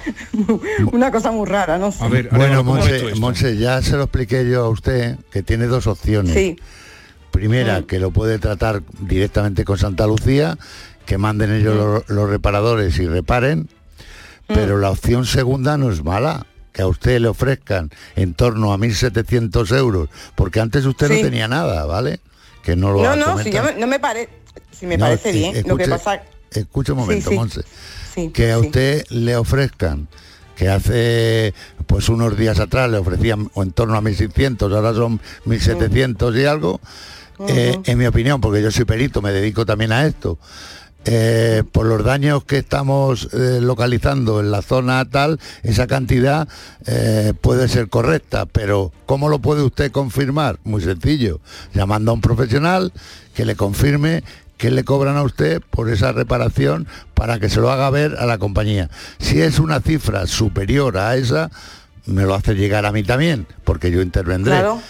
una 0.92 1.10
cosa 1.10 1.30
muy 1.30 1.46
rara, 1.46 1.78
no 1.78 1.92
sé. 1.92 2.02
A 2.04 2.08
ver, 2.08 2.28
Bueno, 2.30 2.44
Arevalo, 2.44 2.64
¿cómo 2.64 2.82
ves 2.84 3.12
tú 3.12 3.20
Monse, 3.20 3.56
ya 3.56 3.82
se 3.82 3.96
lo 3.96 4.04
expliqué 4.04 4.48
yo 4.48 4.64
a 4.64 4.68
usted, 4.68 5.16
que 5.30 5.42
tiene 5.42 5.66
dos 5.66 5.86
opciones. 5.86 6.34
Sí, 6.34 6.56
Primera, 7.30 7.80
Mm. 7.80 7.84
que 7.84 7.98
lo 8.00 8.10
puede 8.10 8.38
tratar 8.38 8.82
directamente 9.00 9.64
con 9.64 9.78
Santa 9.78 10.06
Lucía, 10.06 10.58
que 11.06 11.16
manden 11.18 11.52
ellos 11.52 11.76
los, 11.76 12.08
los 12.08 12.28
reparadores 12.28 12.98
y 12.98 13.06
reparen, 13.06 13.68
pero 14.48 14.78
la 14.78 14.90
opción 14.90 15.26
segunda 15.26 15.76
no 15.76 15.92
es 15.92 16.02
mala, 16.02 16.44
que 16.72 16.82
a 16.82 16.86
usted 16.86 17.20
le 17.20 17.28
ofrezcan 17.28 17.90
en 18.16 18.34
torno 18.34 18.72
a 18.72 18.76
1.700 18.78 19.76
euros, 19.76 20.08
porque 20.34 20.60
antes 20.60 20.84
usted 20.86 21.08
Sí. 21.08 21.14
no 21.14 21.20
tenía 21.20 21.48
nada, 21.48 21.84
¿vale? 21.86 22.20
Que 22.62 22.76
no 22.76 22.92
lo 22.92 23.02
no, 23.02 23.16
no, 23.16 23.38
si 23.42 23.50
yo 23.50 23.62
me- 23.62 23.74
no 23.74 23.86
me 23.86 23.98
parece, 23.98 24.30
si 24.78 24.86
me 24.86 24.96
No, 24.96 25.06
parece 25.06 25.32
bien. 25.32 25.62
lo 25.66 25.76
que 25.76 25.88
pasa, 25.88 26.22
Escuche 26.52 26.92
un 26.92 26.98
momento, 26.98 27.30
sí. 27.30 27.36
Monse. 27.36 27.62
que 28.34 28.50
a 28.50 28.58
usted 28.58 29.06
le 29.10 29.36
ofrezcan 29.36 30.08
que 30.56 30.68
hace 30.68 31.54
pues 31.86 32.08
unos 32.08 32.36
días 32.36 32.58
atrás 32.60 32.90
le 32.90 32.98
ofrecían 32.98 33.50
o 33.54 33.62
en 33.62 33.72
torno 33.72 33.94
a 33.96 34.00
1.600, 34.02 34.74
ahora 34.74 34.92
son 34.92 35.20
1.700 35.46 36.36
y 36.36 36.44
algo, 36.44 36.80
eh, 37.48 37.78
en 37.84 37.98
mi 37.98 38.06
opinión, 38.06 38.40
porque 38.40 38.60
yo 38.62 38.70
soy 38.70 38.84
perito, 38.84 39.22
me 39.22 39.32
dedico 39.32 39.64
también 39.64 39.92
a 39.92 40.04
esto, 40.06 40.38
eh, 41.06 41.62
por 41.72 41.86
los 41.86 42.04
daños 42.04 42.44
que 42.44 42.58
estamos 42.58 43.28
eh, 43.32 43.60
localizando 43.60 44.40
en 44.40 44.50
la 44.50 44.62
zona 44.62 45.04
tal, 45.08 45.40
esa 45.62 45.86
cantidad 45.86 46.46
eh, 46.86 47.32
puede 47.40 47.68
ser 47.68 47.88
correcta, 47.88 48.46
pero 48.46 48.92
¿cómo 49.06 49.28
lo 49.28 49.38
puede 49.38 49.62
usted 49.62 49.90
confirmar? 49.92 50.58
Muy 50.64 50.82
sencillo, 50.82 51.40
llamando 51.72 52.10
a 52.10 52.14
un 52.14 52.20
profesional 52.20 52.92
que 53.34 53.44
le 53.44 53.56
confirme 53.56 54.22
que 54.58 54.70
le 54.70 54.84
cobran 54.84 55.16
a 55.16 55.22
usted 55.22 55.62
por 55.70 55.88
esa 55.88 56.12
reparación 56.12 56.86
para 57.14 57.38
que 57.38 57.48
se 57.48 57.60
lo 57.60 57.70
haga 57.70 57.88
ver 57.88 58.16
a 58.18 58.26
la 58.26 58.36
compañía. 58.36 58.90
Si 59.18 59.40
es 59.40 59.58
una 59.58 59.80
cifra 59.80 60.26
superior 60.26 60.98
a 60.98 61.16
esa, 61.16 61.50
me 62.04 62.24
lo 62.24 62.34
hace 62.34 62.54
llegar 62.54 62.84
a 62.84 62.92
mí 62.92 63.02
también, 63.02 63.46
porque 63.64 63.90
yo 63.90 64.02
intervendré. 64.02 64.52
Claro. 64.52 64.82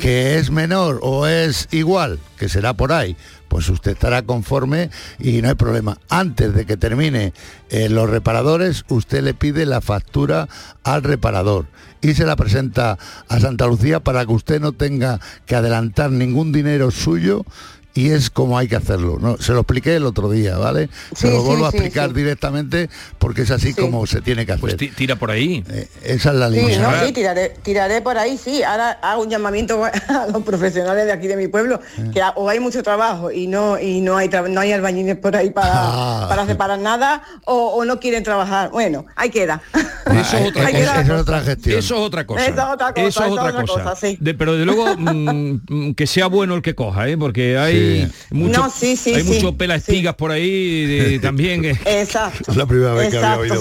Que 0.00 0.38
es 0.38 0.50
menor 0.50 0.98
o 1.02 1.26
es 1.26 1.68
igual, 1.70 2.18
que 2.38 2.48
será 2.48 2.74
por 2.74 2.92
ahí, 2.92 3.16
pues 3.48 3.68
usted 3.68 3.92
estará 3.92 4.22
conforme 4.22 4.90
y 5.18 5.42
no 5.42 5.48
hay 5.48 5.54
problema. 5.54 5.98
Antes 6.08 6.54
de 6.54 6.66
que 6.66 6.76
termine 6.76 7.32
eh, 7.70 7.88
los 7.88 8.08
reparadores, 8.08 8.84
usted 8.88 9.22
le 9.22 9.34
pide 9.34 9.66
la 9.66 9.80
factura 9.80 10.48
al 10.84 11.02
reparador 11.02 11.66
y 12.00 12.14
se 12.14 12.24
la 12.24 12.36
presenta 12.36 12.98
a 13.28 13.40
Santa 13.40 13.66
Lucía 13.66 14.00
para 14.00 14.24
que 14.24 14.32
usted 14.32 14.60
no 14.60 14.72
tenga 14.72 15.20
que 15.46 15.56
adelantar 15.56 16.10
ningún 16.10 16.52
dinero 16.52 16.90
suyo 16.90 17.44
y 17.98 18.10
es 18.10 18.30
como 18.30 18.56
hay 18.58 18.68
que 18.68 18.76
hacerlo. 18.76 19.18
¿no? 19.20 19.38
Se 19.38 19.52
lo 19.52 19.60
expliqué 19.60 19.96
el 19.96 20.06
otro 20.06 20.30
día, 20.30 20.56
¿vale? 20.56 20.88
se 21.14 21.26
Sí, 21.28 21.32
lo 21.34 21.40
sí, 21.40 21.46
vuelvo 21.46 21.66
a 21.66 21.70
explicar 21.70 22.08
sí. 22.10 22.14
directamente 22.14 22.88
porque 23.18 23.42
es 23.42 23.50
así 23.50 23.72
Sí. 23.72 23.80
como 23.80 24.06
se 24.06 24.20
tiene 24.20 24.46
que 24.46 24.52
hacer. 24.52 24.60
Pues 24.60 24.76
ti- 24.76 24.90
tira 24.90 25.16
por 25.16 25.30
ahí. 25.30 25.64
Eh, 25.70 25.88
esa 26.04 26.30
es 26.30 26.36
la 26.36 26.48
Sí, 26.50 26.56
línea. 26.60 26.78
no, 26.80 27.06
sí, 27.06 27.12
tiraré, 27.12 27.54
tiraré 27.62 28.00
por 28.02 28.16
ahí, 28.18 28.38
sí. 28.38 28.62
Ahora 28.62 28.92
hago 29.02 29.22
un 29.22 29.30
llamamiento 29.30 29.82
a 30.08 30.26
los 30.32 30.42
profesionales 30.42 31.06
de 31.06 31.12
aquí 31.12 31.26
de 31.26 31.36
mi 31.36 31.48
pueblo, 31.48 31.80
Eh. 31.98 32.10
que 32.14 32.22
o 32.36 32.48
hay 32.48 32.60
mucho 32.60 32.82
trabajo 32.82 33.30
y 33.32 33.46
no 33.46 33.78
y 33.80 34.00
no 34.00 34.16
hay 34.16 34.28
no 34.50 34.60
hay 34.60 34.72
albañiles 34.72 35.16
por 35.16 35.34
ahí 35.34 35.50
para, 35.50 35.70
Ah. 35.74 36.26
para 36.28 36.46
separar 36.46 36.78
nada 36.78 37.22
o, 37.46 37.74
o 37.74 37.84
no 37.84 37.98
quieren 37.98 38.22
trabajar. 38.22 38.70
Bueno, 38.70 39.06
ahí 39.16 39.30
queda. 39.30 39.60
Eso 39.74 40.36
es 40.38 40.48
otra 40.48 40.66
Ahí 40.66 40.72
cosa. 40.74 40.84
queda 40.92 41.00
Esa 41.02 41.14
es 41.14 41.20
otra 41.20 41.40
gestión. 41.40 41.78
Eso 41.78 41.94
es 41.96 42.00
otra 42.02 42.26
cosa. 42.26 42.46
Esa 42.46 42.50
es 42.68 42.74
otra 42.74 42.92
cosa, 42.94 43.06
Eso 43.08 43.24
es 43.24 43.30
otra 43.32 43.52
cosa. 43.52 43.96
sí. 43.96 44.16
De- 44.20 44.34
pero 44.34 44.54
de 44.56 44.64
luego 44.64 44.86
mm, 44.96 45.92
que 45.96 46.06
sea 46.06 46.26
bueno 46.28 46.54
el 46.54 46.62
que 46.62 46.74
coja, 46.74 47.08
¿eh? 47.08 47.16
porque 47.18 47.58
hay 47.58 47.87
Sí. 47.88 48.08
mucho, 48.30 48.60
No, 48.60 48.70
sí, 48.70 48.96
sí, 48.96 49.14
hay 49.14 49.22
sí, 49.22 49.28
mucho 49.34 49.56
pela 49.56 49.74
espigas 49.76 50.14
por 50.14 50.30
ahí 50.30 50.86
de- 51.10 51.18
también. 51.18 51.64
eh. 51.64 51.78
Exacto. 51.84 52.50
Es 52.50 52.56
la 52.56 52.66
primera 52.66 52.92
vez 52.94 53.10
que 53.10 53.18
había 53.18 53.38
oído 53.38 53.54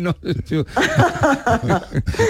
no, 0.00 0.16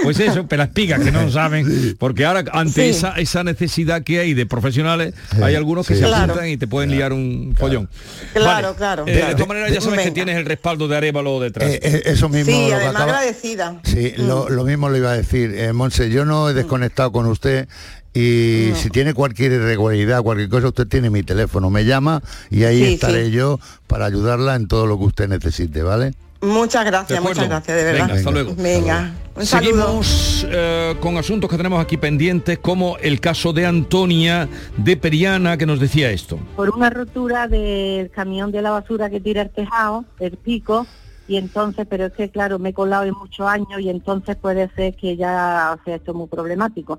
pues 0.03 0.21
eso, 0.21 0.47
pelas 0.47 0.69
pigas 0.69 1.01
que 1.01 1.11
no 1.13 1.31
saben, 1.31 1.97
porque 1.99 2.25
ahora 2.25 2.45
ante 2.53 2.77
Sí. 2.85 2.91
esa, 2.91 3.11
esa 3.19 3.43
necesidad 3.45 4.03
que 4.03 4.21
hay 4.21 4.35
de 4.35 4.47
profesionales, 4.47 5.15
hay 5.43 5.55
algunos 5.55 5.87
que 5.87 5.95
sí. 5.95 6.01
se 6.01 6.07
Claro. 6.07 6.25
apuntan 6.33 6.49
y 6.51 6.57
te 6.57 6.67
pueden 6.67 6.91
liar 6.91 7.13
un 7.13 7.55
follón. 7.59 7.89
Claro, 8.35 8.75
claro, 8.77 9.05
Eh, 9.07 9.13
de 9.13 9.33
todas 9.33 9.49
maneras 9.49 9.73
ya 9.73 9.81
sabes 9.81 10.01
que 10.01 10.11
tienes 10.11 10.37
el 10.37 10.45
respaldo 10.45 10.89
de 10.89 10.97
Arevalo 10.97 11.41
detrás. 11.41 11.71
Eh, 11.71 11.81
eh, 11.83 12.03
eso 12.07 12.29
mismo 12.29 12.53
Sí, 12.53 12.63
lo 12.63 12.69
que 12.69 12.75
además 12.75 12.95
acaba- 12.97 13.13
agradecida. 13.19 13.81
Sí, 13.85 14.13
lo, 14.19 14.49
lo 14.49 14.65
mismo 14.65 14.89
le 14.91 14.99
iba 14.99 15.11
a 15.13 15.17
decir. 15.17 15.55
Eh, 15.57 15.73
Monse, 15.73 16.11
yo 16.11 16.25
no 16.25 16.49
he 16.51 16.55
desconectado 16.55 17.13
con 17.13 17.27
usted 17.27 17.69
y 18.17 18.73
si 18.77 18.89
tiene 18.91 19.13
cualquier 19.15 19.53
irregularidad, 19.53 20.23
cualquier 20.23 20.49
cosa, 20.49 20.69
usted 20.69 20.87
tiene 20.87 21.11
mi 21.11 21.23
teléfono, 21.23 21.69
me 21.71 21.85
llama 21.85 22.23
y 22.51 22.65
ahí 22.65 22.85
Sí, 22.85 22.95
estaré 22.95 23.27
sí. 23.27 23.33
yo 23.33 23.59
para 23.87 24.07
ayudarla 24.07 24.55
en 24.55 24.69
todo 24.69 24.87
lo 24.87 24.99
que 24.99 25.05
usted 25.05 25.29
necesite, 25.29 25.83
¿vale? 25.83 26.15
Muchas 26.43 26.85
¿De 26.85 26.91
gracias, 26.91 27.23
muchas 27.23 27.49
gracias, 27.49 27.77
de 27.77 27.83
verdad. 27.85 28.07
Venga, 28.07 28.15
hasta 28.19 28.31
luego. 28.31 28.55
Venga, 28.57 29.15
un 29.35 29.47
saludo. 29.47 29.71
Seguimos 30.03 30.47
eh, 30.51 30.95
con 31.01 31.17
asuntos 31.17 31.51
que 31.51 31.57
tenemos 31.57 31.83
aquí 31.83 31.97
pendientes, 31.97 32.59
como 32.59 32.99
el 32.99 33.21
caso 33.21 33.53
de 33.53 33.67
Antonia 33.67 34.47
de 34.77 34.97
Periana, 34.97 35.57
que 35.57 35.67
nos 35.67 35.81
decía 35.81 36.11
esto. 36.11 36.39
por 36.55 36.71
una 36.71 36.91
rotura 36.91 37.49
del 37.49 38.11
camión 38.11 38.53
de 38.53 38.63
la 38.63 38.71
basura 38.71 39.09
que 39.11 39.19
tira 39.21 39.43
el 39.43 39.51
tejado, 39.51 40.05
el 40.21 40.37
pico, 40.37 40.87
y 41.27 41.37
entonces, 41.37 41.87
pero 41.89 42.07
es 42.07 42.13
que 42.13 42.29
claro, 42.31 42.59
me 42.59 42.69
he 42.69 42.73
colado 42.75 43.05
en 43.05 43.15
muchos 43.15 43.47
años 43.49 43.81
y 43.81 43.89
entonces 43.89 44.37
puede 44.37 44.71
ser 44.77 44.95
que 44.95 45.17
ya, 45.17 45.77
o 45.81 45.85
sea, 45.85 45.97
esto 45.97 46.13
es 46.13 46.17
muy 46.17 46.29
problemático. 46.29 46.99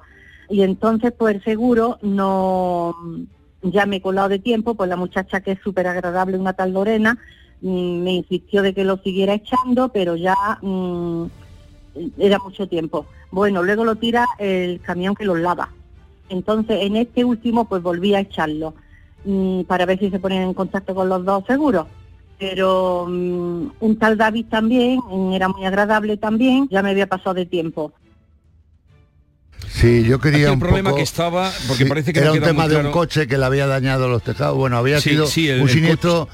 Y 0.49 0.61
entonces, 0.61 1.13
pues 1.17 1.43
seguro 1.43 1.97
no, 2.01 2.95
ya 3.61 3.85
me 3.85 3.97
he 3.97 4.01
colado 4.01 4.29
de 4.29 4.39
tiempo, 4.39 4.75
pues 4.75 4.89
la 4.89 4.95
muchacha 4.95 5.41
que 5.41 5.53
es 5.53 5.59
súper 5.63 5.87
agradable, 5.87 6.37
una 6.37 6.53
tal 6.53 6.73
Lorena, 6.73 7.17
mm, 7.61 8.03
me 8.03 8.13
insistió 8.13 8.61
de 8.61 8.73
que 8.73 8.83
lo 8.83 8.97
siguiera 8.97 9.33
echando, 9.33 9.89
pero 9.89 10.15
ya 10.15 10.35
mm, 10.61 11.25
era 12.17 12.39
mucho 12.39 12.67
tiempo. 12.67 13.05
Bueno, 13.31 13.63
luego 13.63 13.83
lo 13.83 13.95
tira 13.95 14.25
el 14.39 14.79
camión 14.81 15.15
que 15.15 15.25
los 15.25 15.39
lava. 15.39 15.69
Entonces, 16.29 16.79
en 16.81 16.95
este 16.95 17.25
último, 17.25 17.65
pues 17.65 17.81
volví 17.81 18.13
a 18.13 18.19
echarlo 18.19 18.73
mm, 19.25 19.61
para 19.63 19.85
ver 19.85 19.99
si 19.99 20.09
se 20.09 20.19
ponen 20.19 20.43
en 20.43 20.53
contacto 20.53 20.95
con 20.95 21.09
los 21.09 21.25
dos 21.25 21.43
seguros. 21.45 21.87
Pero 22.39 23.05
un 23.05 23.97
tal 23.99 24.15
David 24.15 24.45
también, 24.47 24.99
era 25.33 25.49
muy 25.49 25.65
agradable 25.65 26.17
también, 26.17 26.67
ya 26.69 26.83
me 26.83 26.91
había 26.91 27.07
pasado 27.07 27.33
de 27.33 27.47
tiempo. 27.47 27.93
Sí, 29.71 30.03
yo 30.03 30.19
quería 30.19 30.39
Aquí 30.39 30.45
el 30.47 30.51
un 30.53 30.59
problema 30.59 30.89
poco- 30.89 30.97
que 30.97 31.03
estaba, 31.03 31.51
porque 31.67 31.83
Sí, 31.83 31.89
parece 31.89 32.13
que 32.13 32.19
era 32.19 32.29
no 32.29 32.35
un 32.35 32.41
tema 32.41 32.63
muy 32.63 32.73
de 32.73 32.79
un 32.81 32.91
coche 32.91 33.27
que 33.27 33.37
le 33.37 33.45
había 33.45 33.67
dañado 33.67 34.07
los 34.07 34.23
tejados. 34.23 34.55
Bueno, 34.57 34.77
había 34.77 34.99
Sí, 35.01 35.11
sido 35.11 35.27
sí, 35.27 35.49
el- 35.49 35.61
un 35.61 35.69
siniestro 35.69 36.27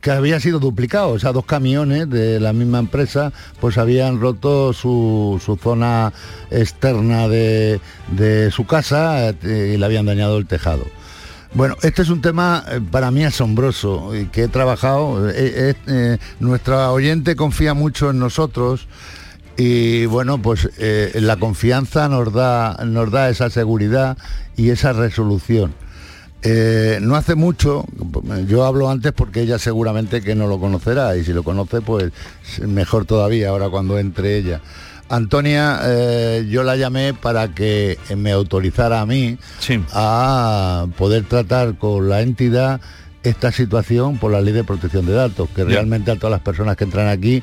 que 0.00 0.10
había 0.10 0.40
sido 0.40 0.58
duplicado. 0.58 1.10
O 1.10 1.18
sea, 1.18 1.32
dos 1.32 1.44
camiones 1.44 2.08
de 2.10 2.40
la 2.40 2.52
misma 2.52 2.78
empresa 2.78 3.32
pues 3.60 3.78
habían 3.78 4.20
roto 4.20 4.72
su, 4.72 5.40
su 5.44 5.56
zona 5.56 6.12
externa 6.50 7.28
de, 7.28 7.80
de 8.12 8.50
su 8.50 8.66
casa 8.66 9.30
eh, 9.30 9.72
y 9.74 9.76
le 9.78 9.84
habían 9.84 10.06
dañado 10.06 10.36
el 10.38 10.46
tejado. 10.46 10.86
Bueno, 11.52 11.76
este 11.82 12.02
es 12.02 12.08
un 12.10 12.20
tema 12.22 12.64
eh, 12.70 12.80
para 12.90 13.10
mí 13.10 13.24
asombroso 13.24 14.14
y 14.14 14.26
que 14.26 14.44
he 14.44 14.48
trabajado. 14.48 15.28
eh, 15.34 16.18
nuestra 16.38 16.92
oyente 16.92 17.34
confía 17.36 17.74
mucho 17.74 18.10
en 18.10 18.18
nosotros 18.20 18.86
y 19.56 20.06
bueno, 20.06 20.40
pues 20.40 20.68
eh, 20.78 21.12
la 21.20 21.36
confianza 21.36 22.08
nos 22.08 22.32
da, 22.32 22.78
nos 22.84 23.10
da 23.10 23.28
esa 23.28 23.50
seguridad 23.50 24.16
y 24.56 24.70
esa 24.70 24.92
resolución. 24.92 25.74
Eh, 26.42 26.98
no 27.02 27.16
hace 27.16 27.34
mucho, 27.34 27.84
yo 28.46 28.64
hablo 28.64 28.88
antes 28.88 29.12
porque 29.12 29.42
ella 29.42 29.58
seguramente 29.58 30.22
que 30.22 30.34
no 30.34 30.46
lo 30.46 30.58
conocerá 30.58 31.14
y 31.16 31.24
si 31.24 31.34
lo 31.34 31.42
conoce 31.42 31.82
pues 31.82 32.10
mejor 32.66 33.04
todavía 33.04 33.50
ahora 33.50 33.68
cuando 33.68 33.98
entre 33.98 34.38
ella. 34.38 34.62
Antonia, 35.10 35.80
eh, 35.84 36.46
yo 36.48 36.62
la 36.62 36.76
llamé 36.76 37.12
para 37.14 37.48
que 37.48 37.98
me 38.16 38.30
autorizara 38.30 39.00
a 39.00 39.06
mí 39.06 39.36
a 39.92 40.86
poder 40.96 41.24
tratar 41.24 41.76
con 41.76 42.08
la 42.08 42.22
entidad 42.22 42.80
esta 43.22 43.52
situación 43.52 44.18
por 44.18 44.30
la 44.30 44.40
ley 44.40 44.54
de 44.54 44.64
protección 44.64 45.04
de 45.06 45.12
datos, 45.12 45.48
que 45.50 45.64
realmente 45.64 46.10
a 46.10 46.16
todas 46.16 46.30
las 46.30 46.40
personas 46.40 46.76
que 46.76 46.84
entran 46.84 47.08
aquí 47.08 47.42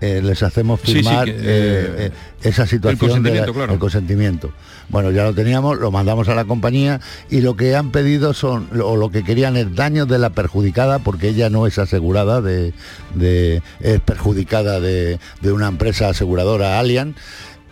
eh, 0.00 0.20
les 0.22 0.42
hacemos 0.42 0.80
Sí, 0.80 0.86
sí, 0.92 0.92
firmar 0.98 1.24
que, 1.26 1.32
eh, 1.32 1.36
eh, 1.42 2.10
esa 2.42 2.66
situación 2.66 3.00
de 3.22 3.30
la- 3.30 3.46
consentimiento, 3.46 3.54
claro. 3.54 3.72
el 3.72 3.78
consentimiento. 3.78 4.52
Bueno, 4.90 5.10
ya 5.10 5.24
lo 5.24 5.34
teníamos, 5.34 5.78
lo 5.78 5.90
mandamos 5.90 6.28
a 6.28 6.34
la 6.34 6.44
compañía 6.44 7.00
y 7.30 7.40
lo 7.40 7.56
que 7.56 7.74
han 7.76 7.90
pedido 7.90 8.32
son, 8.32 8.68
o 8.80 8.96
lo 8.96 9.10
que 9.10 9.24
querían 9.24 9.56
es 9.56 9.74
daños 9.74 10.06
de 10.08 10.18
la 10.18 10.30
perjudicada, 10.30 10.98
porque 11.00 11.28
ella 11.28 11.50
no 11.50 11.66
es 11.66 11.78
asegurada, 11.78 12.40
de, 12.40 12.72
de- 13.14 13.60
es 13.80 14.00
perjudicada 14.00 14.80
de, 14.80 15.18
de 15.42 15.52
una 15.52 15.68
empresa 15.68 16.08
aseguradora 16.08 16.78
Allianz. 16.78 17.16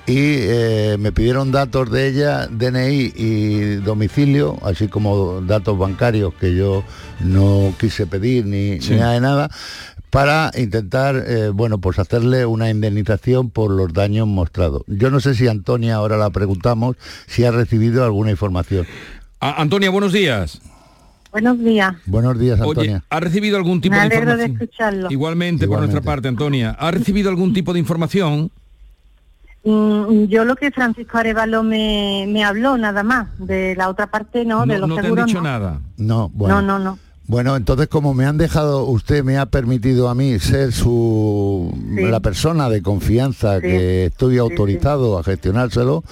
Y 0.09 0.15
eh, 0.19 0.97
me 1.01 1.11
pidieron 1.11 1.51
datos 1.51 1.91
de 1.91 2.07
ella, 2.07 2.47
DNI 2.47 3.13
y 3.17 3.75
domicilio, 3.77 4.57
así 4.63 4.87
como 4.87 5.41
datos 5.41 5.77
bancarios 5.77 6.33
que 6.35 6.55
yo 6.55 6.85
no 7.19 7.75
quise 7.81 8.07
pedir 8.07 8.47
ni, 8.47 8.81
Sí. 8.81 8.93
ni 8.93 8.99
nada 9.01 9.13
de 9.15 9.21
nada, 9.21 9.51
para 10.11 10.51
intentar, 10.57 11.17
eh, 11.27 11.51
bueno, 11.53 11.79
pues 11.79 11.99
hacerle 11.99 12.47
una 12.47 12.71
indemnización 12.71 13.51
por 13.51 13.71
los 13.71 13.93
daños 13.93 14.27
mostrados. 14.27 14.83
Yo 14.87 15.11
no 15.11 15.21
sé 15.21 15.35
si 15.35 15.47
Antonia, 15.49 15.97
ahora 15.97 16.17
la 16.17 16.31
preguntamos, 16.31 16.97
si 17.27 17.45
ha 17.45 17.51
recibido 17.51 18.05
alguna 18.05 18.31
información. 18.31 18.87
A- 19.41 19.61
Antonia, 19.61 19.91
buenos 19.91 20.13
días. 20.13 20.61
Buenos 21.33 21.59
días. 21.59 21.95
Buenos 22.07 22.39
días, 22.39 22.59
Oye, 22.61 22.69
Antonia. 22.71 23.05
¿ha 23.11 23.21
recibido 23.21 23.59
algún 23.59 23.81
tipo 23.83 23.95
Me 23.95 24.01
de 24.01 24.07
alegro 24.07 24.37
de 24.37 24.45
información? 24.47 24.63
escucharlo. 24.63 25.11
Igualmente, 25.11 25.67
por 25.69 25.79
nuestra 25.81 26.01
parte, 26.01 26.29
Antonia. 26.29 26.71
¿Ha 26.79 26.91
recibido 26.91 27.29
algún 27.29 27.53
tipo 27.53 27.75
de 27.75 27.79
información? 27.81 28.51
Mm, 29.65 30.25
yo 30.27 30.45
lo 30.45 30.55
que 30.57 30.71
Francisco 30.71 31.19
Arevalo 31.19 31.63
me, 31.63 32.25
me 32.29 32.45
habló 32.45 32.79
nada 32.79 33.03
más, 33.03 33.27
de 33.39 33.75
la 33.77 33.89
otra 33.89 34.07
parte 34.07 34.45
no, 34.45 34.65
de 34.65 34.79
los 34.79 34.89
no 34.89 34.95
te 34.95 35.01
han 35.01 35.05
seguros 35.07 35.27
dicho 35.27 35.39
no. 35.39 35.45
nada. 35.45 35.81
No, 35.99 36.31
bueno. 36.33 36.63
No, 36.63 36.79
no, 36.79 36.85
no. 36.85 36.99
Bueno, 37.29 37.57
entonces 37.57 37.89
como 37.89 38.15
me 38.15 38.25
han 38.25 38.39
dejado, 38.39 38.85
usted 38.85 39.25
me 39.25 39.37
ha 39.37 39.47
permitido 39.47 40.09
a 40.09 40.15
mí 40.15 40.39
ser 40.39 40.73
su 40.73 41.73
Sí. 41.97 42.03
la 42.05 42.21
persona 42.21 42.69
de 42.71 42.83
confianza 42.83 43.57
Sí. 43.57 43.63
que 43.63 44.05
estoy 44.07 44.39
autorizado 44.39 45.19
a 45.19 45.25
gestionárselo, 45.25 46.05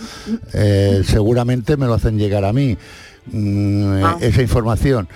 eh, 0.52 1.02
seguramente 1.06 1.76
me 1.76 1.86
lo 1.86 1.94
hacen 1.94 2.18
llegar 2.18 2.44
a 2.44 2.52
mí 2.52 2.76
mm, 3.32 4.02
Ah. 4.04 4.18
esa 4.20 4.42
información. 4.42 5.08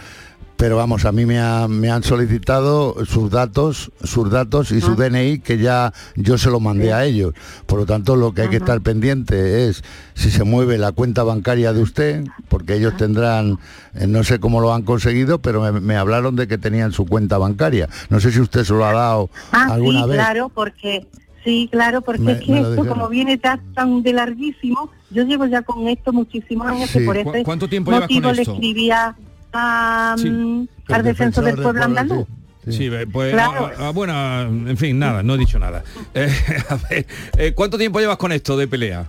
Pero 0.59 0.77
vamos, 0.77 1.05
a 1.05 1.12
mí 1.12 1.25
me, 1.25 1.38
ha- 1.38 1.68
me 1.68 1.88
han 1.88 2.03
solicitado 2.03 2.97
sus 3.07 3.31
datos, 3.31 3.92
sus 4.03 4.29
datos 4.29 4.73
y 4.73 4.81
su 4.81 4.97
DNI 4.97 5.38
que 5.38 5.57
ya 5.59 5.92
yo 6.16 6.37
se 6.37 6.51
lo 6.51 6.59
mandé 6.59 6.92
a 6.92 7.05
ellos. 7.05 7.33
Por 7.64 7.79
lo 7.79 7.87
tanto, 7.87 8.16
lo 8.16 8.33
que 8.35 8.42
hay 8.42 8.49
que 8.49 8.57
estar 8.57 8.81
pendiente 8.81 9.68
es 9.68 9.85
si 10.14 10.33
se 10.33 10.42
mueve 10.42 10.77
la 10.77 10.90
cuenta 10.90 11.23
bancaria 11.23 11.73
de 11.73 11.81
usted, 11.81 12.25
porque 12.49 12.75
ellos 12.75 12.97
tendrán, 12.97 13.61
eh, 13.94 14.09
no 14.09 14.25
sé 14.25 14.40
cómo 14.40 14.61
lo 14.61 14.75
han 14.75 14.83
conseguido, 14.83 15.38
pero 15.38 15.61
me, 15.62 15.81
me 15.81 15.97
hablaron 15.97 16.35
de 16.35 16.49
que 16.49 16.59
tenían 16.59 16.90
su 16.90 17.07
cuenta 17.07 17.38
bancaria. 17.38 17.88
No 18.11 18.18
sé 18.18 18.33
si 18.33 18.40
usted 18.40 18.64
se 18.64 18.73
lo 18.73 18.85
ha 18.85 18.92
dado 18.92 19.31
Ah, 19.53 19.68
alguna 19.71 20.03
sí, 20.03 20.09
vez. 20.09 20.16
claro, 20.18 20.49
porque 20.53 21.07
sí, 21.44 21.68
claro, 21.71 22.01
porque 22.03 22.23
Me- 22.23 22.33
es 22.33 22.40
que 22.40 22.59
esto 22.59 22.85
como 22.85 23.09
viene 23.09 23.38
tan, 23.38 23.61
tan 23.75 24.03
de 24.03 24.12
larguísimo, 24.12 24.90
yo 25.12 25.23
llevo 25.23 25.47
ya 25.47 25.62
con 25.62 25.87
esto 25.87 26.12
muchísimos 26.12 26.66
años 26.66 26.90
Sí. 26.90 26.99
que 26.99 27.05
por 27.05 27.23
¿Cu- 27.23 27.31
ese 27.31 27.44
cuánto 27.44 27.68
tiempo 27.68 27.92
llevas 27.92 28.09
con 28.09 28.16
motivo 28.16 28.33
le 28.33 28.42
esto? 28.42 28.55
escribía 28.55 29.16
a, 29.53 30.17
mm, 30.19 30.69
al 30.89 31.03
defensor 31.03 31.45
del 31.45 31.57
pueblo 31.57 31.85
andaluz. 31.85 32.27
Sí, 32.69 32.87
eh, 32.93 33.07
pues 33.11 33.33
Claro. 33.33 33.71
ah, 33.79 33.87
ah, 33.87 33.91
bueno, 33.95 34.13
en 34.43 34.77
fin, 34.77 34.99
nada, 34.99 35.23
no 35.23 35.35
he 35.35 35.39
dicho 35.39 35.59
nada. 35.59 35.83
Eh, 36.15 36.29
a 36.69 36.75
ver, 36.91 37.07
eh, 37.39 37.53
¿cuánto 37.55 37.79
tiempo 37.79 37.99
llevas 38.01 38.19
con 38.19 38.33
esto 38.33 38.57
de 38.57 38.69
pelea? 38.69 39.09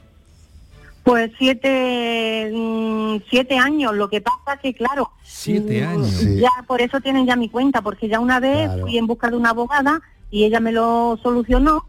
Pues 1.03 1.31
siete, 1.37 2.51
mm, 2.53 3.17
siete 3.29 3.57
años, 3.57 3.95
lo 3.95 4.09
que 4.09 4.21
pasa 4.21 4.57
que 4.61 4.73
claro, 4.73 5.11
Siete 5.23 5.81
mm, 5.83 5.89
años. 5.89 6.07
Sí. 6.09 6.37
ya 6.39 6.49
por 6.67 6.81
eso 6.81 6.99
tienen 7.01 7.25
ya 7.25 7.35
mi 7.35 7.49
cuenta, 7.49 7.81
porque 7.81 8.07
ya 8.07 8.19
una 8.19 8.39
vez 8.39 8.67
Claro. 8.67 8.81
fui 8.83 8.97
en 8.97 9.07
busca 9.07 9.29
de 9.29 9.35
una 9.37 9.49
abogada 9.49 10.01
y 10.31 10.43
ella 10.45 10.59
me 10.59 10.71
lo 10.71 11.19
solucionó 11.23 11.85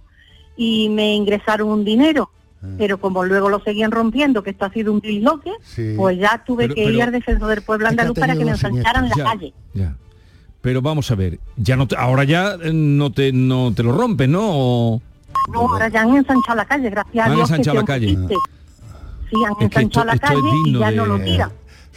y 0.56 0.88
me 0.88 1.14
ingresaron 1.14 1.68
un 1.68 1.84
dinero. 1.84 2.30
Ah. 2.62 2.66
Pero 2.78 3.00
como 3.00 3.24
luego 3.24 3.48
lo 3.48 3.60
seguían 3.60 3.90
rompiendo, 3.90 4.42
que 4.42 4.50
esto 4.50 4.66
ha 4.66 4.70
sido 4.72 4.92
un 4.92 5.00
disloque, 5.00 5.50
Sí. 5.62 5.94
pues 5.96 6.18
ya 6.18 6.42
tuve 6.44 6.64
Pero- 6.64 6.74
que 6.74 6.84
pero- 6.84 6.96
ir 6.96 7.02
al 7.02 7.12
defensor 7.12 7.48
del 7.48 7.62
pueblo 7.62 7.88
andaluz 7.88 8.18
para 8.18 8.34
que 8.36 8.44
me 8.44 8.50
ensancharan 8.50 9.08
la 9.08 9.14
calle. 9.16 9.54
Ya. 9.74 9.96
Pero 10.60 10.82
vamos 10.82 11.10
a 11.10 11.14
ver, 11.14 11.40
ya 11.56 11.74
no 11.76 11.88
te- 11.88 11.96
ahora 11.96 12.24
ya 12.24 12.56
eh, 12.62 12.70
no 12.72 13.10
te 13.10 13.32
no 13.32 13.72
te 13.74 13.82
lo 13.82 13.92
rompes, 13.92 14.28
¿no? 14.28 14.42
O- 14.42 15.02
No, 15.50 15.60
ahora 15.60 15.88
ya 15.88 16.02
han 16.02 16.14
ensanchado 16.14 16.54
la 16.56 16.64
calle, 16.66 16.90
gracias 16.90 17.24
Han 17.26 17.32
a 17.32 17.34
Dios. 17.34 17.48
que 17.48 17.54
ensanchado 17.54 17.76
la 17.80 17.84
calle. 17.86 18.08
Sí, 18.10 19.36
han 19.46 19.52
Es 19.52 19.62
ensanchado 19.62 20.06
la 20.06 20.12
es 20.12 20.20
calle 20.20 20.40
y 20.66 20.78
ya 20.78 20.90
no 20.90 21.06
lo 21.06 21.18
tiran. 21.20 21.50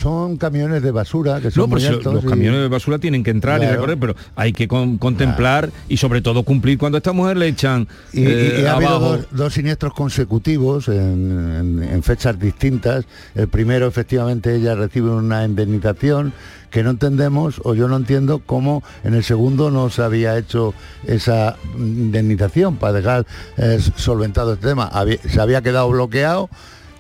Son 0.04 0.36
camiones 0.36 0.84
de 0.84 0.92
basura 0.92 1.40
que 1.40 1.50
son 1.50 1.62
No, 1.62 1.68
muy 1.78 1.86
altos 1.86 2.14
los 2.14 2.26
y- 2.26 2.28
camiones 2.28 2.60
de 2.60 2.68
basura 2.68 3.00
tienen 3.00 3.24
que 3.24 3.32
entrar 3.32 3.64
y 3.64 3.66
recorrer, 3.68 3.98
pero 3.98 4.16
hay 4.36 4.52
que 4.52 4.68
con- 4.68 4.98
contemplar 4.98 5.70
y 5.88 5.96
sobre 5.96 6.22
todo 6.22 6.44
cumplir 6.44 6.78
cuando 6.78 6.98
a 6.98 7.00
esta 7.00 7.14
mujer 7.14 7.38
le 7.38 7.48
echan 7.48 7.88
Y, 8.12 8.26
eh, 8.26 8.60
y 8.62 8.66
ha 8.66 8.74
habido 8.76 9.00
dos, 9.00 9.20
dos 9.32 9.54
siniestros 9.54 9.94
consecutivos 9.94 10.90
en, 10.90 11.80
en- 11.82 11.84
en 11.84 12.04
fechas 12.04 12.38
distintas. 12.38 13.06
El 13.34 13.48
primero, 13.48 13.88
efectivamente, 13.88 14.54
ella 14.56 14.76
recibe 14.76 15.10
una 15.10 15.46
indemnización 15.46 16.34
que 16.70 16.84
no 16.84 16.90
entendemos, 16.90 17.62
o 17.64 17.74
yo 17.74 17.88
no 17.88 17.96
entiendo 17.96 18.42
cómo 18.46 18.84
en 19.06 19.14
el 19.14 19.24
segundo 19.24 19.72
no 19.72 19.90
se 19.90 20.02
había 20.02 20.38
hecho 20.38 20.74
esa 21.08 21.56
indemnización 21.78 22.76
para 22.76 22.94
dejar 22.94 23.26
eh, 23.58 23.80
solventado 23.96 24.54
este 24.54 24.68
tema. 24.68 24.86
Había- 24.88 25.18
se 25.20 25.40
había 25.40 25.62
quedado 25.62 25.88
bloqueado 25.90 26.50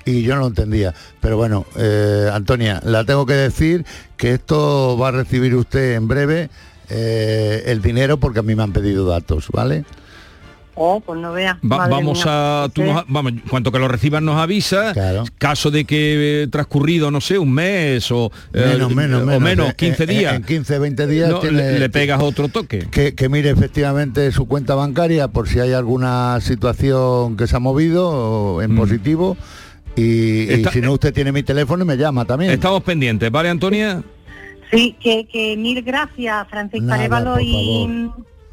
y 0.06 0.22
yo 0.24 0.36
no 0.36 0.42
lo 0.42 0.48
entendía. 0.48 0.94
Pero 1.22 1.38
bueno, 1.38 1.66
eh, 1.78 2.30
Antonia, 2.34 2.82
la 2.84 3.04
tengo 3.04 3.26
que 3.26 3.34
decir 3.34 3.86
que 4.18 4.34
esto 4.34 4.98
va 4.98 5.10
a 5.10 5.12
recibir 5.12 5.56
usted 5.56 5.96
en 5.96 6.08
breve 6.08 6.50
eh, 6.89 7.63
el 7.68 7.82
dinero 7.82 8.18
porque 8.18 8.39
a 8.39 8.44
mí 8.44 8.56
me 8.56 8.63
han 8.63 8.74
pedido 8.74 9.06
datos, 9.06 9.48
¿vale? 9.52 9.86
Oh, 10.76 11.00
pues 11.02 11.20
no. 11.20 11.32
Va- 11.32 11.58
madre 11.62 11.92
vamos 11.92 12.26
mía. 12.26 12.63
a, 12.63 12.70
tú 12.74 12.82
nos- 12.84 13.04
vamos, 13.08 13.34
cuanto 13.48 13.72
que 13.72 13.78
lo 13.78 13.88
reciban 13.88 14.26
nos 14.26 14.38
avisa, 14.39 14.92
caso 15.38 15.70
de 15.70 15.86
que 15.86 16.44
eh, 16.44 16.48
transcurrido, 16.48 17.12
no 17.12 17.22
sé, 17.22 17.38
un 17.38 17.52
mes 17.54 18.10
o 18.12 18.32
eh, 18.54 18.66
Menos, 18.74 18.96
menos, 18.96 19.22
o 19.22 19.26
menos. 19.28 19.42
menos, 19.42 19.70
En- 19.70 19.76
15 19.76 20.04
en- 20.06 20.10
días. 20.10 20.34
En 20.36 20.44
15, 20.44 20.80
20 20.80 21.06
días 21.06 21.30
No, 21.30 21.39
tiene- 21.42 21.74
le, 21.74 21.80
le 21.80 21.89
pegas 21.92 22.24
otro 22.24 22.48
toque. 22.50 22.88
que, 22.89 23.13
que 23.13 23.30
mire 23.30 23.52
efectivamente 23.52 24.32
su 24.32 24.48
cuenta 24.48 24.74
bancaria 24.74 25.28
por 25.28 25.48
si 25.48 25.60
hay 25.60 25.74
alguna 25.74 26.39
situación 26.42 27.38
que 27.38 27.46
se 27.46 27.56
ha 27.56 27.60
movido 27.60 28.10
o 28.10 28.62
en 28.63 28.76
positivo. 28.76 29.38
Y, 29.95 30.63
si 30.71 30.82
no, 30.82 30.93
usted 30.93 31.13
tiene 31.13 31.32
mi 31.32 31.43
teléfono 31.43 31.84
y 31.84 31.88
me 31.88 31.97
llama 31.97 32.25
también. 32.25 32.51
Estamos 32.51 32.82
pendientes, 32.84 33.29
¿vale, 33.32 33.49
Antonia? 33.49 34.01
Sí, 34.71 34.95
que, 34.99 35.25
que 35.27 35.56
mil 35.56 35.82
gracias, 35.84 36.47
Francisco 36.49 36.91
Arevalo 36.91 37.39
y, 37.39 38.10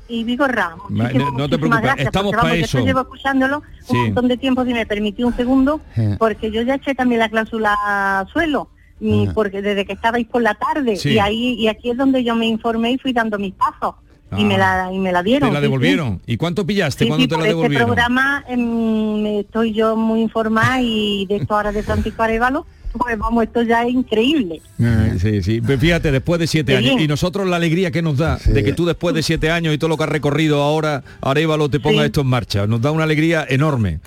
y 0.08 0.24
Vigorra. 0.24 0.76
Muchísimas, 0.90 1.14
no- 1.14 1.38
no 1.38 1.48
te 1.48 1.56
preocupes, 1.56 1.82
gracias, 1.82 2.06
estamos 2.08 2.32
porque, 2.32 2.36
vamos, 2.46 2.50
pa' 2.52 2.58
yo 2.58 2.64
eso. 2.78 2.84
llevo 2.86 3.00
escuchándolo 3.00 3.62
Sí. 3.88 3.96
un 3.96 4.04
montón 4.06 4.28
de 4.28 4.36
tiempo, 4.36 4.64
si 4.66 4.74
me 4.74 4.84
permití 4.84 5.24
un 5.24 5.34
segundo, 5.34 5.80
porque 6.18 6.50
yo 6.50 6.60
ya 6.62 6.74
eché 6.74 6.94
también 6.94 7.20
la 7.20 7.28
cláusula 7.30 8.26
suelo. 8.32 8.68
y 9.02 9.28
porque 9.28 9.62
desde 9.62 9.86
que 9.86 9.94
estabais 9.94 10.26
por 10.26 10.42
la 10.42 10.52
tarde 10.54 10.94
Sí. 10.96 11.12
y 11.14 11.18
ahí 11.18 11.54
y 11.54 11.68
aquí 11.68 11.88
es 11.90 11.96
donde 11.96 12.22
yo 12.22 12.34
me 12.36 12.46
informé 12.46 12.92
y 12.92 12.98
fui 12.98 13.14
dando 13.14 13.38
mis 13.38 13.54
pasos 13.54 13.94
y 14.36 14.42
Ah. 14.42 14.46
me 14.46 14.58
la 14.58 14.90
y 14.92 14.98
me 14.98 15.12
la 15.12 15.22
dieron 15.22 15.48
Te 15.50 15.52
la 15.54 15.58
sí, 15.60 15.64
sí. 15.64 15.68
devolvieron. 15.68 16.20
¿Y 16.26 16.36
cuánto 16.36 16.64
pillaste 16.66 17.04
Sí, 17.04 17.08
cuando 17.08 17.24
sí, 17.24 17.28
te 17.28 17.34
por 17.34 17.42
la 17.42 17.48
este 17.48 17.56
devolvieron? 17.56 17.86
programa 17.88 18.44
em, 18.48 19.26
estoy 19.40 19.72
yo 19.72 19.96
muy 19.96 20.20
informada 20.22 20.80
y 20.80 21.26
de 21.26 21.36
esto 21.36 21.54
ahora 21.54 21.72
de 21.72 21.82
Francisco 21.82 22.22
Arevalo, 22.22 22.66
pues 22.92 23.16
vamos, 23.18 23.44
esto 23.44 23.62
ya 23.62 23.84
es 23.84 23.92
increíble. 23.92 24.60
Ay, 24.80 25.18
Sí, 25.18 25.42
sí. 25.42 25.60
Pero 25.64 25.78
Fíjate, 25.78 26.10
después 26.12 26.40
de 26.40 26.46
siete 26.46 26.76
años. 26.76 26.90
bien. 26.96 27.00
Y 27.00 27.06
nosotros 27.08 27.46
la 27.48 27.56
alegría 27.56 27.90
que 27.90 28.02
nos 28.02 28.16
da 28.18 28.38
de 28.44 28.64
que 28.64 28.72
tú 28.72 28.84
después 28.86 29.14
de 29.14 29.22
siete 29.22 29.50
años 29.50 29.74
y 29.74 29.78
todo 29.78 29.88
lo 29.88 29.96
que 29.96 30.04
has 30.04 30.08
recorrido 30.10 30.62
ahora, 30.62 31.02
Arevalo 31.20 31.68
te 31.68 31.78
ponga 31.80 32.00
Sí. 32.00 32.06
esto 32.06 32.20
en 32.22 32.26
marcha. 32.28 32.66
Nos 32.66 32.80
da 32.80 32.90
una 32.90 33.04
alegría 33.04 33.46
enorme. 33.48 34.00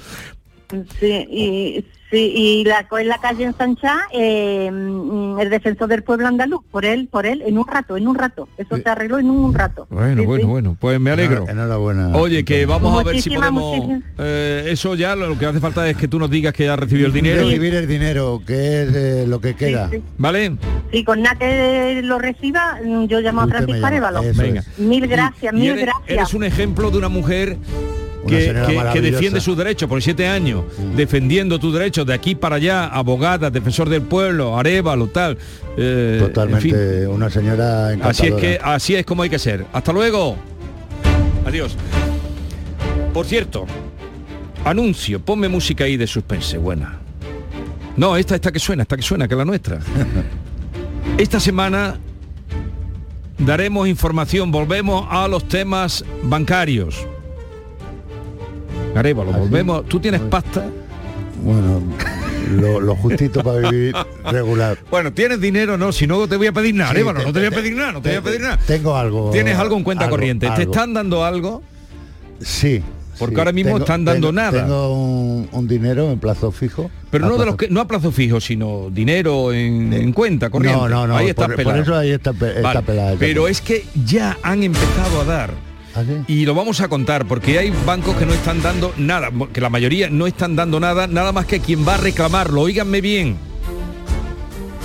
Sí, 0.99 1.12
y, 1.29 1.86
sí, 2.13 2.32
y 2.36 2.63
la, 2.63 2.88
en 2.99 3.08
la 3.08 3.17
calle 3.17 3.43
en 3.43 3.58
Sanchá, 3.58 4.02
eh, 4.13 4.69
mm, 4.71 5.39
el 5.39 5.49
defensor 5.49 5.88
del 5.89 6.04
pueblo 6.04 6.28
andaluz, 6.28 6.62
por 6.71 6.86
él, 6.86 7.10
por 7.12 7.26
él, 7.26 7.41
en 7.45 7.58
un 7.58 7.67
rato, 7.67 7.97
en 7.97 8.08
un 8.08 8.15
rato. 8.15 8.47
Eso 8.58 8.78
se 8.78 8.88
arregló 8.88 9.17
en 9.19 9.30
un 9.30 9.54
rato. 9.54 9.88
Bueno, 9.89 10.21
Sí, 10.21 10.26
bueno, 10.28 10.41
sí. 10.43 10.47
bueno. 10.49 10.78
Pues 10.80 10.99
me 10.99 11.12
alegro. 11.12 11.47
Enhorabuena. 11.49 12.15
Oye, 12.15 12.45
que 12.45 12.65
vamos 12.65 12.99
a 12.99 13.04
ver 13.04 13.19
si 13.19 13.32
podemos... 13.32 13.89
eh, 14.19 14.67
eso 14.67 14.95
ya 14.95 15.15
lo 15.15 15.38
que 15.38 15.45
hace 15.47 15.60
falta 15.60 15.89
es 15.89 15.97
que 15.97 16.08
tú 16.08 16.19
nos 16.19 16.30
digas 16.30 16.54
que 16.54 16.69
has 16.69 16.78
recibido 16.80 17.08
el 17.08 17.13
dinero. 17.13 17.41
Recibir 17.43 17.73
el 17.76 17.88
dinero, 17.88 18.41
que 18.45 18.84
es 18.84 18.95
eh, 18.95 19.26
lo 19.28 19.41
que 19.41 19.56
queda. 19.56 19.89
sí. 19.89 20.02
¿Vale? 20.17 20.56
Sí, 20.91 21.04
con 21.04 21.21
nada 21.21 21.36
que 21.39 22.02
lo 22.04 22.19
reciba, 22.19 22.80
yo 23.08 23.19
llamo 23.21 23.41
a 23.41 23.45
Usted 23.45 23.56
me 23.60 23.65
Francisco 23.65 23.88
Arevalo. 23.88 24.21
eso 24.21 24.41
Venga. 24.41 24.60
es. 24.62 24.80
Mil 24.80 25.08
gracias, 25.08 25.54
Y 25.54 25.58
mil 25.58 25.71
eres, 25.71 25.86
gracias. 25.86 26.10
eres 26.10 26.34
un 26.36 26.43
ejemplo 26.43 26.91
de 26.91 26.97
una 26.99 27.10
mujer 27.10 27.58
que, 28.27 29.01
defiende 29.01 29.41
sus 29.41 29.57
derechos 29.57 29.89
por 29.89 30.01
siete 30.01 30.27
años, 30.27 30.63
defendiendo 30.95 31.59
tus 31.59 31.73
derechos 31.73 32.05
de 32.05 32.13
aquí 32.13 32.36
para 32.36 32.55
allá, 32.57 32.86
abogada, 32.88 33.49
defensor 33.49 33.89
del 33.89 34.01
pueblo, 34.03 34.57
Arevalo, 34.57 35.07
tal. 35.07 35.38
eh, 35.77 36.19
en 36.19 36.27
Totalmente, 36.27 37.01
fin. 37.01 37.07
una 37.07 37.29
señora 37.29 37.93
encantadora. 37.93 38.09
Así 38.09 38.27
es 38.27 38.33
que 38.36 38.59
así 38.62 38.95
es 38.95 39.05
como 39.05 39.23
hay 39.23 39.29
que 39.29 39.39
ser. 39.39 39.65
Hasta 39.73 39.91
luego. 39.91 40.36
Adiós. 41.45 41.75
Por 43.13 43.25
cierto, 43.25 43.65
anuncio, 44.65 45.19
ponme 45.19 45.47
música 45.49 45.83
ahí 45.83 45.97
de 45.97 46.07
suspense, 46.07 46.57
buena. 46.57 46.99
No, 47.95 48.17
esta, 48.17 48.36
esta 48.36 48.51
que 48.51 48.59
suena, 48.59 48.83
esta 48.83 48.95
que 48.95 49.03
suena, 49.03 49.27
que 49.27 49.36
es 49.36 49.38
la 49.38 49.45
nuestra. 49.45 49.79
Esta 51.17 51.39
semana 51.39 51.99
daremos 53.38 53.88
información, 53.88 54.51
volvemos 54.51 55.05
a 55.12 55.27
los 55.27 55.47
temas 55.47 56.03
bancarios. 56.23 57.05
Arevalo, 58.95 59.32
volvemos. 59.34 59.86
¿Tú 59.88 59.99
tienes 59.99 60.21
pasta? 60.21 60.65
Bueno, 61.43 61.82
lo, 62.51 62.79
lo 62.79 62.95
justito 62.95 63.43
para 63.43 63.69
vivir 63.69 63.95
regular. 64.32 64.77
Bueno, 64.91 65.12
¿tienes 65.12 65.41
dinero? 65.41 65.77
No, 65.77 65.91
si 65.91 66.08
no 66.08 66.27
te 66.27 66.38
voy 66.38 66.47
a 66.47 66.51
pedir 66.53 66.75
nada, 66.75 66.91
Sí, 66.91 66.95
Arevalo, 66.97 67.19
te- 67.19 67.25
no 67.25 67.34
te 67.34 67.39
voy 67.39 67.47
a 67.47 67.51
pedir 67.51 67.75
nada, 67.75 67.91
no 67.91 68.01
te, 68.01 68.10
te- 68.10 68.19
voy 68.19 68.27
a 68.27 68.32
pedir 68.32 68.41
nada. 68.41 68.60
Tengo 68.65 68.95
algo. 68.95 69.32
¿Tienes 69.32 69.58
algo 69.58 69.75
en 69.77 69.84
cuenta 69.84 70.06
algo, 70.06 70.15
corriente? 70.15 70.49
¿Te 70.56 70.63
están 70.63 70.93
dando 70.93 71.23
algo? 71.25 71.62
Sí. 72.39 72.82
Porque 73.19 73.36
sí. 73.36 73.39
ahora 73.41 73.51
mismo 73.51 73.71
Tengo- 73.73 73.79
están 73.84 74.06
dando 74.06 74.27
tengo- 74.29 74.41
nada. 74.41 74.62
Tengo 74.63 74.93
un, 74.93 75.49
un 75.51 75.67
dinero 75.67 76.12
en 76.12 76.19
plazo 76.19 76.51
fijo. 76.51 76.89
Pero 77.12 77.27
no 77.27 77.38
de 77.38 77.45
los 77.45 77.56
que 77.58 77.67
no 77.69 77.79
a 77.82 77.88
plazo 77.88 78.12
fijo, 78.12 78.39
sino 78.41 78.89
dinero 78.91 79.53
en, 79.53 79.93
en 79.93 80.12
cuenta 80.13 80.49
corriente. 80.49 80.79
No, 80.82 80.89
no, 80.89 81.08
no. 81.08 81.15
Ahí 81.17 81.29
está 81.29 81.45
por, 81.45 81.56
pelado. 81.56 81.75
por 81.77 81.84
eso 81.84 81.95
ahí 81.95 82.12
está, 82.12 82.32
está 82.32 82.62
Vale, 82.62 82.82
pelada. 82.82 83.15
Pero 83.19 83.47
es 83.47 83.62
que 83.62 83.86
ya 84.06 84.38
han 84.41 84.63
empezado 84.63 85.21
a 85.21 85.25
dar. 85.25 85.51
¿Ah? 85.95 86.03
Y 86.27 86.45
lo 86.45 86.56
vamos 86.56 86.82
a 86.82 86.88
contar 86.88 87.27
porque 87.27 87.60
hay 87.60 87.71
bancos 87.86 88.15
que 88.15 88.25
no 88.25 88.34
están 88.34 88.62
dando 88.62 88.93
nada, 88.97 89.29
que 89.51 89.62
la 89.62 89.69
mayoría 89.69 90.10
no 90.10 90.27
están 90.27 90.56
dando 90.56 90.79
nada, 90.79 91.08
nada 91.08 91.32
más 91.32 91.45
que 91.45 91.60
quien 91.60 91.88
va 91.88 91.95
a 91.95 91.97
reclamarlo. 91.97 92.62
Óiganme 92.62 93.01
bien. 93.01 93.38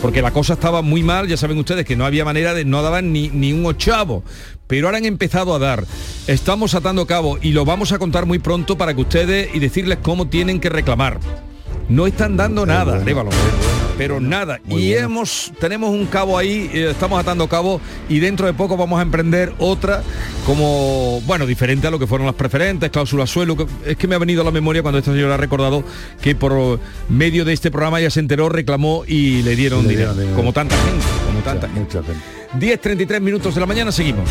Porque 0.03 0.23
la 0.23 0.31
cosa 0.31 0.53
estaba 0.53 0.81
muy 0.81 1.03
mal, 1.03 1.27
ya 1.27 1.37
saben 1.37 1.59
ustedes 1.59 1.85
que 1.85 1.97
no 1.97 2.07
había 2.07 2.25
manera 2.25 2.55
de, 2.55 2.65
no 2.65 2.83
daban 2.83 3.13
ni, 3.13 3.29
ni 3.31 3.53
un 3.53 3.67
ochavo. 3.67 4.23
Pero 4.69 4.87
ahora 4.87 4.99
han 4.99 5.07
empezado 5.07 5.55
a 5.55 5.59
dar. 5.59 5.85
Estamos 6.27 6.75
atando 6.75 7.07
cabo 7.07 7.39
y 7.43 7.51
lo 7.51 7.65
vamos 7.65 7.91
a 7.93 7.99
contar 7.99 8.27
muy 8.27 8.39
pronto 8.39 8.79
para 8.79 8.95
que 8.95 9.01
ustedes 9.01 9.49
y 9.55 9.59
decirles 9.59 9.99
cómo 10.03 10.29
tienen 10.29 10.61
que 10.61 10.69
reclamar. 10.69 11.19
No 11.89 12.07
están 12.07 12.37
dando 12.37 12.67
nada, 12.67 12.99
bueno. 13.03 13.31
Pero 13.99 14.21
nada. 14.21 14.61
Muy 14.65 14.81
y 14.83 14.95
hemos, 14.95 15.53
tenemos 15.61 15.91
un 15.91 16.07
cabo 16.07 16.39
ahí, 16.39 16.71
eh, 16.73 16.89
estamos 16.93 17.21
atando 17.21 17.47
cabo 17.49 17.81
y 18.09 18.21
dentro 18.21 18.47
de 18.47 18.53
poco 18.55 18.77
vamos 18.77 18.99
a 19.01 19.03
emprender 19.03 19.53
otra 19.59 20.03
como, 20.47 21.21
bueno, 21.27 21.45
diferente 21.47 21.87
a 21.89 21.91
lo 21.91 21.99
que 21.99 22.07
fueron 22.07 22.27
las 22.27 22.37
preferentes, 22.37 22.91
cláusulas 22.91 23.29
suelo. 23.29 23.57
que- 23.57 23.67
es 23.85 23.97
que 23.97 24.07
me 24.09 24.15
ha 24.15 24.19
venido 24.19 24.43
a 24.43 24.45
la 24.45 24.51
memoria 24.53 24.81
cuando 24.83 24.99
esta 24.99 25.13
señora 25.13 25.35
ha 25.35 25.37
recordado 25.37 25.83
que 26.23 26.35
por 26.35 26.81
medio 27.09 27.45
de 27.45 27.53
este 27.53 27.71
programa 27.71 28.01
ya 28.01 28.09
se 28.11 28.21
enteró, 28.21 28.49
reclamó 28.49 29.03
y 29.07 29.43
le 29.43 29.57
dieron 29.57 29.83
Le 29.87 29.91
dinero. 29.91 30.15
Como 30.37 30.53
tanta 30.53 30.77
gente, 30.77 31.05
como 31.27 31.39
Mucha- 31.41 31.45
tanta 31.51 31.67
gente. 31.69 31.81
mucha 31.99 32.03
gente. 32.03 32.21
10.33 32.59 33.21
minutos 33.21 33.55
de 33.55 33.61
la 33.61 33.67
mañana, 33.67 33.91
seguimos. 33.93 34.31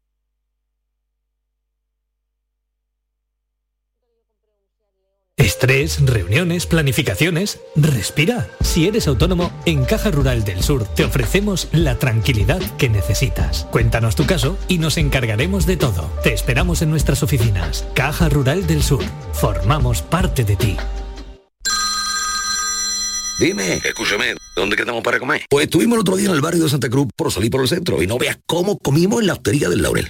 Estrés, 5.61 6.03
reuniones, 6.03 6.65
planificaciones. 6.65 7.59
Respira. 7.75 8.49
Si 8.61 8.87
eres 8.87 9.07
autónomo, 9.07 9.51
en 9.67 9.85
Caja 9.85 10.09
Rural 10.09 10.43
del 10.43 10.63
Sur 10.63 10.85
te 10.87 11.03
ofrecemos 11.03 11.67
la 11.71 11.99
tranquilidad 11.99 12.59
que 12.77 12.89
necesitas. 12.89 13.67
Cuéntanos 13.69 14.15
tu 14.15 14.25
caso 14.25 14.57
y 14.67 14.79
nos 14.79 14.97
encargaremos 14.97 15.67
de 15.67 15.77
todo. 15.77 16.09
Te 16.23 16.33
esperamos 16.33 16.81
en 16.81 16.89
nuestras 16.89 17.21
oficinas. 17.21 17.85
Caja 17.93 18.27
Rural 18.27 18.65
del 18.65 18.81
Sur. 18.81 19.03
Formamos 19.33 20.01
parte 20.01 20.43
de 20.45 20.55
ti. 20.55 20.77
Dime, 23.39 23.81
escúchame, 23.85 24.33
¿dónde 24.55 24.75
quedamos 24.75 25.03
para 25.03 25.19
comer? 25.19 25.45
Pues 25.47 25.65
estuvimos 25.65 25.97
el 25.97 26.01
otro 26.01 26.15
día 26.15 26.29
en 26.29 26.35
el 26.35 26.41
barrio 26.41 26.63
de 26.63 26.69
Santa 26.71 26.89
Cruz 26.89 27.05
por 27.15 27.31
salir 27.31 27.51
por 27.51 27.61
el 27.61 27.67
centro 27.67 28.01
y 28.01 28.07
no 28.07 28.17
veas 28.17 28.39
cómo 28.47 28.79
comimos 28.79 29.21
en 29.21 29.27
la 29.27 29.33
hostería 29.33 29.69
del 29.69 29.83
Laurel. 29.83 30.09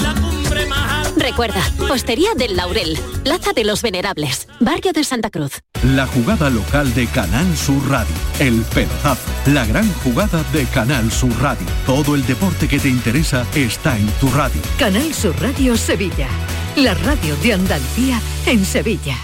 Recuerda, 1.21 1.61
Hostería 1.91 2.33
del 2.35 2.55
Laurel, 2.55 2.97
Plaza 3.23 3.53
de 3.53 3.63
los 3.63 3.83
Venerables, 3.83 4.47
Barrio 4.59 4.91
de 4.91 5.03
Santa 5.03 5.29
Cruz. 5.29 5.61
La 5.83 6.07
jugada 6.07 6.49
local 6.49 6.91
de 6.95 7.05
Canal 7.05 7.55
Sur 7.55 7.87
Radio. 7.89 8.15
El 8.39 8.61
pelotazo. 8.73 9.21
La 9.45 9.65
gran 9.65 9.91
jugada 10.03 10.43
de 10.51 10.65
Canal 10.65 11.11
Sur 11.11 11.31
Radio. 11.39 11.67
Todo 11.85 12.15
el 12.15 12.25
deporte 12.25 12.67
que 12.67 12.79
te 12.79 12.89
interesa 12.89 13.45
está 13.53 13.97
en 13.97 14.07
tu 14.19 14.31
radio. 14.31 14.59
Canal 14.79 15.13
Sur 15.13 15.39
Radio 15.39 15.77
Sevilla. 15.77 16.27
La 16.75 16.95
radio 16.95 17.35
de 17.37 17.53
Andalucía 17.53 18.19
en 18.47 18.65
Sevilla. 18.65 19.15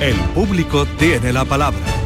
El 0.00 0.16
público 0.34 0.86
tiene 0.98 1.32
la 1.32 1.44
palabra. 1.44 2.03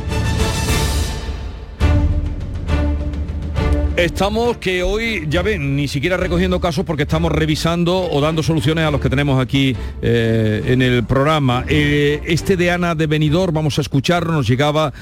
Estamos 3.98 4.58
que 4.58 4.84
hoy, 4.84 5.26
ya 5.28 5.42
ven, 5.42 5.74
ni 5.74 5.88
siquiera 5.88 6.16
recogiendo 6.16 6.60
casos 6.60 6.84
porque 6.84 7.02
estamos 7.02 7.32
revisando 7.32 8.08
o 8.08 8.20
dando 8.20 8.44
soluciones 8.44 8.84
a 8.84 8.92
los 8.92 9.00
que 9.00 9.10
tenemos 9.10 9.42
aquí 9.42 9.74
eh, 10.02 10.62
en 10.66 10.82
el 10.82 11.02
programa. 11.02 11.64
Eh, 11.66 12.20
este 12.24 12.56
de 12.56 12.70
Ana 12.70 12.94
de 12.94 13.08
Benidorm, 13.08 13.52
vamos 13.52 13.76
a 13.78 13.80
escucharlo, 13.80 14.32
nos 14.32 14.46
llegaba 14.46 14.92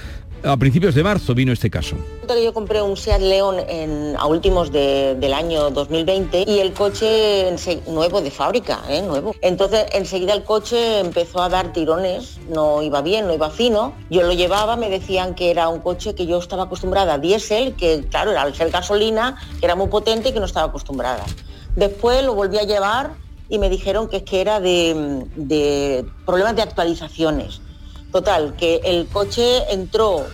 a 0.47 0.57
principios 0.57 0.95
de 0.95 1.03
marzo, 1.03 1.35
vino 1.35 1.53
este 1.53 1.69
caso. 1.71 1.97
Yo 2.43 2.53
compré 2.53 2.81
un 2.83 2.97
Seat 2.97 3.21
León 3.21 3.57
en, 3.69 4.15
a 4.17 4.27
últimos 4.27 4.71
de- 4.71 5.17
del 5.19 5.33
año 5.33 5.71
2020 5.71 6.45
y 6.47 6.59
el 6.61 6.73
coche 6.73 7.55
nuevo 7.89 8.21
de 8.21 8.31
fábrica, 8.31 8.81
¿eh? 8.89 9.03
nuevo. 9.03 9.35
Entonces 9.43 9.87
enseguida 9.93 10.33
el 10.35 10.45
coche 10.45 11.01
empezó 11.01 11.41
a 11.43 11.49
dar 11.49 11.73
tirones, 11.73 12.39
no 12.49 12.83
iba 12.83 13.01
bien, 13.03 13.27
no 13.27 13.35
iba 13.35 13.51
fino. 13.51 13.95
Yo 14.11 14.23
lo 14.23 14.33
llevaba, 14.33 14.77
me 14.77 14.89
decían 14.91 15.35
que 15.35 15.51
era 15.51 15.69
un 15.69 15.81
coche 15.81 16.15
que 16.15 16.27
yo 16.27 16.39
estaba 16.39 16.65
acostumbrada 16.65 17.15
a 17.15 17.19
diésel, 17.19 17.75
que 17.75 18.05
claro, 18.11 18.31
era 18.33 18.43
al 18.43 18.55
ser 18.55 18.71
gasolina, 18.71 19.37
que 19.59 19.67
era 19.67 19.75
muy 19.75 19.89
potente 19.89 20.29
y 20.29 20.33
que 20.33 20.41
no 20.41 20.47
estaba 20.47 20.67
acostumbrada. 20.69 21.25
Después 21.75 22.23
lo 22.25 22.35
volví 22.35 22.59
a 22.59 22.65
llevar 22.65 23.11
y 23.49 23.59
me 23.59 23.69
dijeron 23.69 24.09
que 24.09 24.19
es 24.19 24.23
que 24.25 24.41
era 24.41 24.61
de 24.61 26.05
problemas 26.25 26.55
de 26.57 26.63
actualizaciones. 26.63 27.61
Total, 28.17 28.55
que 28.57 28.81
el 28.83 29.07
coche 29.09 29.71
entró 29.71 30.25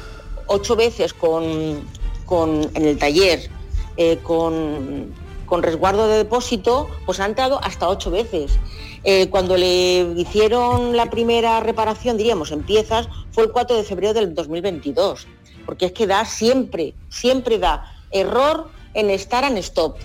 ocho 0.47 0.77
veces 0.77 1.13
con, 1.13 1.81
con- 2.27 2.71
en 2.75 2.87
el 2.87 2.97
taller 2.97 3.51
eh, 3.97 4.19
con, 4.23 5.13
con 5.47 5.65
resguardo 5.65 6.07
de 6.07 6.19
depósito, 6.19 6.89
pues 7.07 7.19
ha 7.19 7.27
entrado 7.27 7.59
hasta 7.61 7.89
ocho 7.89 8.13
veces. 8.13 8.53
Eh, 9.03 9.27
cuando 9.31 9.57
le 9.57 10.03
hicieron 10.17 10.97
la 10.97 11.11
primera 11.11 11.59
reparación, 11.59 12.17
diríamos, 12.17 12.53
en 12.53 12.63
piezas, 12.63 13.09
fue 13.33 13.43
el 13.43 13.51
4 13.51 13.77
de 13.79 13.83
febrero 13.83 14.15
del 14.15 14.33
2022. 14.33 15.27
Porque 15.67 15.87
es 15.87 15.93
que 15.93 16.07
da 16.07 16.25
siempre, 16.25 16.95
siempre 17.09 17.59
da 17.59 17.93
error 18.13 18.71
en 18.95 19.11
estar 19.11 19.43
en 19.43 19.59
stop. 19.59 19.97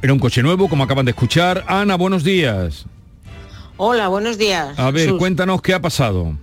Era 0.00 0.14
un 0.14 0.18
coche 0.18 0.42
nuevo, 0.42 0.66
como 0.66 0.82
acaban 0.84 1.04
de 1.04 1.10
escuchar. 1.10 1.62
Ana, 1.66 1.96
buenos 1.98 2.24
días. 2.24 2.86
Hola, 3.76 4.08
buenos 4.08 4.38
días. 4.38 4.78
A 4.78 4.90
ver, 4.90 5.16
cuéntanos 5.16 5.60
qué 5.60 5.74
ha 5.74 5.80
pasado. 5.80 6.36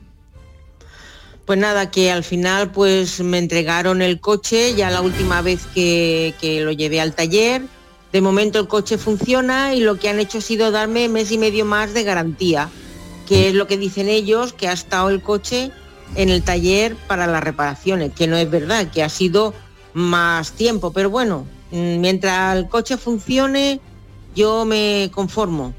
Pues 1.46 1.58
nada, 1.58 1.90
que 1.90 2.12
al 2.12 2.24
final 2.24 2.72
pues 2.72 3.20
me 3.22 3.38
entregaron 3.38 4.02
el 4.02 4.20
coche 4.20 4.76
ya 4.76 4.90
la 4.90 5.02
última 5.02 5.42
vez 5.42 5.66
que, 5.74 6.34
que 6.42 6.62
lo 6.62 6.72
llevé 6.72 7.00
al 7.00 7.14
taller. 7.14 7.62
De 8.12 8.22
momento 8.22 8.60
el 8.60 8.68
coche 8.68 8.98
funciona 8.98 9.74
y 9.74 9.80
lo 9.80 9.98
que 9.98 10.10
han 10.10 10.20
hecho 10.20 10.40
ha 10.40 10.42
sido 10.42 10.72
darme 10.72 11.08
mes 11.08 11.32
y 11.32 11.38
medio 11.38 11.64
más 11.64 11.94
de 11.94 12.04
garantía, 12.04 12.70
que 13.28 13.48
es 13.48 13.54
lo 13.54 13.68
que 13.68 13.78
dicen 13.78 14.10
ellos, 14.10 14.52
que 14.52 14.68
ha 14.68 14.74
estado 14.74 15.10
el 15.10 15.22
coche 15.22 15.72
en 16.16 16.30
el 16.30 16.44
taller 16.44 16.96
para 17.08 17.28
las 17.28 17.42
reparaciones, 17.42 18.12
que 18.14 18.28
no 18.28 18.36
es 18.36 18.50
verdad, 18.50 18.88
que 18.92 19.02
ha 19.04 19.10
sido 19.10 19.54
más 19.94 20.52
tiempo, 20.52 20.92
pero 20.92 21.10
bueno, 21.10 21.46
mientras 21.72 22.58
el 22.58 22.68
coche 22.68 22.98
funcione, 22.98 23.80
yo 24.36 24.66
me 24.66 25.10
conformo. 25.14 25.74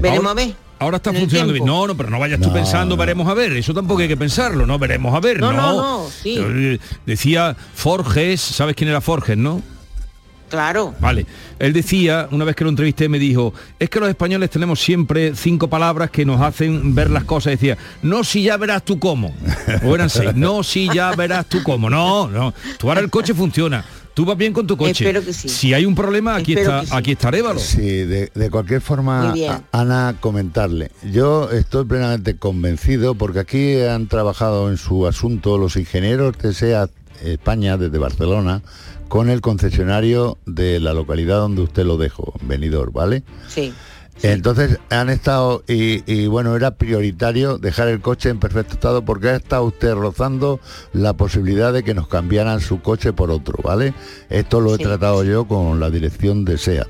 Veremos 0.00 0.32
a 0.32 0.34
ver. 0.34 0.67
Ahora 0.78 0.98
está 0.98 1.12
funcionando 1.12 1.52
bien. 1.52 1.64
No, 1.64 1.86
no, 1.86 1.96
pero 1.96 2.10
no 2.10 2.18
vayas 2.18 2.40
tú 2.40 2.52
pensando, 2.52 2.96
veremos 2.96 3.28
a 3.28 3.34
ver. 3.34 3.52
Eso 3.52 3.74
tampoco 3.74 4.00
hay 4.00 4.08
que 4.08 4.16
pensarlo, 4.16 4.66
¿no? 4.66 4.78
Veremos 4.78 5.14
a 5.14 5.20
ver. 5.20 5.40
No, 5.40 5.52
No, 5.52 5.60
no, 5.60 5.76
no, 6.02 6.08
sí. 6.08 6.36
Eh, 6.38 6.78
Decía 7.04 7.56
Forges, 7.74 8.40
¿sabes 8.40 8.74
quién 8.76 8.88
era 8.90 9.00
Forges, 9.00 9.36
no? 9.36 9.60
Claro. 10.48 10.94
Vale. 11.00 11.26
Él 11.58 11.72
decía, 11.74 12.26
una 12.30 12.44
vez 12.44 12.56
que 12.56 12.64
lo 12.64 12.70
entrevisté, 12.70 13.08
me 13.08 13.18
dijo, 13.18 13.52
es 13.78 13.90
que 13.90 14.00
los 14.00 14.08
españoles 14.08 14.48
tenemos 14.48 14.80
siempre 14.80 15.34
cinco 15.34 15.68
palabras 15.68 16.10
que 16.10 16.24
nos 16.24 16.40
hacen 16.40 16.94
ver 16.94 17.10
las 17.10 17.24
cosas. 17.24 17.50
Decía, 17.52 17.76
no 18.02 18.24
si 18.24 18.44
ya 18.44 18.56
verás 18.56 18.82
tú 18.84 18.98
cómo. 18.98 19.34
O 19.84 19.94
eran 19.94 20.08
seis, 20.08 20.34
no 20.34 20.62
si 20.62 20.88
ya 20.88 21.14
verás 21.14 21.46
tú 21.46 21.62
cómo. 21.62 21.90
No, 21.90 22.28
no. 22.28 22.54
Tú 22.78 22.88
ahora 22.88 23.00
el 23.02 23.10
coche 23.10 23.34
funciona. 23.34 23.84
Tú 24.18 24.24
vas 24.24 24.36
bien 24.36 24.52
con 24.52 24.66
tu 24.66 24.76
coche. 24.76 25.04
Espero 25.04 25.24
que 25.24 25.32
sí. 25.32 25.48
Si 25.48 25.74
hay 25.74 25.86
un 25.86 25.94
problema, 25.94 26.34
aquí 26.34 26.54
Espero 26.54 26.80
está, 26.80 26.86
sí. 26.86 26.92
aquí 26.92 27.12
está 27.12 27.28
Arévalo. 27.28 27.60
Sí, 27.60 27.82
de, 27.82 28.32
de 28.34 28.50
cualquier 28.50 28.80
forma, 28.80 29.32
Ana, 29.70 30.16
comentarle. 30.18 30.90
Yo 31.12 31.48
estoy 31.52 31.84
plenamente 31.84 32.36
convencido 32.36 33.14
porque 33.14 33.38
aquí 33.38 33.80
han 33.80 34.08
trabajado 34.08 34.70
en 34.70 34.76
su 34.76 35.06
asunto 35.06 35.56
los 35.56 35.76
ingenieros 35.76 36.36
de 36.36 36.52
SEAT 36.52 36.90
España 37.22 37.76
desde 37.76 37.96
Barcelona 37.98 38.62
con 39.06 39.30
el 39.30 39.40
concesionario 39.40 40.36
de 40.46 40.80
la 40.80 40.94
localidad 40.94 41.38
donde 41.38 41.62
usted 41.62 41.84
lo 41.84 41.96
dejó, 41.96 42.34
Benidorm, 42.42 42.92
¿vale? 42.92 43.22
Sí. 43.46 43.72
Entonces 44.22 44.78
han 44.90 45.10
estado, 45.10 45.62
y, 45.68 46.02
y 46.12 46.26
bueno, 46.26 46.56
era 46.56 46.72
prioritario 46.72 47.58
dejar 47.58 47.88
el 47.88 48.00
coche 48.00 48.30
en 48.30 48.38
perfecto 48.40 48.74
estado 48.74 49.04
porque 49.04 49.28
ha 49.28 49.36
estado 49.36 49.64
usted 49.64 49.94
rozando 49.94 50.60
la 50.92 51.12
posibilidad 51.12 51.72
de 51.72 51.84
que 51.84 51.94
nos 51.94 52.08
cambiaran 52.08 52.60
su 52.60 52.80
coche 52.82 53.12
por 53.12 53.30
otro, 53.30 53.58
¿vale? 53.62 53.94
Esto 54.28 54.60
lo 54.60 54.74
he 54.74 54.78
Sí. 54.78 54.82
tratado 54.84 55.22
yo 55.24 55.46
con 55.46 55.78
la 55.80 55.90
dirección 55.90 56.44
de 56.44 56.58
SEAT. 56.58 56.88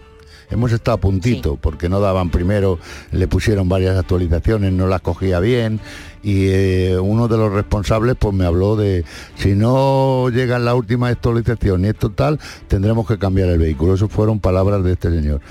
Hemos 0.50 0.72
estado 0.72 0.96
a 0.96 1.00
puntito 1.00 1.56
porque 1.56 1.90
no 1.90 2.00
daban 2.00 2.30
primero, 2.30 2.78
le 3.12 3.28
pusieron 3.28 3.68
varias 3.68 3.98
actualizaciones, 3.98 4.72
no 4.72 4.86
las 4.86 5.02
cogía 5.02 5.40
bien 5.40 5.78
y 6.22 6.46
eh, 6.48 6.98
uno 6.98 7.28
de 7.28 7.36
los 7.36 7.52
responsables 7.52 8.16
pues 8.18 8.34
me 8.34 8.46
habló 8.46 8.74
de 8.74 9.04
si 9.36 9.54
no 9.54 10.30
llega 10.30 10.58
la 10.58 10.74
última 10.74 11.08
actualización 11.08 11.84
y 11.84 11.88
esto 11.88 12.08
tal, 12.10 12.40
tendremos 12.66 13.06
que 13.06 13.18
cambiar 13.18 13.50
el 13.50 13.58
vehículo. 13.58 13.92
Esas 13.92 14.10
fueron 14.10 14.40
palabras 14.40 14.82
de 14.82 14.92
este 14.92 15.10
señor. 15.10 15.42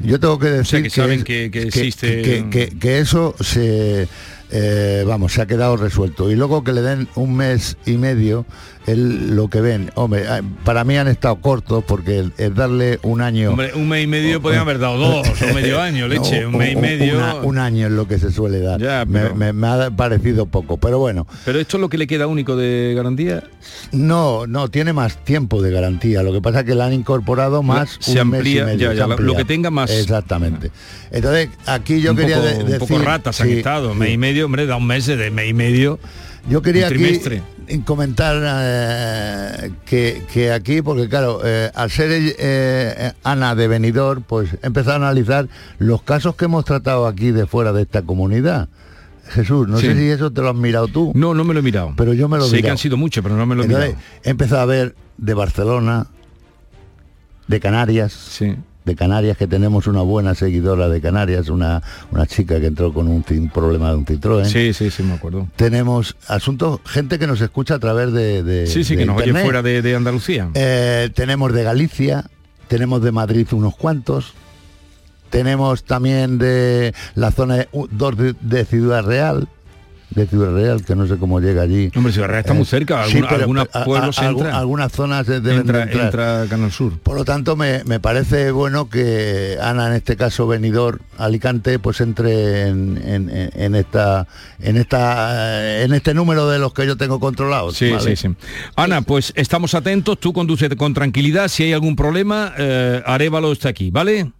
Yo 0.00 0.18
tengo 0.18 0.38
que 0.38 0.48
decir 0.48 0.82
que 0.82 0.90
saben 0.90 1.22
que- 1.24 1.50
que 1.50 1.62
existe- 1.62 2.22
que- 2.22 2.50
que- 2.50 2.78
que 2.78 2.98
eso 3.00 3.34
se 3.40 4.08
eh, 4.52 5.04
vamos, 5.06 5.32
se 5.34 5.42
ha 5.42 5.46
quedado 5.46 5.76
resuelto. 5.76 6.28
Y 6.30 6.34
luego 6.34 6.64
que 6.64 6.72
le 6.72 6.82
den 6.82 7.06
un 7.14 7.36
mes 7.36 7.76
y 7.86 7.96
medio 7.98 8.44
el, 8.86 9.36
lo 9.36 9.48
que 9.48 9.60
ven. 9.60 9.90
Hombre, 9.94 10.26
ah, 10.28 10.40
para 10.64 10.84
mí 10.84 10.96
han 10.96 11.06
estado 11.08 11.36
cortos 11.36 11.84
porque 11.86 12.30
es 12.38 12.54
darle 12.54 12.98
un 13.02 13.20
año... 13.20 13.50
Hombre, 13.50 13.72
un 13.74 13.88
mes 13.88 14.04
y 14.04 14.06
medio 14.06 14.40
podrían 14.40 14.62
haber 14.62 14.78
dado 14.78 14.96
dos 14.98 15.28
o 15.42 15.46
medio 15.54 15.80
año, 15.80 16.08
leche, 16.08 16.46
un 16.46 16.56
mes 16.56 16.72
y 16.72 16.76
medio... 16.76 17.40
un 17.42 17.58
año 17.58 17.86
es 17.86 17.92
lo 17.92 18.08
que 18.08 18.18
se 18.18 18.32
suele 18.32 18.60
dar. 18.60 18.80
Ya, 18.80 19.04
me, 19.06 19.20
pero- 19.20 19.34
me- 19.36 19.52
me 19.52 19.66
ha 19.66 19.90
parecido 19.90 20.46
poco, 20.46 20.76
pero 20.78 20.98
bueno. 20.98 21.26
Pero 21.44 21.60
esto 21.60 21.76
es 21.76 21.80
lo 21.80 21.88
que 21.88 21.98
le 21.98 22.06
queda 22.06 22.26
único 22.26 22.56
de 22.56 22.94
garantía. 22.96 23.44
No, 23.92 24.46
no, 24.46 24.68
tiene 24.68 24.92
más 24.92 25.24
tiempo 25.24 25.62
de 25.62 25.70
garantía. 25.70 26.22
Lo 26.22 26.32
que 26.32 26.40
pasa 26.40 26.60
es 26.60 26.66
que 26.66 26.74
le 26.74 26.82
han 26.82 26.92
incorporado 26.92 27.62
más 27.62 27.96
Se 28.00 28.20
un 28.22 28.30
mes 28.30 28.46
y 28.46 28.58
amplía, 28.58 28.64
medio, 28.64 28.78
ya, 28.86 28.90
se 28.90 28.96
ya, 28.96 29.06
lo- 29.06 29.12
amplía. 29.14 29.26
lo 29.26 29.36
que 29.36 29.44
tenga 29.44 29.70
más- 29.70 29.90
Exactamente. 29.90 30.70
Entonces, 31.10 31.48
aquí 31.66 32.00
yo 32.00 32.12
un 32.12 32.16
quería 32.16 32.36
poco, 32.36 32.48
de- 32.48 32.54
un 32.58 32.64
decir... 32.66 32.78
poco 32.78 32.98
ratas 32.98 33.40
han 33.40 33.48
sí, 33.48 33.58
estado, 33.58 33.92
sí. 33.92 33.98
mes 33.98 34.10
y 34.12 34.18
medio, 34.18 34.46
hombre, 34.46 34.66
da 34.66 34.76
un 34.76 34.86
mes 34.86 35.06
de 35.06 35.30
mes 35.30 35.50
y 35.50 35.54
medio. 35.54 35.98
Yo 36.48 36.62
quería 36.62 36.86
un 36.86 36.92
aquí 36.94 37.02
trimestre. 37.02 37.42
Comentar 37.78 38.36
eh, 38.44 39.70
que, 39.86 40.24
que 40.32 40.52
aquí, 40.52 40.82
porque 40.82 41.08
claro, 41.08 41.40
eh, 41.44 41.70
al 41.74 41.90
ser 41.90 42.10
eh, 42.12 43.12
Ana 43.24 43.54
de 43.54 43.68
venidor, 43.68 44.22
pues 44.22 44.50
he 44.62 44.66
empezado 44.66 44.92
a 44.92 45.08
analizar 45.08 45.48
los 45.78 46.02
casos 46.02 46.34
que 46.36 46.44
hemos 46.46 46.64
tratado 46.64 47.06
aquí 47.06 47.30
de 47.30 47.46
fuera 47.46 47.72
de 47.72 47.82
esta 47.82 48.02
comunidad. 48.02 48.68
Jesús, 49.28 49.68
no 49.68 49.78
Sí. 49.78 49.86
sé 49.86 49.94
si 49.96 50.08
eso 50.10 50.32
te 50.32 50.42
lo 50.42 50.50
has 50.50 50.56
mirado 50.56 50.88
tú. 50.88 51.12
No, 51.14 51.34
no 51.34 51.44
me 51.44 51.54
lo 51.54 51.60
he 51.60 51.62
mirado. 51.62 51.94
Pero 51.96 52.12
yo 52.14 52.28
me 52.28 52.36
lo 52.36 52.44
he 52.44 52.48
Sé 52.48 52.56
que 52.56 52.62
mirado. 52.62 52.72
han 52.72 52.78
sido 52.78 52.96
muchos, 52.96 53.22
pero 53.22 53.36
no 53.36 53.46
me 53.46 53.54
lo 53.54 53.62
he 53.62 53.66
Entonces, 53.66 53.90
mirado. 53.94 54.04
he 54.24 54.30
empezado 54.30 54.60
a 54.62 54.66
ver 54.66 54.94
de 55.18 55.34
Barcelona, 55.34 56.06
de 57.46 57.60
Canarias, 57.60 58.12
de 58.84 58.96
Canarias 58.96 59.36
que 59.36 59.46
tenemos 59.46 59.86
una 59.86 60.00
buena 60.02 60.34
seguidora 60.34 60.88
de 60.88 61.00
Canarias, 61.00 61.48
una, 61.48 61.82
una 62.10 62.26
chica 62.26 62.58
que 62.60 62.66
entró 62.66 62.92
con 62.94 63.08
un, 63.08 63.22
problema 63.52 63.90
de 63.90 63.96
un 63.96 64.06
Citroën. 64.06 64.44
Sí, 64.46 64.72
sí, 64.72 64.90
sí, 64.90 65.02
me 65.02 65.14
acuerdo. 65.14 65.46
Tenemos 65.56 66.16
asuntos, 66.28 66.80
gente 66.86 67.18
que 67.18 67.26
nos 67.26 67.40
escucha 67.40 67.74
a 67.74 67.78
través 67.78 68.12
de... 68.12 68.42
de- 68.42 68.66
Sí, 68.66 68.82
sí, 68.84 68.94
de 68.96 69.02
que 69.02 69.06
nos 69.06 69.20
oye 69.20 69.32
fuera 69.34 69.62
de, 69.62 69.82
de 69.82 69.94
Andalucía. 69.94 70.48
Eh, 70.54 71.10
tenemos 71.14 71.52
de 71.52 71.62
Galicia, 71.62 72.24
tenemos 72.68 73.02
de 73.02 73.12
Madrid 73.12 73.46
unos 73.52 73.76
cuantos, 73.76 74.32
tenemos 75.28 75.84
también 75.84 76.38
de 76.38 76.94
la 77.14 77.30
zona 77.30 77.56
de, 77.58 77.68
u- 77.72 77.86
dos 77.90 78.16
de, 78.16 78.34
de 78.40 78.64
Ciudad 78.64 79.04
Real, 79.04 79.48
de 80.10 80.26
Ciudad 80.26 80.52
Real, 80.52 80.84
que 80.84 80.96
no 80.96 81.06
sé 81.06 81.16
cómo 81.18 81.40
llega 81.40 81.62
allí. 81.62 81.90
Hombre, 81.94 82.12
Ciudad 82.12 82.28
Real 82.28 82.40
está 82.40 82.52
muy 82.52 82.64
cerca, 82.66 83.02
alguna- 83.04 83.28
algunos 83.28 83.68
a- 83.72 83.82
a- 83.82 83.84
pueblos 83.84 84.18
algu- 84.18 84.30
entran. 84.38 84.54
algunas 84.54 84.92
zonas 84.92 85.26
de- 85.26 85.40
deben 85.40 85.60
entra, 85.60 85.82
entrar. 85.84 86.04
entra 86.06 86.46
Canal 86.48 86.72
Sur. 86.72 86.98
Por 86.98 87.14
lo 87.16 87.24
tanto, 87.24 87.54
me, 87.56 87.84
me 87.84 88.00
parece 88.00 88.50
bueno 88.50 88.88
que 88.90 89.56
Ana, 89.62 89.86
en 89.86 89.92
este 89.94 90.16
caso 90.16 90.46
venidor 90.48 91.00
Alicante, 91.16 91.78
pues 91.78 92.00
entre 92.00 92.62
en, 92.68 93.00
en- 93.04 93.30
en- 93.30 93.50
en 93.54 93.74
esta 93.76 94.26
en 94.60 94.76
esta 94.78 95.62
eh, 95.62 95.84
en 95.84 95.94
este 95.94 96.12
número 96.14 96.48
de 96.48 96.58
los 96.58 96.72
que 96.74 96.86
yo 96.86 96.96
tengo 96.96 97.20
controlados. 97.20 97.76
Sí, 97.76 97.90
¿vale? 97.90 98.16
sí, 98.16 98.28
sí. 98.28 98.34
Ana, 98.76 99.02
pues 99.02 99.32
estamos 99.36 99.74
atentos, 99.74 100.18
tú 100.18 100.32
conduces 100.32 100.70
con 100.76 100.92
tranquilidad, 100.94 101.48
si 101.48 101.62
hay 101.64 101.72
algún 101.72 101.94
problema, 101.94 102.52
eh, 102.58 103.02
Arevalo 103.06 103.52
está 103.52 103.68
aquí, 103.68 103.90
¿vale? 103.90 104.32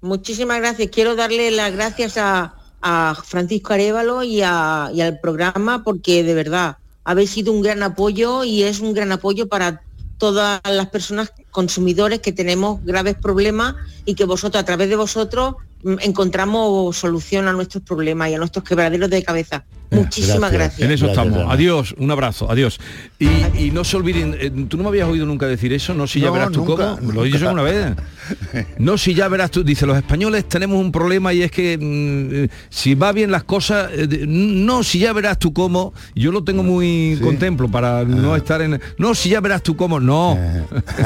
Muchísimas 0.00 0.58
gracias. 0.60 0.90
Quiero 0.92 1.16
darle 1.16 1.50
las 1.50 1.72
gracias 1.72 2.16
a, 2.18 2.54
a 2.80 3.14
Francisco 3.24 3.72
Arevalo 3.72 4.22
y, 4.22 4.42
a- 4.42 4.90
y 4.94 5.00
al 5.00 5.20
programa 5.20 5.82
porque 5.84 6.22
de 6.22 6.34
verdad 6.34 6.76
habéis 7.04 7.30
sido 7.30 7.52
un 7.52 7.62
gran 7.62 7.82
apoyo 7.82 8.44
y 8.44 8.62
es 8.62 8.80
un 8.80 8.92
gran 8.94 9.12
apoyo 9.12 9.48
para 9.48 9.82
todas 10.18 10.60
las 10.68 10.88
personas 10.88 11.32
consumidores 11.58 12.20
que 12.20 12.30
tenemos 12.30 12.84
graves 12.84 13.16
problemas 13.16 13.74
y 14.04 14.14
que 14.14 14.24
vosotros, 14.24 14.62
a 14.62 14.64
través 14.64 14.88
de 14.88 14.94
vosotros, 14.94 15.56
mm, 15.82 15.94
encontramos 16.02 16.96
solución 16.96 17.48
a 17.48 17.52
nuestros 17.52 17.82
problemas 17.82 18.30
y 18.30 18.34
a 18.34 18.38
nuestros 18.38 18.64
quebraderos 18.64 19.10
de 19.10 19.24
cabeza. 19.24 19.64
Muchísimas 19.90 20.52
gracias. 20.52 20.80
En 20.80 20.92
eso 20.92 21.06
estamos. 21.06 21.46
Adiós, 21.48 21.94
un 21.98 22.10
abrazo, 22.10 22.50
adiós. 22.50 22.78
Y, 23.18 23.26
y 23.58 23.70
no 23.72 23.84
se 23.84 23.96
olviden, 23.96 24.36
eh, 24.38 24.50
tú 24.68 24.76
no 24.76 24.82
me 24.82 24.90
habías 24.90 25.08
oído 25.08 25.24
nunca 25.24 25.46
decir 25.46 25.72
eso, 25.72 25.94
no 25.94 26.06
si 26.06 26.20
ya 26.20 26.30
verás 26.30 26.52
tú 26.52 26.64
nunca, 26.64 26.96
cómo. 26.96 27.12
Lo 27.12 27.24
he 27.24 27.26
dicho 27.26 27.38
nunca. 27.38 27.52
una 27.52 27.62
vez. 27.62 27.96
No 28.78 28.98
si 28.98 29.14
ya 29.14 29.26
verás 29.28 29.50
tú. 29.50 29.64
Dice, 29.64 29.86
los 29.86 29.96
españoles 29.96 30.46
tenemos 30.46 30.78
un 30.78 30.92
problema 30.92 31.32
y 31.32 31.42
es 31.42 31.50
que 31.50 31.78
mm, 31.78 32.44
eh, 32.44 32.48
si 32.68 32.94
va 32.94 33.12
bien 33.12 33.30
las 33.30 33.44
cosas, 33.44 33.90
eh, 33.94 34.26
no 34.26 34.82
si 34.82 34.98
ya 34.98 35.14
verás 35.14 35.38
tú 35.38 35.54
cómo. 35.54 35.94
Yo 36.14 36.30
lo 36.30 36.44
tengo 36.44 36.62
muy 36.62 37.18
contemplo 37.22 37.68
para 37.70 38.04
no 38.04 38.36
estar 38.36 38.60
en. 38.60 38.80
No 38.98 39.14
si 39.14 39.30
ya 39.30 39.40
verás 39.40 39.62
tú 39.62 39.76
cómo, 39.76 39.98
no. 39.98 40.38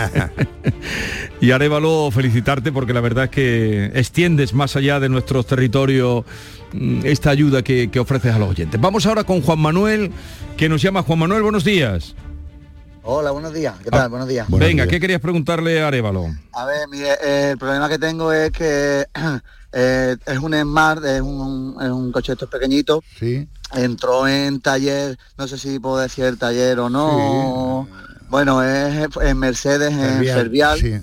y 1.40 1.51
Arevalo, 1.51 2.11
felicitarte 2.11 2.72
porque 2.72 2.93
la 2.93 3.01
verdad 3.01 3.24
es 3.24 3.30
que 3.30 3.86
extiendes 3.95 4.55
más 4.55 4.76
allá 4.76 5.01
de 5.01 5.09
nuestros 5.09 5.47
territorios 5.47 6.24
mm, 6.72 7.01
esta 7.05 7.30
ayuda 7.30 7.62
que, 7.62 7.90
que 7.90 8.01
ofreces 8.01 8.34
a 8.34 8.38
los 8.38 8.51
oyentes. 8.51 8.80
Vamos 8.80 9.07
ahora 9.07 9.24
con 9.24 9.43
Juan 9.43 9.59
Manuel, 9.59 10.11
que 10.57 10.68
nos 10.68 10.82
llama 10.82 11.03
Juan 11.03 11.18
Manuel, 11.18 11.43
buenos 11.43 11.64
días. 11.64 12.14
Hola, 13.05 13.32
buenos 13.32 13.53
días. 13.53 13.74
¿Qué 13.82 13.90
tal? 13.90 14.09
buenos 14.11 14.28
días. 14.28 14.47
Venga, 14.49 14.86
¿qué 14.86 15.01
querías 15.01 15.20
preguntarle 15.20 15.82
a 15.82 15.88
Arevalo? 15.88 16.26
A 16.53 16.64
ver, 16.66 16.86
mire, 16.88 17.11
eh, 17.22 17.51
el 17.51 17.59
problema 17.59 17.88
que 17.88 17.99
tengo 17.99 18.32
es 18.32 18.53
que 18.53 19.05
eh, 19.72 20.16
es 20.24 20.38
un 20.38 20.55
Smart, 20.55 21.05
es 21.05 21.20
un, 21.20 21.76
es 21.80 21.88
un 21.88 22.12
coche 22.12 22.32
estos 22.32 22.49
pequeñitos. 22.49 23.01
Sí. 23.18 23.49
Entró 23.74 24.28
en 24.28 24.61
taller, 24.61 25.18
no 25.36 25.49
sé 25.49 25.59
si 25.59 25.80
puedo 25.80 25.99
decir 25.99 26.26
el 26.26 26.38
taller 26.38 26.78
o 26.78 26.88
no. 26.88 27.88
Bueno, 28.33 28.62
es 28.62 29.09
en 29.20 29.39
Mercedes, 29.39 29.93
en 29.93 30.24
Fervial, 30.24 30.78
sí. 30.80 30.95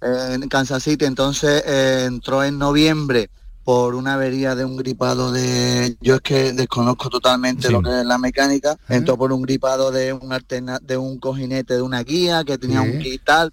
en 0.00 0.48
Kansas 0.48 0.84
City. 0.84 1.04
Entonces 1.04 1.64
eh, 1.66 2.04
entró 2.06 2.44
en 2.44 2.58
noviembre 2.60 3.28
por 3.64 3.96
una 3.96 4.14
avería 4.14 4.54
de 4.54 4.64
un 4.64 4.76
gripado 4.76 5.32
de 5.32 5.96
yo 6.00 6.14
es 6.14 6.20
que 6.20 6.52
desconozco 6.52 7.10
totalmente 7.10 7.66
Sí. 7.66 7.72
lo 7.72 7.82
que 7.82 7.90
es 8.00 8.06
la 8.06 8.18
mecánica 8.18 8.76
entró 8.88 9.18
por 9.18 9.32
un 9.32 9.42
gripado 9.42 9.90
de 9.90 10.12
un 10.12 10.32
alterna 10.32 10.78
de 10.80 10.96
un 10.96 11.18
cojinete 11.18 11.74
de 11.74 11.82
una 11.82 12.02
guía 12.04 12.44
que 12.44 12.56
tenía 12.56 12.80
un 12.80 12.98
kit 13.00 13.22
tal 13.24 13.52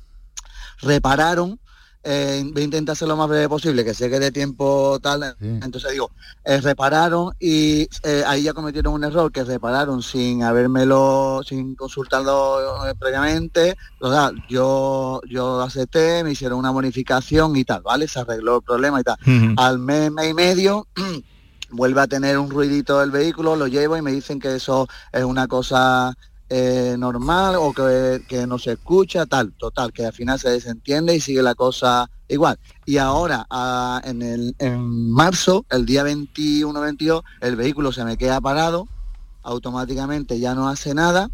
repararon 0.82 1.60
eh, 2.10 2.44
voy 2.54 2.62
a 2.62 2.66
intentar 2.66 2.96
ser 2.96 3.08
lo 3.08 3.18
más 3.18 3.28
breve 3.28 3.50
posible 3.50 3.84
que 3.84 3.94
sé 3.94 4.10
que 4.10 4.20
de 4.20 4.32
tiempo 4.32 4.98
tal 5.02 5.36
entonces 5.42 5.92
digo 5.92 6.10
eh, 6.44 6.62
repararon 6.62 7.34
y 7.40 7.90
eh, 8.04 8.24
ahí 8.26 8.44
ya 8.44 8.54
cometieron 8.54 8.94
un 8.94 9.04
error 9.04 9.32
que 9.34 9.44
repararon 9.44 10.02
sin 10.02 10.44
habérmelo 10.44 11.42
sin 11.46 11.76
consultarlo 11.76 12.88
eh, 12.88 12.94
previamente. 12.98 13.76
O 14.00 14.10
sea, 14.10 14.32
yo 14.48 15.20
yo 15.30 15.62
acepté 15.62 16.24
me 16.24 16.32
hicieron 16.32 16.60
una 16.60 16.72
bonificación 16.72 17.56
y 17.58 17.66
tal 17.66 17.82
vale 17.82 18.08
se 18.08 18.20
arregló 18.20 18.58
el 18.58 18.62
problema 18.64 19.02
y 19.02 19.04
tal. 19.04 19.18
Al 19.58 19.80
mes, 19.80 20.10
mes 20.10 20.30
y 20.30 20.34
medio 20.34 20.88
vuelve 21.72 22.00
a 22.00 22.08
tener 22.08 22.38
un 22.38 22.50
ruidito 22.50 23.00
del 23.00 23.12
vehículo, 23.12 23.58
lo 23.58 23.68
llevo 23.68 23.98
y 23.98 24.02
me 24.02 24.14
dicen 24.14 24.40
que 24.40 24.56
eso 24.56 24.88
es 25.12 25.24
una 25.26 25.48
cosa 25.48 26.16
eh, 26.50 26.96
normal 26.98 27.56
o 27.58 27.74
que, 27.74 28.24
que 28.28 28.48
no 28.48 28.58
se 28.58 28.74
escucha, 28.74 29.26
tal, 29.26 29.54
total, 29.54 29.92
que 29.92 30.06
al 30.06 30.14
final 30.14 30.40
se 30.40 30.50
desentiende 30.50 31.16
y 31.16 31.20
sigue 31.20 31.42
la 31.42 31.56
cosa 31.56 32.10
igual. 32.28 32.60
Y 32.86 32.98
ahora, 32.98 33.46
ah, 33.50 34.02
en, 34.04 34.22
el, 34.22 34.56
en 34.60 35.12
marzo, 35.12 35.66
el 35.70 35.86
día 35.86 36.04
21-22, 36.04 37.24
el 37.42 37.56
vehículo 37.56 37.92
se 37.92 38.06
me 38.06 38.18
queda 38.18 38.42
parado, 38.42 38.88
automáticamente 39.44 40.40
ya 40.40 40.56
no 40.56 40.68
hace 40.68 40.94
nada 40.94 41.30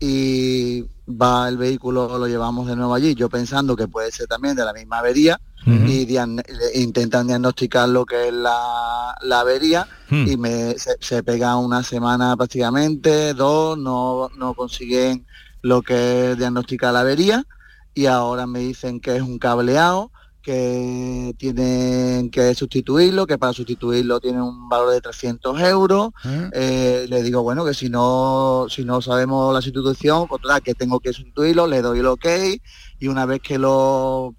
y 0.00 0.84
va 1.08 1.48
el 1.48 1.56
vehículo, 1.56 2.18
lo 2.18 2.26
llevamos 2.26 2.66
de 2.66 2.76
nuevo 2.76 2.94
allí, 2.94 3.14
yo 3.14 3.28
pensando 3.28 3.74
que 3.76 3.88
puede 3.88 4.12
ser 4.12 4.26
también 4.26 4.54
de 4.56 4.64
la 4.64 4.72
misma 4.72 4.98
avería, 4.98 5.40
y 5.66 6.06
dian- 6.06 6.36
le- 6.36 6.80
intentan 6.80 7.26
diagnosticar 7.26 7.88
lo 7.88 8.06
que 8.06 8.28
es 8.28 8.32
la, 8.34 9.14
la 9.22 9.40
avería 9.40 9.86
Hmm. 10.08 10.26
y 10.26 10.36
me, 10.38 10.78
se, 10.78 10.96
se 11.00 11.22
pega 11.22 11.56
una 11.56 11.82
semana 11.82 12.34
prácticamente, 12.36 13.34
dos, 13.34 13.76
no, 13.76 14.30
no 14.38 14.54
consiguen 14.54 15.26
lo 15.60 15.82
que 15.82 16.30
es 16.32 16.38
diagnosticar 16.38 16.94
la 16.94 17.00
avería 17.00 17.44
y 17.92 18.06
ahora 18.06 18.46
me 18.46 18.60
dicen 18.60 19.00
que 19.00 19.16
es 19.16 19.22
un 19.22 19.38
cableado, 19.38 20.10
que 20.48 21.34
tienen 21.36 22.30
que 22.30 22.54
sustituirlo, 22.54 23.26
que 23.26 23.36
para 23.36 23.52
sustituirlo 23.52 24.18
tiene 24.18 24.40
un 24.40 24.66
valor 24.66 24.90
de 24.92 25.00
300 25.02 25.60
euros. 25.60 26.08
Eh, 26.52 27.04
le 27.06 27.22
digo, 27.22 27.42
bueno, 27.42 27.66
que 27.66 27.74
si 27.74 27.90
no, 27.90 28.66
si 28.70 28.82
no 28.82 29.02
sabemos 29.02 29.52
la 29.52 29.60
sustitución, 29.60 30.26
pues 30.26 30.40
total, 30.40 30.62
que 30.62 30.74
tengo 30.74 31.00
que 31.00 31.12
sustituirlo, 31.12 31.66
le 31.66 31.82
doy 31.82 31.98
el 31.98 32.06
ok 32.06 32.26
y 32.98 33.08
una 33.08 33.26
vez 33.26 33.40
que 33.42 33.58
lo 33.58 34.34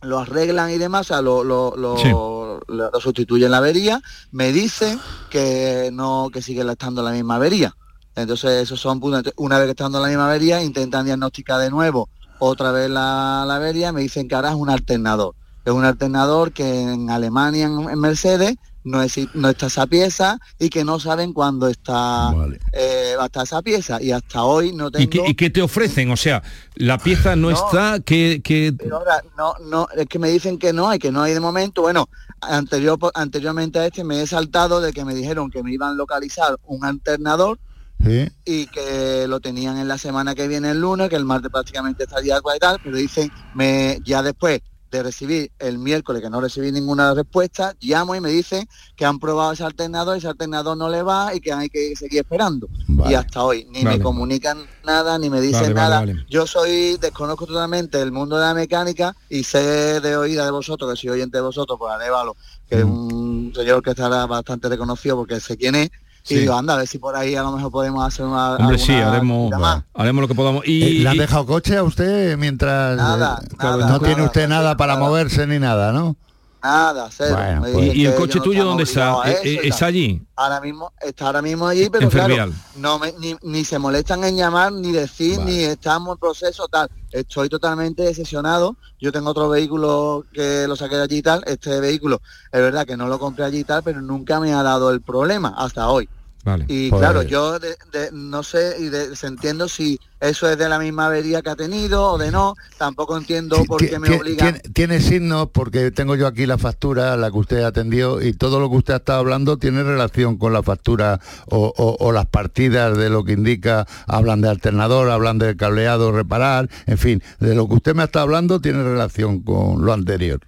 lo 0.00 0.18
arreglan 0.18 0.70
y 0.70 0.76
demás, 0.78 1.02
o 1.02 1.04
sea, 1.14 1.22
lo, 1.22 1.42
lo, 1.44 1.74
lo, 1.76 1.96
Sí. 1.98 2.10
lo- 2.10 2.60
lo 2.68 3.00
sustituyen 3.00 3.50
la 3.50 3.56
avería, 3.58 4.02
me 4.32 4.50
dicen 4.52 4.98
que 5.30 5.90
no, 5.92 6.28
que 6.32 6.40
sigue 6.42 6.60
estando 6.70 7.02
la 7.02 7.10
misma 7.10 7.36
avería. 7.36 7.74
Entonces 8.16 8.62
esos 8.62 8.80
son 8.80 8.98
puntos. 9.00 9.32
Una 9.36 9.56
vez 9.58 9.66
que 9.66 9.70
estando 9.72 10.00
la 10.00 10.08
misma 10.08 10.26
avería, 10.26 10.62
intentan 10.62 11.04
diagnosticar 11.06 11.58
de 11.60 11.70
nuevo 11.70 12.08
otra 12.44 12.72
vez 12.72 12.88
la, 12.90 13.44
la 13.46 13.56
avería, 13.56 13.92
me 13.92 14.00
dicen 14.00 14.28
que 14.28 14.34
ahora 14.34 14.50
es 14.50 14.54
un 14.56 14.70
alternador. 14.70 15.34
Es 15.64 15.72
un 15.72 15.84
alternador 15.84 16.52
que 16.52 16.82
en 16.82 17.10
Alemania, 17.10 17.66
en, 17.66 17.88
en 17.88 17.98
Mercedes, 17.98 18.54
no, 18.84 19.02
exi- 19.02 19.30
no 19.32 19.48
está 19.48 19.66
esa 19.68 19.86
pieza 19.86 20.38
y 20.58 20.68
que 20.68 20.84
no 20.84 21.00
saben 21.00 21.32
cuándo 21.32 21.68
está 21.68 22.34
eh, 22.70 23.14
va 23.18 23.22
a 23.22 23.26
estar 23.26 23.44
esa 23.44 23.62
pieza 23.62 24.02
y 24.02 24.12
hasta 24.12 24.44
hoy 24.44 24.72
no 24.74 24.90
tengo 24.90 25.04
¿Y 25.04 25.06
qué, 25.08 25.22
y 25.26 25.34
qué 25.34 25.48
te 25.48 25.62
ofrecen? 25.62 26.10
O 26.10 26.18
sea, 26.18 26.42
la 26.74 26.98
pieza 26.98 27.34
no, 27.34 27.48
No. 27.50 27.56
está, 27.56 27.98
que, 28.00 28.42
que 28.44 28.74
ahora 28.92 29.22
no, 29.38 29.54
no, 29.64 29.88
es 29.96 30.06
que 30.06 30.18
me 30.18 30.28
dicen 30.28 30.58
que 30.58 30.74
no 30.74 30.86
hay, 30.90 30.98
que 30.98 31.10
no 31.10 31.22
hay 31.22 31.32
de 31.32 31.40
momento. 31.40 31.80
Bueno, 31.80 32.10
anterior, 32.42 32.98
anteriormente 33.14 33.78
a 33.78 33.86
este 33.86 34.04
me 34.04 34.20
he 34.20 34.26
saltado 34.26 34.82
de 34.82 34.92
que 34.92 35.02
me 35.06 35.14
dijeron 35.14 35.50
que 35.50 35.62
me 35.62 35.72
iban 35.72 35.92
a 35.92 35.94
localizar 35.94 36.56
un 36.66 36.84
alternador 36.84 37.58
Sí. 38.04 38.28
y 38.44 38.66
que 38.66 39.26
lo 39.26 39.40
tenían 39.40 39.78
en 39.78 39.88
la 39.88 39.98
semana 39.98 40.34
que 40.34 40.48
viene 40.48 40.70
el 40.70 40.80
lunes, 40.80 41.08
que 41.08 41.16
el 41.16 41.24
martes 41.24 41.50
prácticamente 41.50 42.04
estaría 42.04 42.38
y 42.38 42.58
tal, 42.58 42.78
pero 42.82 42.96
dicen, 42.96 43.30
me 43.54 43.98
ya 44.04 44.22
después 44.22 44.60
de 44.94 45.02
recibir 45.02 45.50
el 45.58 45.78
miércoles 45.78 46.22
que 46.22 46.30
no 46.30 46.40
recibí 46.40 46.70
ninguna 46.70 47.14
respuesta, 47.14 47.74
llamo 47.80 48.14
y 48.14 48.20
me 48.20 48.30
dicen 48.30 48.68
que 48.94 49.04
han 49.04 49.18
probado 49.18 49.52
ese 49.52 49.64
alternador, 49.64 50.16
ese 50.16 50.28
alternador 50.28 50.76
no 50.76 50.88
le 50.88 51.02
va 51.02 51.34
y 51.34 51.40
que 51.40 51.52
hay 51.52 51.68
que 51.68 51.96
seguir 51.96 52.20
esperando. 52.20 52.68
Y 53.08 53.14
hasta 53.14 53.42
hoy 53.42 53.66
ni 53.70 53.82
Vale. 53.82 53.98
me 53.98 54.02
comunican 54.02 54.58
nada, 54.84 55.18
ni 55.18 55.30
me 55.30 55.40
dicen 55.40 55.74
Vale, 55.74 56.06
nada. 56.06 56.26
Yo 56.30 56.46
soy, 56.46 56.96
desconozco 56.98 57.44
totalmente 57.46 58.00
el 58.00 58.12
mundo 58.12 58.36
de 58.36 58.42
la 58.42 58.54
mecánica 58.54 59.16
y 59.28 59.42
sé 59.42 60.00
de 60.00 60.16
oída 60.16 60.44
de 60.44 60.52
vosotros, 60.52 60.88
que 60.92 61.00
soy 61.00 61.10
oyente 61.10 61.38
de 61.38 61.42
vosotros, 61.42 61.76
por 61.76 61.90
Arevalo, 61.90 62.36
que 62.68 62.78
es 62.78 62.84
un 62.84 63.52
señor 63.54 63.82
que 63.82 63.90
estará 63.90 64.26
bastante 64.26 64.68
reconocido 64.68 65.16
porque 65.16 65.40
sé 65.40 65.56
quién 65.56 65.74
es. 65.74 65.90
Sí. 66.24 66.36
Y 66.36 66.38
digo, 66.38 66.54
anda, 66.56 66.72
a 66.74 66.78
ver 66.78 66.86
si 66.86 66.96
por 66.98 67.14
ahí 67.14 67.36
a 67.36 67.42
lo 67.42 67.52
mejor 67.52 67.70
podemos 67.70 68.02
hacer 68.02 68.24
una... 68.24 68.56
Hombre, 68.56 68.78
sí, 68.78 68.92
haremos, 68.94 69.52
haremos 69.92 70.22
lo 70.22 70.28
que 70.28 70.34
podamos. 70.34 70.66
Y, 70.66 70.82
Eh, 70.82 70.90
¿Le 71.02 71.08
han 71.10 71.16
y- 71.16 71.18
dejado 71.18 71.44
coche 71.44 71.76
a 71.76 71.82
usted 71.82 72.38
mientras 72.38 72.96
Nada, 72.96 73.40
eh, 73.42 73.54
nada, 73.58 73.88
no 73.88 74.00
tiene 74.00 74.22
usted 74.22 74.48
nada 74.48 74.74
para 74.76 74.96
moverse 74.96 75.46
ni 75.46 75.58
nada, 75.58 75.92
¿no? 75.92 76.16
Nada, 76.64 77.10
cero. 77.12 77.36
Bueno, 77.36 77.60
pues- 77.60 77.94
¿Y- 77.94 78.00
y 78.00 78.06
el 78.06 78.14
coche 78.14 78.38
no 78.38 78.42
tuyo 78.44 78.58
están 78.60 78.68
dónde 78.68 78.82
está? 78.84 79.16
obligados 79.16 79.26
a 79.26 79.28
¿E- 79.28 79.32
eso 79.52 79.60
e- 79.62 79.66
y 79.66 79.68
está 79.68 79.86
allí? 79.86 80.22
Ahora 80.34 80.60
mismo, 80.62 80.92
está 80.98 81.26
ahora 81.26 81.42
mismo 81.42 81.68
allí, 81.68 81.90
pero 81.90 82.04
En 82.04 82.10
claro, 82.10 82.26
Fervial. 82.28 82.52
no 82.76 82.98
me, 82.98 83.12
ni, 83.18 83.36
ni 83.42 83.64
se 83.66 83.78
molestan 83.78 84.24
en 84.24 84.34
llamar, 84.38 84.72
ni 84.72 84.90
decir, 84.90 85.38
ni 85.40 85.58
estamos 85.62 86.14
en 86.14 86.18
proceso, 86.18 86.66
tal. 86.68 86.88
Estoy 87.10 87.50
totalmente 87.50 88.02
decepcionado. 88.02 88.76
Yo 88.98 89.12
tengo 89.12 89.28
otro 89.28 89.50
vehículo 89.50 90.24
que 90.32 90.64
lo 90.66 90.74
saqué 90.74 90.96
de 90.96 91.02
allí 91.02 91.16
y 91.18 91.22
tal. 91.22 91.44
Este 91.46 91.78
vehículo, 91.80 92.22
es 92.50 92.60
verdad 92.62 92.86
que 92.86 92.96
no 92.96 93.08
lo 93.08 93.18
compré 93.18 93.44
allí 93.44 93.58
y 93.58 93.64
tal, 93.64 93.82
pero 93.82 94.00
nunca 94.00 94.40
me 94.40 94.54
ha 94.54 94.62
dado 94.62 94.90
el 94.90 95.02
problema 95.02 95.54
hasta 95.58 95.88
hoy. 95.90 96.08
Vale. 96.44 96.66
Y 96.68 96.90
Pues- 96.90 97.00
claro, 97.00 97.22
yo 97.22 97.58
de- 97.58 97.76
de- 97.90 98.10
no 98.12 98.42
sé 98.42 98.76
y 98.78 98.90
de- 98.90 99.16
se 99.16 99.26
entiendo 99.26 99.66
si 99.66 99.98
eso 100.20 100.48
es 100.48 100.58
de 100.58 100.68
la 100.68 100.78
misma 100.78 101.06
avería 101.06 101.40
que 101.40 101.48
ha 101.50 101.56
tenido 101.56 102.12
o 102.12 102.18
de 102.18 102.30
no. 102.30 102.54
Tampoco 102.76 103.16
entiendo 103.16 103.64
por 103.66 103.80
qué 103.86 103.98
me 103.98 104.14
obligan. 104.16 104.60
tiene, 104.74 105.00
signos 105.00 105.48
porque 105.52 105.90
tengo 105.90 106.16
yo 106.16 106.26
aquí 106.26 106.44
la 106.44 106.58
factura, 106.58 107.16
la 107.16 107.30
que 107.30 107.38
usted 107.38 107.62
atendió, 107.62 108.20
y 108.22 108.34
todo 108.34 108.60
lo 108.60 108.68
que 108.70 108.76
usted 108.76 108.94
ha 108.94 108.98
estado 108.98 109.20
hablando 109.20 109.56
tiene 109.56 109.82
relación 109.82 110.36
con 110.36 110.52
la 110.52 110.62
factura 110.62 111.18
o, 111.46 111.72
o- 111.76 111.96
o 111.98 112.12
las 112.12 112.26
partidas 112.26 112.96
de 112.96 113.08
lo 113.08 113.24
que 113.24 113.32
indica, 113.32 113.86
hablan 114.06 114.42
de 114.42 114.48
alternador, 114.50 115.10
hablan 115.10 115.38
de 115.38 115.56
cableado, 115.56 116.12
reparar, 116.12 116.68
en 116.86 116.98
fin, 116.98 117.22
de 117.40 117.54
lo 117.54 117.68
que 117.68 117.74
usted 117.76 117.94
me 117.94 118.02
ha 118.02 118.06
estado 118.06 118.24
hablando 118.24 118.60
tiene 118.60 118.82
relación 118.82 119.40
con 119.40 119.84
lo 119.84 119.92
anterior. 119.94 120.40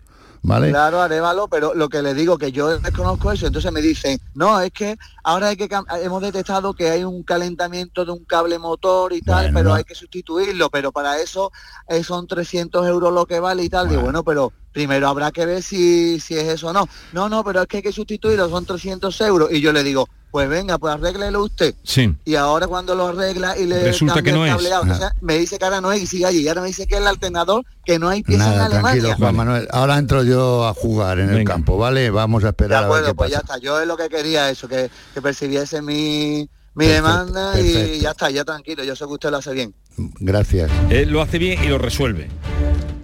¿Vale? 0.42 0.70
Claro, 0.70 1.00
Arevalo, 1.00 1.48
pero 1.48 1.74
lo 1.74 1.88
que 1.88 2.02
le 2.02 2.14
digo 2.14 2.38
que 2.38 2.52
yo 2.52 2.78
desconozco 2.78 3.32
eso, 3.32 3.46
entonces 3.46 3.72
me 3.72 3.80
dicen, 3.80 4.20
no, 4.34 4.60
es 4.60 4.70
que 4.72 4.96
ahora 5.24 5.48
hay 5.48 5.56
que 5.56 5.68
hemos 6.02 6.22
detectado 6.22 6.72
que 6.74 6.90
hay 6.90 7.04
un 7.04 7.22
calentamiento 7.22 8.04
de 8.04 8.12
un 8.12 8.24
cable 8.24 8.58
motor 8.58 9.12
y 9.12 9.20
tal, 9.22 9.46
Bueno, 9.46 9.58
pero 9.58 9.68
no. 9.70 9.74
hay 9.74 9.84
que 9.84 9.94
sustituirlo, 9.94 10.70
pero 10.70 10.92
para 10.92 11.18
eso 11.20 11.50
eh, 11.88 12.02
son 12.04 12.26
300 12.26 12.86
euros 12.86 13.12
lo 13.12 13.26
que 13.26 13.40
vale 13.40 13.64
y 13.64 13.68
tal. 13.68 13.88
Digo, 13.88 14.02
bueno, 14.02 14.22
pero 14.24 14.52
primero 14.72 15.08
habrá 15.08 15.32
que 15.32 15.46
ver 15.46 15.62
si, 15.62 16.20
si 16.20 16.36
es 16.36 16.44
eso 16.44 16.68
o 16.68 16.72
no. 16.72 16.86
No, 17.12 17.28
no, 17.28 17.42
pero 17.42 17.62
es 17.62 17.66
que 17.66 17.78
hay 17.78 17.82
que 17.82 17.92
sustituirlo, 17.92 18.48
son 18.48 18.64
300 18.66 19.20
euros. 19.22 19.50
Y 19.50 19.60
yo 19.60 19.72
le 19.72 19.82
digo, 19.82 20.08
pues 20.30 20.48
venga, 20.48 20.76
pues 20.78 20.92
arréglelo 20.94 21.44
usted. 21.44 21.74
Sí. 21.82 22.14
Y 22.24 22.34
ahora 22.34 22.66
cuando 22.66 22.94
lo 22.94 23.06
arregla 23.06 23.56
y 23.58 23.64
le 23.66 23.84
Resulta 23.84 24.14
cambia 24.16 24.32
que 24.32 24.38
no 24.38 24.44
el 24.44 24.50
es. 24.50 24.56
cableado, 24.56 24.82
entonces 24.82 25.08
me 25.20 25.38
dice 25.38 25.58
que 25.58 25.64
ahora 25.64 25.80
no 25.80 25.92
es 25.92 26.02
y 26.02 26.06
sigue 26.06 26.26
allí. 26.26 26.40
Y 26.42 26.48
ahora 26.48 26.60
me 26.60 26.66
dice 26.68 26.86
que 26.86 26.96
es 26.96 27.00
el 27.00 27.06
alternador, 27.06 27.64
que 27.84 27.98
no 27.98 28.08
hay 28.08 28.22
pieza 28.22 28.44
en 28.44 28.50
Nada, 28.50 28.66
Alemania. 28.66 28.90
tranquilo, 29.02 29.16
Juan 29.18 29.36
Manuel. 29.36 29.68
Ahora 29.70 29.96
entro 29.98 30.24
yo 30.24 30.66
a 30.66 30.74
jugar 30.74 31.18
en 31.20 31.30
el 31.30 31.44
campo, 31.44 31.78
¿vale? 31.78 32.10
Vamos 32.10 32.42
a 32.44 32.48
De 32.48 32.50
esperar 32.50 32.78
a 32.78 32.80
ver 32.80 32.86
acuerdo, 32.86 33.06
qué 33.08 33.14
pues 33.14 33.30
ya 33.30 33.38
está. 33.38 33.58
Yo 33.58 33.80
es 33.80 33.86
lo 33.86 33.96
que 33.96 34.08
quería 34.08 34.50
eso, 34.50 34.68
que, 34.68 34.90
que 35.14 35.22
percibiese 35.22 35.80
mi, 35.80 36.48
mi 36.74 36.84
Perfecto, 36.86 36.94
demanda 37.08 37.60
y 37.60 37.72
perfecto. 37.72 38.02
ya 38.02 38.10
está, 38.10 38.30
ya 38.30 38.44
tranquilo. 38.44 38.84
Yo 38.84 38.94
sé 38.94 39.06
que 39.06 39.12
usted 39.12 39.30
lo 39.30 39.38
hace 39.38 39.52
bien. 39.54 39.74
Gracias. 40.20 40.70
Él 40.90 41.08
lo 41.10 41.22
hace 41.22 41.38
bien 41.38 41.64
y 41.64 41.68
lo 41.68 41.78
resuelve. 41.78 42.28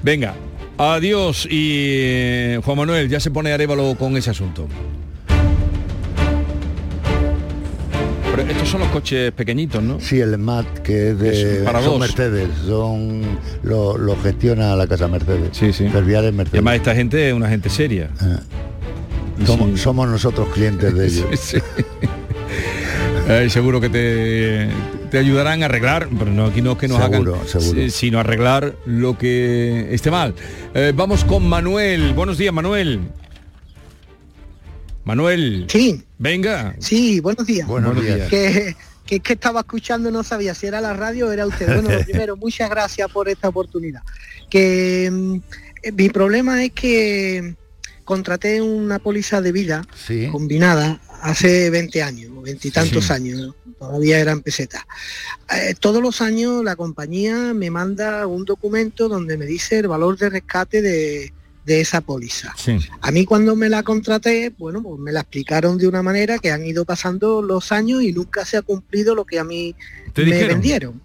Venga, 0.02 0.34
adiós 0.76 1.46
y 1.48 1.78
eh, 1.88 2.60
Juan 2.64 2.76
Manuel, 2.76 3.08
ya 3.08 3.20
se 3.20 3.30
pone 3.30 3.52
Arevalo 3.52 3.94
con 3.98 4.16
ese 4.16 4.30
asunto. 4.30 4.66
Pero 8.34 8.50
estos 8.50 8.68
son 8.68 8.80
los 8.80 8.88
coches 8.88 9.30
pequeñitos, 9.32 9.82
¿no? 9.82 10.00
Sí, 10.00 10.18
el 10.20 10.38
MAT, 10.38 10.78
que 10.78 11.10
es 11.10 11.18
de 11.18 11.58
Es 11.58 11.62
para 11.64 11.82
son. 11.82 12.00
Mercedes, 12.00 12.48
son 12.66 13.22
lo, 13.62 13.98
lo 13.98 14.16
gestiona 14.22 14.74
la 14.74 14.86
casa 14.86 15.06
Mercedes. 15.06 15.50
Sí, 15.52 15.72
sí. 15.72 15.84
Y 15.84 15.88
Mercedes. 15.88 16.48
además 16.52 16.76
esta 16.76 16.94
gente 16.94 17.28
es 17.28 17.34
una 17.34 17.48
gente 17.48 17.68
seria. 17.68 18.08
Y 19.40 19.46
Somos, 19.46 19.70
sí. 19.72 19.76
somos 19.78 20.08
nosotros 20.08 20.48
clientes 20.54 20.94
de 20.94 21.06
ellos. 21.08 21.26
Sí. 21.38 21.58
Eh, 23.28 23.48
seguro 23.50 23.80
que 23.80 23.88
te, 23.88 24.68
te 25.10 25.18
ayudarán 25.18 25.62
a 25.62 25.66
arreglar, 25.66 26.08
pero 26.18 26.30
no, 26.30 26.46
aquí 26.46 26.60
no 26.62 26.72
es 26.72 26.78
que 26.78 26.88
nos 26.88 27.02
Seguro, 27.02 27.34
hagan, 27.36 27.48
seguro. 27.48 27.80
si- 27.82 27.90
sino 27.90 28.18
arreglar 28.18 28.74
lo 28.86 29.16
que 29.18 29.88
esté 29.94 30.10
mal. 30.10 30.34
Eh, 30.74 30.92
vamos 30.94 31.24
con 31.24 31.46
Manuel. 31.48 32.14
Buenos 32.14 32.36
días, 32.38 32.52
Manuel. 32.52 33.00
Manuel. 35.04 35.66
Sí. 35.68 36.02
Venga. 36.18 36.76
Sí, 36.78 37.20
buenos 37.20 37.46
días. 37.46 37.66
Buenos 37.66 38.00
días. 38.00 38.28
Que, 38.28 38.76
que 39.06 39.16
es 39.16 39.22
que 39.22 39.32
estaba 39.32 39.60
escuchando, 39.60 40.10
no 40.10 40.22
sabía 40.22 40.54
si 40.54 40.66
era 40.66 40.80
la 40.80 40.92
radio 40.94 41.28
o 41.28 41.32
era 41.32 41.46
usted. 41.46 41.66
Bueno, 41.66 41.90
lo 41.90 42.00
primero, 42.04 42.36
muchas 42.36 42.70
gracias 42.70 43.10
por 43.10 43.28
esta 43.28 43.48
oportunidad. 43.48 44.02
Que 44.48 45.10
mm, 45.12 45.36
eh, 45.82 45.92
mi 45.92 46.08
problema 46.08 46.62
es 46.64 46.72
que 46.72 47.56
contraté 48.04 48.60
una 48.62 48.98
póliza 48.98 49.40
de 49.40 49.52
vida 49.52 49.84
Sí. 50.06 50.28
combinada 50.30 51.00
hace 51.22 51.70
20 51.70 52.02
años, 52.02 52.42
veintitantos 52.42 53.06
Sí. 53.06 53.12
años, 53.12 53.54
todavía 53.78 54.18
eran 54.18 54.40
pesetas. 54.40 54.82
Eh, 55.56 55.74
todos 55.78 56.02
los 56.02 56.20
años 56.20 56.64
la 56.64 56.74
compañía 56.76 57.54
me 57.54 57.70
manda 57.70 58.26
un 58.26 58.44
documento 58.44 59.08
donde 59.08 59.36
me 59.36 59.46
dice 59.46 59.78
el 59.80 59.88
valor 59.88 60.16
de 60.18 60.30
rescate 60.30 60.82
de, 60.82 61.32
de 61.64 61.80
esa 61.80 62.00
póliza. 62.00 62.52
Sí. 62.56 62.76
A 63.00 63.10
mí 63.12 63.24
cuando 63.24 63.54
me 63.54 63.68
la 63.68 63.82
contraté, 63.84 64.52
bueno, 64.58 64.82
pues 64.82 64.98
me 65.00 65.12
la 65.12 65.20
explicaron 65.20 65.78
de 65.78 65.86
una 65.86 66.02
manera 66.02 66.38
que 66.38 66.50
han 66.50 66.64
ido 66.66 66.84
pasando 66.84 67.40
los 67.40 67.70
años 67.70 68.02
y 68.02 68.12
nunca 68.12 68.44
se 68.44 68.56
ha 68.56 68.62
cumplido 68.62 69.14
lo 69.14 69.24
que 69.24 69.38
a 69.38 69.44
mí 69.44 69.74
¿Te 70.12 70.22
me 70.22 70.32
dijeron? 70.32 70.48
vendieron. 70.48 71.02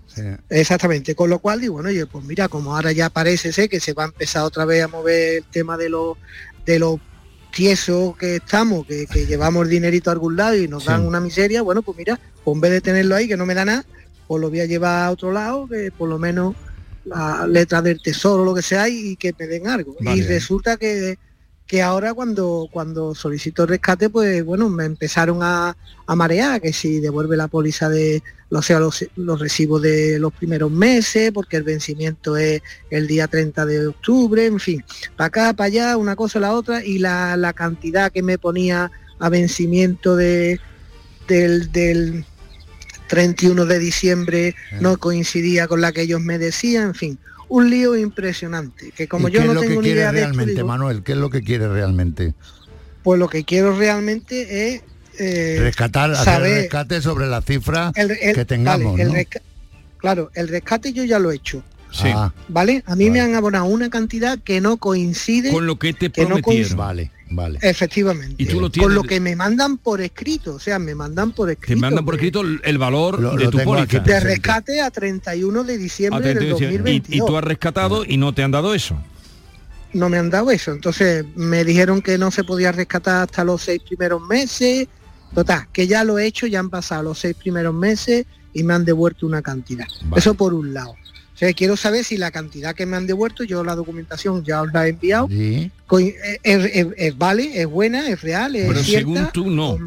Exactamente, 0.50 1.14
con 1.14 1.30
lo 1.30 1.38
cual 1.40 1.62
digo, 1.62 1.76
bueno, 1.76 1.90
oye, 1.90 2.06
pues 2.08 2.26
mira, 2.26 2.48
como 2.48 2.76
ahora 2.76 2.92
ya 2.92 3.10
parece 3.12 3.54
ser 3.54 3.70
que 3.70 3.80
se 3.80 3.94
va 3.94 4.04
a 4.04 4.08
empezar 4.08 4.44
otra 4.44 4.66
vez 4.66 4.84
a 4.84 4.88
mover 4.88 5.38
el 5.38 5.44
tema 5.44 5.78
de 5.78 5.90
los 5.90 6.18
de 6.66 6.80
los 6.80 7.00
tiesos 7.54 8.18
que 8.18 8.38
estamos, 8.38 8.86
que, 8.86 9.06
que 9.08 9.26
llevamos 9.26 9.70
dinerito 9.70 10.10
a 10.10 10.14
algún 10.14 10.36
lado 10.36 10.56
y 10.56 10.68
nos 10.68 10.84
Sí. 10.84 10.90
dan 10.90 11.06
una 11.06 11.20
miseria, 11.20 11.62
bueno, 11.62 11.82
pues 11.82 11.98
mira, 11.98 12.20
pues 12.44 12.56
en 12.56 12.62
vez 12.62 12.72
de 12.72 12.82
tenerlo 12.82 13.16
ahí 13.16 13.28
que 13.28 13.38
no 13.38 13.46
me 13.46 13.54
da 13.54 13.64
nada, 13.66 13.86
pues 14.28 14.42
lo 14.42 14.50
voy 14.50 14.60
a 14.60 14.66
llevar 14.66 15.06
a 15.06 15.12
otro 15.12 15.32
lado, 15.32 15.68
que 15.68 15.92
por 15.92 16.10
lo 16.10 16.20
menos 16.20 16.56
la 17.08 17.48
letra 17.48 17.82
del 17.82 18.02
tesoro, 18.02 18.44
lo 18.44 18.54
que 18.54 18.62
sea, 18.62 18.88
y 18.90 19.16
que 19.16 19.34
me 19.38 19.48
den 19.48 19.68
algo. 19.68 19.96
Vale. 20.00 20.18
Y 20.18 20.22
resulta 20.24 20.78
que, 20.78 21.18
que 21.66 21.82
ahora 21.82 22.14
cuando, 22.14 22.70
cuando 22.72 23.14
solicito 23.14 23.66
rescate, 23.66 24.10
pues 24.10 24.44
bueno, 24.44 24.70
me 24.70 24.86
empezaron 24.86 25.40
a, 25.42 25.76
a 26.06 26.16
marear, 26.16 26.62
que 26.62 26.72
si 26.72 27.00
devuelve 27.00 27.36
la 27.36 27.50
póliza 27.50 27.90
de, 27.90 28.24
o 28.50 28.62
sea, 28.62 28.80
los, 28.80 29.06
los 29.18 29.40
recibos 29.40 29.82
de 29.82 30.18
los 30.20 30.34
primeros 30.34 30.72
meses, 30.72 31.32
porque 31.34 31.58
el 31.58 31.64
vencimiento 31.64 32.38
es 32.38 32.62
el 32.90 33.08
día 33.08 33.28
30 33.28 33.66
de 33.66 33.88
octubre, 33.88 34.46
en 34.46 34.60
fin, 34.60 34.84
para 35.18 35.28
acá, 35.28 35.54
para 35.54 35.68
allá, 35.68 35.98
una 35.98 36.16
cosa 36.16 36.40
la 36.40 36.54
otra, 36.54 36.84
y 36.84 37.00
la, 37.00 37.36
la 37.36 37.54
cantidad 37.54 38.12
que 38.12 38.24
me 38.24 38.38
ponía 38.38 38.90
a 39.20 39.30
vencimiento 39.30 40.16
de, 40.16 40.62
del, 41.28 41.72
del 41.72 42.26
31 43.08 43.66
de 43.66 43.80
diciembre 43.80 44.56
no 44.80 44.98
coincidía 44.98 45.68
con 45.68 45.82
la 45.82 45.92
que 45.92 46.02
ellos 46.04 46.22
me 46.22 46.38
decían, 46.38 46.88
en 46.90 46.96
fin, 46.96 47.20
un 47.50 47.70
lío 47.70 47.96
impresionante, 47.96 48.92
que 48.92 49.08
como 49.08 49.30
¿Y 49.30 49.32
yo 49.32 49.40
qué 49.40 49.46
es 49.46 49.48
no 49.48 49.54
lo 49.54 49.62
que 49.62 49.70
ni 49.70 49.78
quiere 49.82 50.00
idea 50.02 50.12
de 50.12 50.20
esto, 50.20 50.34
realmente, 50.34 50.54
digo, 50.56 50.68
Manuel? 50.68 51.04
¿Qué 51.04 51.12
es 51.14 51.18
lo 51.18 51.30
que 51.30 51.42
quiere 51.44 51.68
realmente? 51.68 52.34
pues 53.04 53.18
lo 53.20 53.30
que 53.30 53.46
quiero 53.46 53.78
realmente 53.78 54.74
es 54.76 54.82
eh, 55.18 55.58
Rescatar, 55.62 56.12
hacer 56.12 56.26
saber 56.26 56.62
rescate 56.64 57.02
sobre 57.02 57.26
la 57.28 57.42
cifra 57.42 57.92
el- 57.96 58.12
el- 58.12 58.36
que 58.36 58.44
tengamos, 58.46 58.92
vale, 58.98 59.04
el 59.04 59.08
¿no? 59.10 59.14
resca- 59.16 59.42
claro, 59.98 60.30
el 60.36 60.48
rescate 60.50 60.92
yo 60.94 61.04
ya 61.06 61.18
lo 61.18 61.32
he 61.32 61.36
hecho. 61.36 61.64
Sí. 61.98 62.08
Ah, 62.14 62.32
¿Vale? 62.48 62.84
A 62.86 62.96
mí 62.96 63.10
me 63.10 63.20
han 63.22 63.36
abonado 63.36 63.66
una 63.66 63.90
cantidad 63.90 64.38
que 64.40 64.62
no 64.62 64.78
coincide 64.78 65.52
Con 65.52 65.66
lo 65.66 65.78
que 65.80 65.94
te 65.94 66.12
que 66.12 66.22
no 66.24 66.38
prometieron. 66.38 66.78
vale, 66.78 67.12
vale. 67.32 67.60
efectivamente. 67.62 68.36
Y 68.38 68.46
tú 68.46 68.56
lo 68.56 68.62
Con 68.68 68.72
tienes 68.72 68.94
lo 68.96 69.02
de- 69.02 69.08
que 69.08 69.20
me 69.20 69.36
mandan 69.36 69.78
por 69.78 70.02
escrito, 70.02 70.56
o 70.56 70.60
sea, 70.60 70.78
me 70.80 70.94
mandan 70.96 71.32
por 71.32 71.50
escrito. 71.50 71.74
Te 71.74 71.82
mandan 71.82 72.06
por 72.06 72.16
escrito 72.16 72.42
el 72.42 72.78
valor 72.78 73.20
Lo- 73.22 73.36
de 73.36 73.46
lo 73.46 73.50
tu 73.52 73.60
póliza. 73.64 74.00
de 74.00 74.20
rescate 74.20 74.82
a 74.82 74.92
31 74.92 75.64
de 75.64 75.78
diciembre 75.78 76.28
del 76.34 76.40
decía, 76.40 76.70
y, 76.70 76.78
2022. 76.78 77.16
y 77.16 77.20
tú 77.28 77.38
has 77.38 77.44
rescatado 77.44 78.06
y 78.06 78.18
no 78.18 78.34
te 78.34 78.44
han 78.44 78.52
dado 78.52 78.74
eso. 78.74 78.96
no 79.94 80.10
me 80.10 80.18
han 80.20 80.30
dado 80.30 80.52
eso. 80.52 80.72
Entonces 80.74 81.26
me 81.36 81.64
dijeron 81.64 82.02
que 82.04 82.18
no 82.20 82.30
se 82.30 82.44
podía 82.44 82.72
rescatar 82.72 83.24
hasta 83.24 83.44
los 83.44 83.64
seis 83.64 83.82
primeros 83.82 84.22
meses. 84.22 84.88
Total, 85.34 85.68
que 85.74 85.88
ya 85.88 86.04
lo 86.04 86.20
he 86.20 86.26
hecho, 86.28 86.46
ya 86.46 86.60
han 86.60 86.70
pasado 86.70 87.04
los 87.04 87.20
seis 87.20 87.36
primeros 87.36 87.74
meses 87.74 88.26
y 88.54 88.64
me 88.64 88.74
han 88.76 88.86
devuelto 88.86 89.26
una 89.26 89.42
cantidad. 89.42 89.88
Eso 90.16 90.36
por 90.36 90.54
un 90.54 90.74
lado. 90.74 90.94
O 91.38 91.40
sea, 91.40 91.54
quiero 91.54 91.78
saber 91.78 92.04
si 92.04 92.18
la 92.18 92.32
cantidad 92.32 92.74
que 92.74 92.88
me 92.88 92.98
han 92.98 93.06
devuelto, 93.06 93.44
yo 93.44 93.64
la 93.64 93.76
documentación 93.76 94.44
ya 94.44 94.64
os 94.64 94.74
la 94.74 94.88
he 94.88 94.90
enviado, 94.90 95.28
coi- 95.86 96.16
es, 96.42 96.66
es- 96.74 96.88
es- 96.98 97.16
vale, 97.16 97.62
es 97.62 97.68
buena, 97.68 98.10
es 98.10 98.20
real, 98.22 98.56
es 98.56 98.66
Pero 98.68 98.80
cierta. 98.84 99.00
según 99.14 99.30
tú 99.32 99.50
no. 99.52 99.78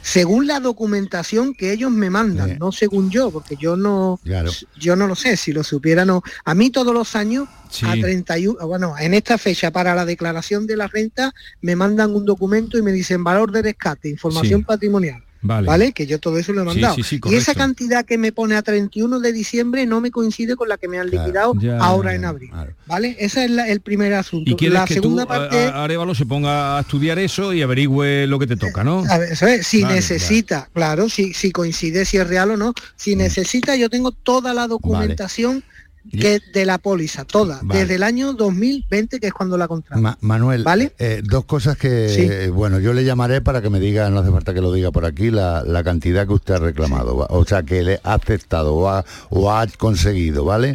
Según 0.00 0.46
la 0.46 0.60
documentación 0.60 1.52
que 1.52 1.72
ellos 1.72 1.90
me 1.90 2.08
mandan, 2.10 2.58
no 2.58 2.70
según 2.70 3.10
yo, 3.10 3.30
porque 3.32 3.56
yo 3.60 3.76
no, 3.76 4.20
yo 4.78 4.94
no 4.96 5.06
lo 5.08 5.16
sé, 5.16 5.36
si 5.36 5.52
lo 5.52 5.64
supiera 5.64 6.04
no. 6.04 6.22
A 6.44 6.54
mí 6.54 6.70
todos 6.70 6.94
los 6.94 7.16
años, 7.16 7.48
a 7.82 7.92
31, 7.94 8.66
bueno, 8.68 8.94
en 8.98 9.12
esta 9.14 9.36
fecha 9.36 9.70
para 9.72 9.94
la 9.96 10.06
declaración 10.06 10.66
de 10.68 10.76
la 10.76 10.86
renta, 10.86 11.34
me 11.60 11.74
mandan 11.76 12.14
un 12.14 12.24
documento 12.24 12.78
y 12.78 12.82
me 12.82 12.92
dicen 12.92 13.22
valor 13.24 13.50
de 13.50 13.62
rescate, 13.62 14.08
información 14.08 14.60
Sí. 14.60 14.64
patrimonial. 14.66 15.22
Vale. 15.40 15.66
Vale. 15.66 15.92
Que 15.92 16.06
yo 16.06 16.18
todo 16.18 16.36
eso 16.38 16.52
lo 16.52 16.62
he 16.62 16.64
mandado. 16.64 16.94
sí, 16.96 17.02
sí, 17.04 17.20
y 17.24 17.34
esa 17.34 17.54
cantidad 17.54 18.04
que 18.04 18.18
me 18.18 18.32
pone 18.32 18.56
a 18.56 18.62
31 18.62 19.20
de 19.20 19.32
diciembre 19.32 19.86
no 19.86 20.00
me 20.00 20.10
coincide 20.10 20.56
con 20.56 20.68
la 20.68 20.76
que 20.78 20.88
me 20.88 20.98
han 20.98 21.10
liquidado 21.10 21.54
Ya, 21.60 21.78
ahora 21.78 22.14
en 22.14 22.24
abril. 22.24 22.50
¿Vale? 22.86 23.16
Ese 23.20 23.44
es 23.44 23.50
la- 23.50 23.68
el 23.68 23.80
primer 23.80 24.14
asunto. 24.14 24.50
Y 24.50 24.54
quieres 24.56 24.78
la 24.78 24.84
que 24.84 24.94
segunda 24.94 25.22
tú, 25.22 25.28
parte... 25.28 25.56
a- 25.66 25.68
a- 25.76 25.84
Arevalo, 25.84 26.14
se 26.14 26.26
ponga 26.26 26.76
a 26.76 26.80
estudiar 26.80 27.18
eso 27.18 27.52
y 27.52 27.62
averigüe 27.62 28.26
lo 28.26 28.38
que 28.38 28.46
te 28.46 28.56
toca, 28.56 28.82
¿no? 28.82 29.04
A 29.08 29.18
ver, 29.18 29.36
si 29.64 29.82
Vale, 29.82 29.94
necesita, 29.94 30.68
claro, 30.72 31.08
si, 31.08 31.32
si 31.34 31.50
coincide 31.52 32.04
si 32.04 32.16
es 32.16 32.26
real 32.26 32.50
o 32.52 32.56
no, 32.56 32.74
si 32.96 33.14
Mm. 33.14 33.18
necesita, 33.18 33.76
yo 33.76 33.88
tengo 33.90 34.10
toda 34.12 34.52
la 34.54 34.66
documentación 34.66 35.62
que 36.10 36.40
de 36.52 36.64
la 36.66 36.78
póliza, 36.78 37.24
toda, 37.24 37.60
Vale. 37.62 37.80
desde 37.80 37.94
el 37.96 38.02
año 38.02 38.32
2020, 38.32 39.20
que 39.20 39.26
es 39.28 39.32
cuando 39.32 39.56
la 39.58 39.68
contrato. 39.68 40.00
Ma- 40.00 40.16
Manuel, 40.20 40.64
eh, 40.98 41.22
dos 41.24 41.44
cosas 41.44 41.76
que, 41.76 42.08
Sí. 42.08 42.20
eh, 42.30 42.48
bueno, 42.50 42.78
yo 42.80 42.92
le 42.92 43.04
llamaré 43.04 43.40
para 43.40 43.60
que 43.62 43.70
me 43.70 43.80
diga, 43.80 44.08
no 44.10 44.20
hace 44.20 44.30
falta 44.30 44.54
que 44.54 44.60
lo 44.60 44.72
diga 44.72 44.90
por 44.90 45.04
aquí, 45.04 45.30
la, 45.30 45.62
la 45.64 45.82
cantidad 45.84 46.26
que 46.26 46.32
usted 46.34 46.54
ha 46.54 46.58
reclamado, 46.58 47.26
o 47.28 47.44
sea, 47.44 47.62
que 47.62 47.82
le 47.82 48.00
ha 48.04 48.14
aceptado 48.14 48.74
o 48.74 48.88
ha, 48.88 49.04
o 49.30 49.50
ha 49.52 49.66
conseguido, 49.66 50.44
¿vale? 50.44 50.74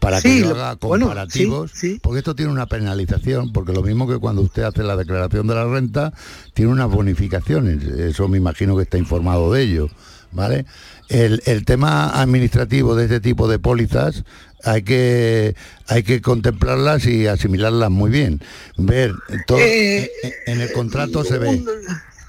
Para 0.00 0.20
que 0.20 0.28
Sí, 0.28 0.40
yo 0.40 0.50
haga 0.50 0.74
bueno, 0.80 1.06
comparativos, 1.06 1.70
porque 2.02 2.18
esto 2.18 2.34
tiene 2.34 2.50
una 2.50 2.66
penalización, 2.66 3.52
porque 3.52 3.72
lo 3.72 3.82
mismo 3.82 4.08
que 4.08 4.18
cuando 4.18 4.42
usted 4.42 4.64
hace 4.64 4.82
la 4.82 4.96
declaración 4.96 5.46
de 5.46 5.54
la 5.54 5.64
renta, 5.66 6.12
tiene 6.52 6.72
unas 6.72 6.90
bonificaciones, 6.90 7.84
eso 7.84 8.26
me 8.26 8.38
imagino 8.38 8.76
que 8.76 8.82
está 8.82 8.98
informado 8.98 9.52
de 9.52 9.62
ello, 9.62 9.88
¿vale? 10.32 10.66
El, 11.08 11.40
el 11.46 11.64
tema 11.64 12.10
administrativo 12.20 12.94
de 12.96 13.04
este 13.04 13.20
tipo 13.20 13.48
de 13.48 13.58
pólizas 13.60 14.24
hay 14.64 14.82
que 14.82 15.54
hay 15.86 16.02
que 16.02 16.20
contemplarlas 16.20 17.06
y 17.06 17.26
asimilarlas 17.26 17.90
muy 17.90 18.10
bien. 18.10 18.40
Ver 18.76 19.12
todo 19.46 19.58
Eh, 19.60 20.10
en, 20.22 20.54
en 20.54 20.60
el 20.60 20.72
contrato 20.72 21.24
se 21.24 21.38
ve. 21.38 21.62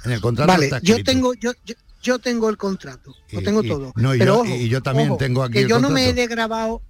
En 0.05 0.11
el 0.11 0.21
contrato 0.21 0.47
Vale, 0.53 0.65
está 0.65 0.80
yo 0.80 1.03
tengo, 1.03 1.34
yo, 1.34 1.51
yo, 1.65 1.75
yo 2.01 2.19
tengo 2.19 2.49
el 2.49 2.57
contrato, 2.57 3.13
lo 3.32 3.41
tengo 3.41 3.63
y- 3.63 3.67
todo. 3.67 3.91
no, 3.95 4.15
y 4.15 4.19
pero 4.19 4.36
yo- 4.36 4.41
ojo, 4.41 4.55
y 4.55 4.69
yo 4.69 4.82
también 4.82 5.09
ojo, 5.09 5.17
tengo 5.17 5.43
aquí 5.43 5.53
que 5.53 5.59
el 5.61 5.67
yo 5.67 5.80
no 5.80 5.89
me 5.89 6.07
he 6.09 6.13
desgrabado, 6.13 6.82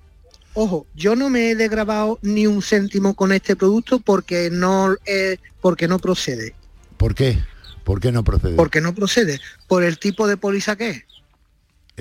ojo, 0.53 0.85
yo 0.93 1.15
no 1.15 1.29
me 1.31 1.49
he 1.51 1.55
desgrabado 1.55 2.19
ni 2.21 2.45
un 2.45 2.61
céntimo 2.61 3.15
con 3.15 3.31
este 3.31 3.55
producto 3.55 3.99
porque 3.99 4.49
no 4.51 4.95
eh, 5.05 5.37
porque 5.61 5.87
no 5.87 5.97
procede. 5.99 6.53
¿Por 6.97 7.15
qué? 7.15 7.39
¿Por 7.83 7.99
qué 7.99 8.11
no 8.11 8.23
procede? 8.23 8.55
Porque 8.55 8.81
no 8.81 8.93
procede, 8.93 9.39
por 9.67 9.83
el 9.83 9.97
tipo 9.97 10.27
de 10.27 10.37
póliza 10.37 10.75
que 10.75 10.89
es. 10.91 11.03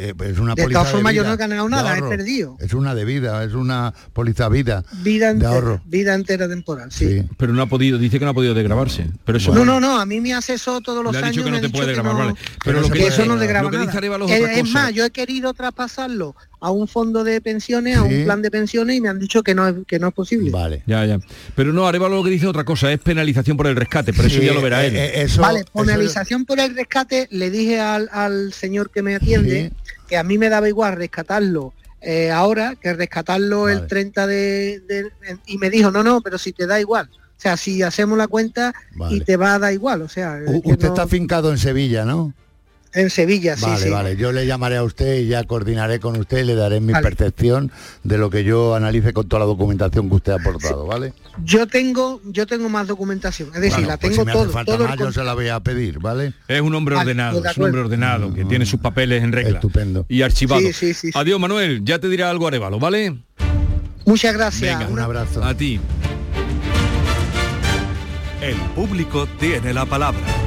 Eh, 0.00 0.14
es 0.24 0.38
una 0.38 0.54
de 0.54 0.62
póliza 0.62 0.80
todas 0.80 0.92
formas, 0.92 1.12
yo 1.14 1.22
vida, 1.22 1.28
no 1.28 1.34
he 1.34 1.36
ganado 1.36 1.64
de 1.64 1.70
nada, 1.70 1.98
he 1.98 2.02
perdido. 2.02 2.56
Es 2.60 2.72
una 2.72 2.94
de 2.94 3.04
vida, 3.04 3.42
es 3.44 3.52
una 3.54 3.92
póliza 4.12 4.48
vida. 4.48 4.84
Vida 5.02 5.26
de 5.26 5.32
entera, 5.32 5.50
ahorro. 5.50 5.82
vida 5.86 6.14
entera 6.14 6.48
temporal, 6.48 6.92
sí. 6.92 7.22
Pero 7.36 7.52
no 7.52 7.62
ha 7.62 7.66
podido, 7.66 7.98
dice 7.98 8.18
que 8.18 8.24
no 8.24 8.30
ha 8.30 8.34
podido 8.34 8.54
desgrabarse. 8.54 9.06
Pero 9.24 9.38
eso 9.38 9.52
No, 9.54 9.64
no, 9.64 9.80
no, 9.80 9.98
a 9.98 10.06
mí 10.06 10.20
me 10.20 10.34
hace 10.34 10.54
eso 10.54 10.80
todos 10.80 11.02
los 11.02 11.12
Le 11.12 11.18
años. 11.18 11.30
dicho 11.32 11.44
que 11.44 11.50
no 11.50 11.60
te 11.60 11.68
puede 11.68 11.92
grabar, 11.94 12.12
no- 12.12 12.18
vale. 12.18 12.34
Pero 12.64 12.80
lo 12.80 12.88
que 12.90 12.98
que, 13.00 13.06
eso 13.08 13.24
no 13.26 13.36
dice 13.38 13.52
nada. 13.52 14.52
Es 14.52 14.70
más, 14.70 14.92
yo 14.92 15.04
he 15.04 15.10
querido 15.10 15.52
traspasarlo 15.54 16.34
a 16.60 16.70
un 16.70 16.88
fondo 16.88 17.22
de 17.24 17.40
pensiones, 17.40 17.96
a 17.96 18.02
un 18.02 18.24
plan 18.24 18.42
de 18.42 18.50
pensiones 18.50 18.96
y 18.96 19.00
me 19.00 19.08
han 19.08 19.18
dicho 19.18 19.42
que 19.42 19.54
no 19.54 19.68
es, 19.68 19.74
que 19.86 19.98
no 19.98 20.08
es 20.08 20.14
posible. 20.14 20.50
Vale. 20.50 20.82
Ya, 20.86 21.04
ya. 21.06 21.20
Pero 21.54 21.72
no, 21.72 21.86
Arevalo 21.86 22.16
lo 22.16 22.24
que 22.24 22.30
dice 22.30 22.46
otra 22.46 22.64
cosa, 22.64 22.92
es 22.92 22.98
penalización 22.98 23.56
por 23.56 23.66
el 23.68 23.76
rescate, 23.76 24.12
pero 24.12 24.26
eso 24.28 24.40
ya 24.42 24.52
lo 24.52 24.60
verá 24.62 24.84
eh, 24.84 24.88
él. 24.88 24.96
eh, 24.96 25.22
eso- 25.22 25.40
vale, 25.40 25.64
penalización 25.72 26.44
por 26.44 26.58
el 26.58 26.74
rescate, 26.74 27.28
le 27.30 27.50
dije 27.50 27.78
al, 27.80 28.08
al 28.12 28.52
señor 28.52 28.90
que 28.90 29.02
me 29.02 29.14
atiende 29.14 29.72
que 30.08 30.16
a 30.16 30.22
mí 30.24 30.38
me 30.38 30.48
daba 30.48 30.68
igual 30.68 30.96
rescatarlo 30.96 31.72
eh, 32.00 32.30
ahora 32.30 32.74
que 32.80 32.92
rescatarlo 32.94 33.68
el 33.68 33.86
30 33.88 34.26
de, 34.26 34.80
de- 34.86 35.10
y 35.46 35.58
me 35.58 35.68
dijo, 35.68 35.90
no, 35.90 36.02
no, 36.04 36.20
pero 36.20 36.38
si 36.38 36.52
te 36.52 36.66
da 36.66 36.78
igual. 36.80 37.10
O 37.12 37.40
sea, 37.40 37.56
si 37.56 37.82
hacemos 37.82 38.16
la 38.18 38.26
cuenta 38.28 38.72
y 39.14 39.20
te 39.20 39.36
va 39.36 39.54
a 39.54 39.58
dar 39.58 39.72
igual, 39.72 40.02
o 40.02 40.08
sea, 40.08 40.38
U- 40.46 40.58
usted 40.64 40.86
no- 40.86 40.88
está 40.94 41.02
afincado 41.02 41.50
en 41.50 41.58
Sevilla, 41.58 42.04
¿no? 42.04 42.34
En 42.94 43.10
Sevilla, 43.10 43.56
sí, 43.56 43.62
vale, 43.62 43.84
sí. 43.84 43.90
vale. 43.90 44.16
Yo 44.16 44.32
le 44.32 44.46
llamaré 44.46 44.76
a 44.76 44.82
usted 44.82 45.18
y 45.18 45.26
ya 45.26 45.44
coordinaré 45.44 46.00
con 46.00 46.16
usted 46.16 46.38
y 46.38 46.44
le 46.44 46.54
daré 46.54 46.80
mi 46.80 46.92
Vale. 46.92 47.02
percepción 47.02 47.70
de 48.02 48.18
lo 48.18 48.30
que 48.30 48.44
yo 48.44 48.74
analice 48.74 49.12
con 49.12 49.28
toda 49.28 49.40
la 49.40 49.46
documentación 49.46 50.08
que 50.08 50.16
usted 50.16 50.32
ha 50.32 50.36
aportado, 50.36 50.86
¿vale? 50.86 51.12
Yo 51.44 51.66
tengo, 51.66 52.20
yo 52.24 52.46
tengo 52.46 52.68
más 52.68 52.86
documentación, 52.86 53.50
es 53.54 53.60
decir, 53.60 53.72
Bueno, 53.72 53.88
la 53.88 53.96
pues 53.98 54.12
tengo 54.12 54.22
si 54.22 54.26
me 54.26 54.32
todo, 54.32 54.42
hace 54.42 54.52
falta 54.52 54.72
todo 54.72 54.84
el 54.84 54.90
más, 54.90 54.98
yo 54.98 55.12
se 55.12 55.24
la 55.24 55.34
voy 55.34 55.48
a 55.48 55.60
pedir, 55.60 55.98
¿vale? 55.98 56.32
Es 56.48 56.60
un 56.60 56.74
hombre 56.74 56.96
ordenado, 56.96 57.40
de 57.40 57.50
es 57.50 57.56
un 57.56 57.64
hombre 57.64 57.80
ordenado, 57.82 58.32
que 58.32 58.44
tiene 58.44 58.66
sus 58.66 58.80
papeles 58.80 59.22
en 59.22 59.32
regla. 59.32 59.56
Estupendo. 59.56 60.06
Y 60.08 60.22
archivado. 60.22 60.60
Sí, 60.60 60.72
sí, 60.72 60.94
sí, 60.94 61.12
sí. 61.12 61.18
Adiós, 61.18 61.38
Manuel. 61.38 61.84
Ya 61.84 61.98
te 61.98 62.08
dirá 62.08 62.30
algo 62.30 62.48
Arevalo, 62.48 62.78
¿vale? 62.78 63.18
Muchas 64.04 64.34
gracias. 64.34 64.78
Venga, 64.78 64.90
un 64.90 64.98
abrazo. 64.98 65.44
A 65.44 65.54
ti. 65.54 65.78
El 68.40 68.56
público 68.74 69.26
tiene 69.38 69.74
la 69.74 69.84
palabra. 69.84 70.37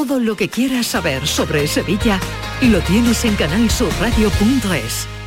Todo 0.00 0.18
lo 0.18 0.34
que 0.34 0.48
quieras 0.48 0.86
saber 0.86 1.26
sobre 1.26 1.66
Sevilla 1.66 2.18
lo 2.62 2.80
tienes 2.80 3.22
en 3.26 3.36
canalsurradio.es. 3.36 5.19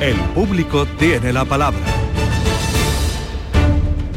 El 0.00 0.16
público 0.34 0.86
tiene 0.98 1.32
la 1.32 1.44
palabra. 1.44 1.78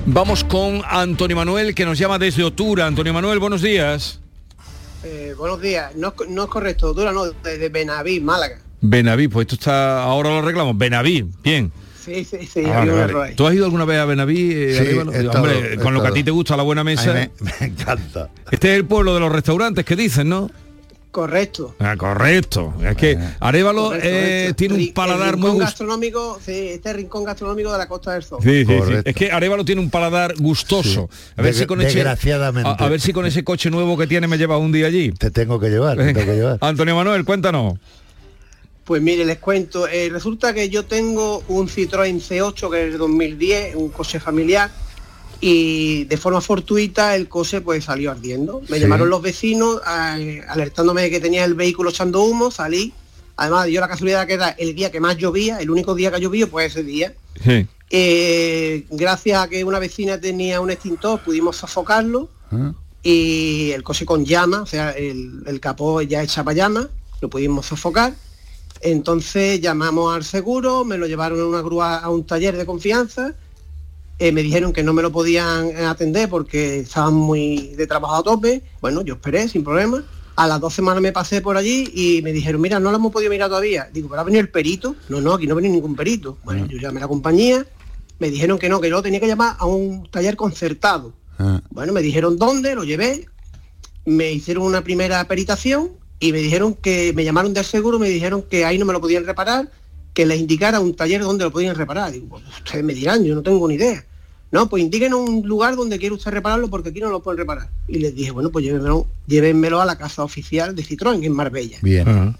Vamos 0.05 0.43
con 0.43 0.81
Antonio 0.85 1.35
Manuel, 1.35 1.75
que 1.75 1.85
nos 1.85 1.99
llama 1.99 2.17
desde 2.17 2.43
Otura. 2.43 2.87
Antonio 2.87 3.13
Manuel, 3.13 3.39
buenos 3.39 3.61
días. 3.61 4.19
Eh, 5.03 5.33
buenos 5.37 5.61
días. 5.61 5.95
No, 5.95 6.13
es- 6.19 6.29
no 6.29 6.43
es 6.43 6.49
correcto, 6.49 6.89
Otura 6.91 7.11
no, 7.11 7.25
desde 7.25 7.69
Benaví, 7.69 8.19
Málaga. 8.19 8.59
Benaví, 8.81 9.27
pues 9.27 9.45
esto 9.45 9.55
está, 9.55 10.03
ahora 10.03 10.29
lo 10.29 10.37
arreglamos. 10.39 10.77
Benaví, 10.77 11.25
bien. 11.43 11.71
Sí, 12.03 12.23
sí, 12.23 12.47
sí, 12.51 12.63
Ah, 12.65 12.85
vale. 12.85 13.33
¿Tú 13.35 13.45
has 13.45 13.53
ido 13.53 13.65
alguna 13.65 13.83
vez 13.85 13.99
a 13.99 14.05
Benaví? 14.05 14.51
eh, 14.53 14.73
Sí, 14.73 14.79
Arévalo? 14.79 15.11
he 15.11 15.17
estado, 15.17 15.43
Hombre, 15.43 15.73
he 15.73 15.77
con 15.77 15.93
lo 15.93 16.01
que 16.01 16.07
a 16.07 16.13
ti 16.13 16.23
te 16.23 16.31
gusta 16.31 16.55
la 16.55 16.63
buena 16.63 16.83
mesa. 16.83 17.13
Me 17.13 17.67
encanta. 17.67 18.29
Este 18.49 18.71
es 18.71 18.77
el 18.77 18.85
pueblo 18.85 19.13
de 19.13 19.19
los 19.19 19.31
restaurantes 19.31 19.83
que 19.83 19.95
dicen, 19.95 20.29
¿no? 20.29 20.49
Correcto. 21.18 21.74
Ah, 21.80 21.95
correcto. 21.97 22.76
Es 22.88 22.95
que 22.95 23.18
Arevalo 23.39 23.86
Correcto, 23.86 24.07
eh, 24.07 24.11
correcto. 24.51 24.55
tiene 24.55 24.74
un 24.76 24.80
El 24.82 24.93
paladar 24.93 25.36
muy 25.36 25.47
rincón 25.47 25.51
gustoso. 25.53 25.65
gastronómico, 25.65 26.39
sí, 26.45 26.51
este 26.51 26.93
rincón 26.93 27.24
gastronómico 27.24 27.72
de 27.72 27.78
la 27.80 27.88
Costa 27.88 28.13
del 28.13 28.22
Sol. 28.22 28.38
Sí, 28.43 28.63
sí, 28.63 28.65
sí. 28.68 28.78
Correcto. 28.78 29.09
Es 29.09 29.15
que 29.15 29.32
Arevalo 29.32 29.65
tiene 29.65 29.82
un 29.82 29.89
paladar 29.89 30.36
gustoso. 30.38 31.09
A 31.36 31.41
ver 31.41 31.55
si 31.55 31.65
con 31.65 31.82
ese 31.82 31.95
desgraciadamente. 31.95 32.70
a, 32.70 32.74
a 32.74 32.88
ver 32.89 33.01
si 33.01 33.13
con 33.13 33.26
ese 33.26 33.43
coche 33.43 33.72
nuevo 33.72 33.97
que 33.97 34.05
tiene 34.05 34.28
me 34.28 34.38
lleva 34.38 34.59
un 34.59 34.72
día 34.72 34.86
allí. 34.86 35.11
Te 35.11 35.32
tengo 35.32 35.59
que 35.59 35.70
llevar, 35.70 35.97
te 35.97 36.13
tengo 36.13 36.24
que 36.24 36.36
llevar. 36.36 36.59
Antonio 36.61 36.95
Manuel, 36.95 37.26
cuéntanos. 37.26 37.80
Pues 38.84 39.01
mire, 39.01 39.26
les 39.26 39.39
cuento. 39.39 39.88
eh, 39.88 40.09
resulta 40.11 40.53
que 40.53 40.70
yo 40.70 40.86
tengo 40.86 41.43
un 41.47 41.68
Citroën 41.68 42.22
C8 42.22 42.70
que 42.70 42.86
es 42.86 42.91
de 42.91 42.97
2010, 42.99 43.76
un 43.76 43.89
coche 43.89 44.20
familiar, 44.20 44.70
y 45.39 46.05
de 46.05 46.17
forma 46.17 46.41
fortuita 46.41 47.15
el 47.15 47.27
coche 47.29 47.61
pues 47.61 47.85
salió 47.85 48.11
ardiendo. 48.11 48.61
Me 48.69 48.77
Sí. 48.77 48.83
llamaron 48.83 49.09
los 49.09 49.21
vecinos 49.21 49.81
eh, 50.17 50.41
alertándome 50.47 51.03
de 51.03 51.09
que 51.11 51.19
tenía 51.19 51.45
el 51.45 51.53
vehículo 51.53 51.89
echando 51.91 52.23
humo, 52.23 52.49
salí. 52.51 52.93
Además, 53.35 53.67
yo 53.67 53.79
la 53.81 53.88
casualidad 53.88 54.25
que 54.25 54.33
era 54.33 54.49
el 54.49 54.73
día 54.73 54.91
que 54.91 54.99
más 54.99 55.15
llovía, 55.17 55.59
el 55.59 55.69
único 55.69 55.93
día 55.93 56.09
que 56.09 56.15
ha 56.15 56.19
llovido, 56.19 56.47
pues 56.49 56.71
ese 56.71 56.83
día. 56.83 57.13
Sí. 57.43 57.67
Eh, 57.91 58.85
gracias 58.89 59.41
a 59.43 59.47
que 59.47 59.63
una 59.63 59.79
vecina 59.79 60.19
tenía 60.19 60.59
un 60.59 60.71
extintor, 60.71 61.21
pudimos 61.21 61.55
sofocarlo 61.57 62.29
y 63.03 63.71
el 63.71 63.83
coche 63.83 64.05
con 64.05 64.25
llama, 64.25 64.61
o 64.61 64.65
sea, 64.65 64.91
el, 64.91 65.43
el 65.45 65.59
capó 65.59 66.01
ya 66.01 66.23
echaba 66.23 66.53
llama, 66.53 66.89
lo 67.21 67.29
pudimos 67.29 67.67
sofocar. 67.67 68.13
Entonces 68.81 69.61
llamamos 69.61 70.15
al 70.15 70.23
seguro, 70.23 70.83
me 70.83 70.97
lo 70.97 71.07
llevaron 71.07 71.39
en 71.39 71.45
una 71.45 71.61
grúa 71.61 71.97
a 71.97 72.09
un 72.09 72.25
taller 72.25 72.57
de 72.57 72.65
confianza, 72.65 73.33
eh, 74.20 74.32
me 74.32 74.41
dijeron 74.41 74.74
que 74.74 74.84
no 74.84 74.93
me 74.93 75.01
lo 75.01 75.11
podían 75.11 75.68
eh, 75.68 75.86
atender 75.86 76.28
porque 76.30 76.80
estaban 76.80 77.13
muy 77.13 77.68
de 77.76 77.86
trabajo 77.86 78.15
a 78.15 78.24
tope. 78.24 78.63
Bueno, 78.82 79.01
yo 79.01 79.15
esperé 79.15 79.47
sin 79.47 79.63
problema. 79.63 80.03
A 80.36 80.47
las 80.47 80.59
dos 80.59 80.74
semanas 80.74 81.01
me 81.01 81.11
pasé 81.11 81.41
por 81.41 81.57
allí 81.57 81.89
y 81.93 82.22
me 82.22 82.32
dijeron, 82.32 82.61
mira, 82.61 82.80
no 82.80 82.91
lo 82.91 82.97
hemos 82.97 83.11
podido 83.11 83.32
mirar 83.32 83.49
todavía. 83.49 83.89
Digo, 83.91 84.07
pero 84.09 84.22
ha 84.22 84.24
venido 84.24 84.41
el 84.41 84.49
perito. 84.49 84.95
No, 85.09 85.20
no, 85.20 85.34
aquí 85.34 85.47
no 85.47 85.53
ha 85.53 85.55
venido 85.55 85.74
ningún 85.74 85.95
perito. 85.95 86.38
Bueno, 86.43 86.65
yo 86.68 86.78
llamé 86.78 86.97
a 86.99 87.01
la 87.01 87.07
compañía, 87.07 87.65
me 88.20 88.30
dijeron 88.30 88.59
que 88.59 88.70
no, 88.70 88.80
que 88.80 88.89
yo 88.89 89.01
tenía 89.01 89.20
que 89.20 89.28
llamar 89.28 89.55
a 89.59 89.65
un 89.65 90.07
taller 90.09 90.36
concertado. 90.36 91.13
Ah, 91.39 91.61
Bueno, 91.70 91.93
me 91.93 92.01
dijeron 92.01 92.38
dónde, 92.38 92.76
lo 92.76 92.84
llevé, 92.84 93.28
me 94.05 94.32
hicieron 94.32 94.63
una 94.63 94.84
primera 94.84 95.24
peritación 95.26 95.91
y 96.20 96.32
me 96.32 96.39
dijeron 96.39 96.74
que 96.74 97.13
me 97.13 97.24
llamaron 97.24 97.53
del 97.53 97.65
seguro, 97.65 97.99
me 97.99 98.09
dijeron 98.09 98.41
que 98.41 98.65
ahí 98.65 98.78
no 98.78 98.86
me 98.86 98.93
lo 98.93 99.01
podían 99.01 99.26
reparar, 99.26 99.70
que 100.18 100.26
les 100.26 100.39
indicara 100.39 100.80
un 100.80 100.95
taller 100.95 101.22
donde 101.22 101.43
lo 101.43 101.51
podían 101.51 101.76
reparar. 101.76 102.11
Digo, 102.11 102.26
pues 102.28 102.43
ustedes 102.57 102.84
me 102.84 102.95
dirán, 102.95 103.24
yo 103.24 103.36
no 103.36 103.43
tengo 103.43 103.68
ni 103.68 103.76
idea. 103.76 104.03
No, 104.49 104.68
pues 104.68 104.82
indiquen 104.82 105.13
un 105.13 105.47
lugar 105.47 105.76
donde 105.76 105.99
quiere 105.99 106.15
usted 106.15 106.32
repararlo 106.32 106.72
porque 106.72 106.89
aquí 106.89 106.99
no 106.99 107.11
lo 107.11 107.22
pueden 107.22 107.38
reparar. 107.38 107.70
Y 107.88 107.99
les 107.99 108.15
dije, 108.15 108.32
bueno, 108.32 108.49
pues 108.49 108.65
llévenmelo, 108.65 109.05
llévenmelo 109.28 109.80
a 109.80 109.86
la 109.86 109.95
casa 109.95 110.24
oficial 110.24 110.74
de 110.74 110.84
Citroën 110.84 111.24
en 111.24 111.34
Marbella. 111.34 111.78
Bien. 111.84 112.36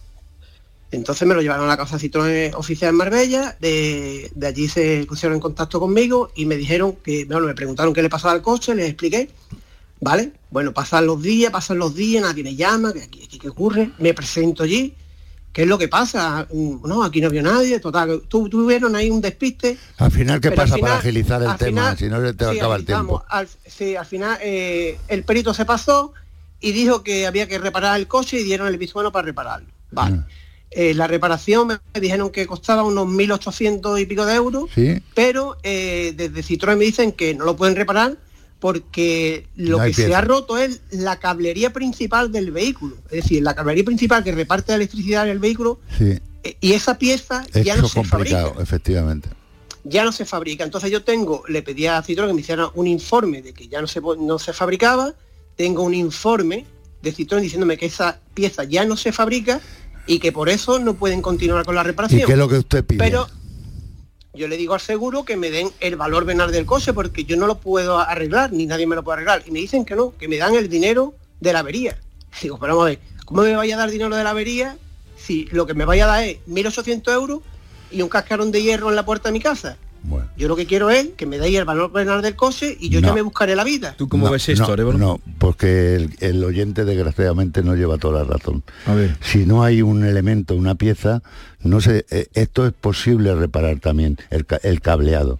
Entonces 0.90 1.28
me 1.28 1.36
lo 1.36 1.42
llevaron 1.44 1.66
a 1.66 1.68
la 1.68 1.78
casa 1.78 2.00
Citroën 2.00 2.56
oficial 2.56 2.90
en 2.90 2.96
Marbella, 2.96 3.56
de, 3.62 4.32
de 4.34 4.48
allí 4.48 4.68
se 4.68 5.06
pusieron 5.08 5.36
en 5.36 5.42
contacto 5.42 5.80
conmigo 5.80 6.32
y 6.34 6.48
me 6.48 6.56
dijeron 6.56 6.96
que, 7.04 7.26
bueno, 7.26 7.46
me 7.46 7.54
preguntaron 7.54 7.94
qué 7.94 8.02
le 8.02 8.10
pasaba 8.10 8.34
al 8.34 8.42
coche, 8.42 8.74
les 8.74 8.88
expliqué, 8.88 9.30
¿vale? 10.02 10.32
Bueno, 10.50 10.74
pasan 10.74 11.06
los 11.06 11.22
días, 11.22 11.52
pasan 11.52 11.78
los 11.78 11.94
días, 11.94 12.24
nadie 12.24 12.44
me 12.44 12.56
llama, 12.56 12.92
que 12.92 13.04
aquí, 13.04 13.24
aquí 13.24 13.38
qué 13.38 13.50
ocurre, 13.50 13.92
me 14.00 14.16
presento 14.16 14.64
allí, 14.64 14.96
¿qué 15.58 15.64
es 15.64 15.68
lo 15.68 15.80
que 15.80 15.88
pasa? 15.88 16.48
Mm, 16.54 16.88
No, 16.88 17.04
aquí 17.04 17.20
no 17.20 17.32
vio 17.32 17.42
nadie, 17.42 17.80
total, 17.80 18.22
tu- 18.28 18.48
tuvieron 18.48 18.96
ahí 18.96 19.10
un 19.10 19.20
despiste. 19.22 19.76
Al 19.98 20.12
final, 20.12 20.40
¿qué 20.40 20.52
pasa 20.52 20.78
para 20.78 20.98
agilizar 21.00 21.42
el 21.42 21.56
tema? 21.58 21.96
final- 21.96 21.98
si 21.98 22.06
no, 22.10 22.22
se 22.22 22.34
te 22.36 22.46
sí, 22.52 22.58
acaba 22.58 22.76
el 22.76 22.86
tiempo. 22.86 23.24
Al, 23.28 23.48
sí, 23.66 23.96
al 23.96 24.06
final 24.06 24.38
eh, 24.42 25.00
el 25.08 25.24
perito 25.24 25.56
se 25.56 25.66
pasó 25.66 26.14
y 26.62 26.74
dijo 26.74 27.02
que 27.04 27.26
había 27.26 27.48
que 27.48 27.58
reparar 27.58 28.00
el 28.00 28.08
coche 28.08 28.40
y 28.40 28.44
dieron 28.44 28.68
el 28.68 28.78
visto 28.78 28.94
bueno 28.94 29.12
para 29.12 29.26
repararlo. 29.26 29.68
Vale. 29.90 30.20
Eh, 30.70 30.94
la 30.94 31.08
reparación 31.08 31.66
me 31.68 31.80
me 31.94 32.02
dijeron 32.02 32.30
que 32.30 32.46
costaba 32.46 32.84
unos 32.84 33.08
1.800 33.08 34.00
y 34.00 34.06
pico 34.06 34.26
de 34.28 34.36
euros, 34.36 34.70
Sí. 34.76 35.02
pero 35.16 35.58
eh, 35.64 36.14
desde 36.16 36.44
Citroën 36.44 36.78
me 36.78 36.86
dicen 36.86 37.14
que 37.14 37.34
no 37.34 37.46
lo 37.46 37.56
pueden 37.56 37.76
reparar 37.76 38.16
porque 38.60 39.48
lo 39.56 39.78
No 39.78 39.84
que 39.86 39.94
se 39.94 40.16
ha 40.16 40.22
roto 40.22 40.58
es 40.58 40.82
la 40.92 41.20
cablería 41.20 41.72
principal 41.74 42.32
del 42.32 42.52
vehículo. 42.52 42.96
Es 43.12 43.24
decir, 43.24 43.44
la 43.44 43.56
cablería 43.56 43.84
principal 43.84 44.24
que 44.24 44.32
reparte 44.32 44.72
la 44.72 44.78
electricidad 44.78 45.26
en 45.26 45.32
el 45.32 45.40
vehículo 45.40 45.80
Sí. 45.98 46.20
eh, 46.44 46.58
y 46.60 46.74
esa 46.74 46.98
pieza 46.98 47.46
ya 47.64 47.76
no 47.78 47.88
se 47.88 48.04
fabrica 48.04 48.42
complicado, 48.42 48.62
efectivamente. 48.64 49.30
ya 49.84 50.04
no 50.04 50.12
se 50.12 50.26
fabrica. 50.26 50.64
Entonces 50.64 50.90
yo 50.92 51.04
tengo, 51.04 51.44
le 51.48 51.62
pedí 51.62 51.86
a 51.88 52.02
Citroën 52.04 52.28
que 52.28 52.34
me 52.34 52.42
hiciera 52.42 52.70
un 52.74 52.88
informe 52.88 53.42
de 53.42 53.54
que 53.54 53.68
ya 53.68 53.80
no 53.82 53.88
se, 53.88 54.02
no 54.02 54.40
se 54.40 54.54
fabricaba, 54.54 55.14
tengo 55.56 55.84
un 55.84 55.94
informe 55.94 56.66
de 57.02 57.14
Citroën 57.14 57.42
diciéndome 57.42 57.78
que 57.78 57.86
esa 57.86 58.20
pieza 58.34 58.64
ya 58.64 58.86
no 58.86 58.98
se 58.98 59.12
fabrica 59.12 59.62
y 60.08 60.20
que 60.20 60.32
por 60.32 60.50
eso 60.50 60.80
no 60.80 60.96
pueden 60.96 61.22
continuar 61.22 61.64
con 61.66 61.76
la 61.76 61.82
¿Y 61.82 61.86
reparación. 61.86 62.24
qué 62.26 62.32
es 62.34 62.38
lo 62.40 62.48
que 62.50 62.58
usted 62.58 62.84
pide? 62.86 62.98
Pero 62.98 63.28
yo 64.38 64.48
le 64.48 64.56
digo 64.56 64.74
al 64.74 64.80
seguro 64.80 65.26
que 65.26 65.36
me 65.36 65.50
den 65.50 65.72
el 65.80 65.96
valor 65.96 66.24
venal 66.24 66.52
del 66.52 66.66
coche 66.66 66.94
porque 66.94 67.26
yo 67.26 67.36
no 67.36 67.48
lo 67.48 67.58
puedo 67.58 68.00
arreglar, 68.00 68.54
ni 68.54 68.66
nadie 68.66 68.88
me 68.88 68.96
lo 68.96 69.04
puede 69.04 69.16
arreglar. 69.18 69.44
Y 69.46 69.52
me 69.52 69.60
dicen 69.60 69.84
que 69.84 69.96
no, 69.96 70.16
que 70.18 70.28
me 70.28 70.38
dan 70.38 70.56
el 70.56 70.70
dinero 70.70 71.14
de 71.40 71.54
la 71.54 71.60
avería. 71.60 71.98
Digo, 72.42 72.58
pero 72.60 72.74
vamos 72.74 72.88
a 72.88 72.90
ver, 72.92 73.00
¿cómo 73.26 73.42
me 73.42 73.56
vaya 73.56 73.76
a 73.76 73.80
dar 73.80 73.92
dinero 73.92 74.16
de 74.16 74.24
la 74.24 74.30
avería 74.30 74.78
si 75.18 75.46
lo 75.46 75.66
que 75.66 75.74
me 75.74 75.86
vaya 75.86 76.06
a 76.06 76.08
dar 76.08 76.24
es 76.24 76.38
1.800 76.48 77.14
euros 77.14 77.42
y 77.92 78.02
un 78.02 78.10
cascarón 78.10 78.52
de 78.52 78.62
hierro 78.62 78.90
en 78.90 78.96
la 78.96 79.06
puerta 79.06 79.30
de 79.30 79.34
mi 79.34 79.42
casa? 79.42 79.78
Yo 80.38 80.48
lo 80.48 80.56
que 80.56 80.66
quiero 80.66 80.90
es 80.90 81.10
que 81.18 81.26
me 81.26 81.38
deis 81.40 81.58
el 81.58 81.66
valor 81.66 81.92
venal 81.92 82.22
del 82.22 82.36
coche 82.36 82.78
y 82.80 82.90
yo 82.90 83.00
ya 83.00 83.08
No. 83.08 83.16
me 83.16 83.22
buscaré 83.22 83.56
la 83.56 83.64
vida. 83.64 83.96
¿Tú 83.98 84.08
cómo 84.08 84.26
No, 84.28 84.32
ves 84.32 84.48
esto, 84.50 84.76
no? 84.78 84.94
No, 84.94 85.22
porque 85.38 85.96
el, 85.96 86.16
el 86.20 86.44
oyente 86.44 86.86
desgraciadamente 86.86 87.64
no 87.64 87.76
lleva 87.76 87.98
toda 87.98 88.24
la 88.24 88.30
razón. 88.34 88.64
A 88.86 88.94
ver. 88.94 89.18
Si 89.22 89.46
no 89.46 89.64
hay 89.64 89.82
un 89.82 90.04
elemento, 90.06 90.56
una 90.56 90.76
pieza, 90.76 91.22
no 91.62 91.82
sé, 91.82 92.06
eh, 92.12 92.28
esto 92.34 92.66
es 92.68 92.74
posible 92.74 93.36
reparar 93.36 93.80
también, 93.80 94.18
el, 94.30 94.46
el 94.64 94.82
cableado. 94.82 95.40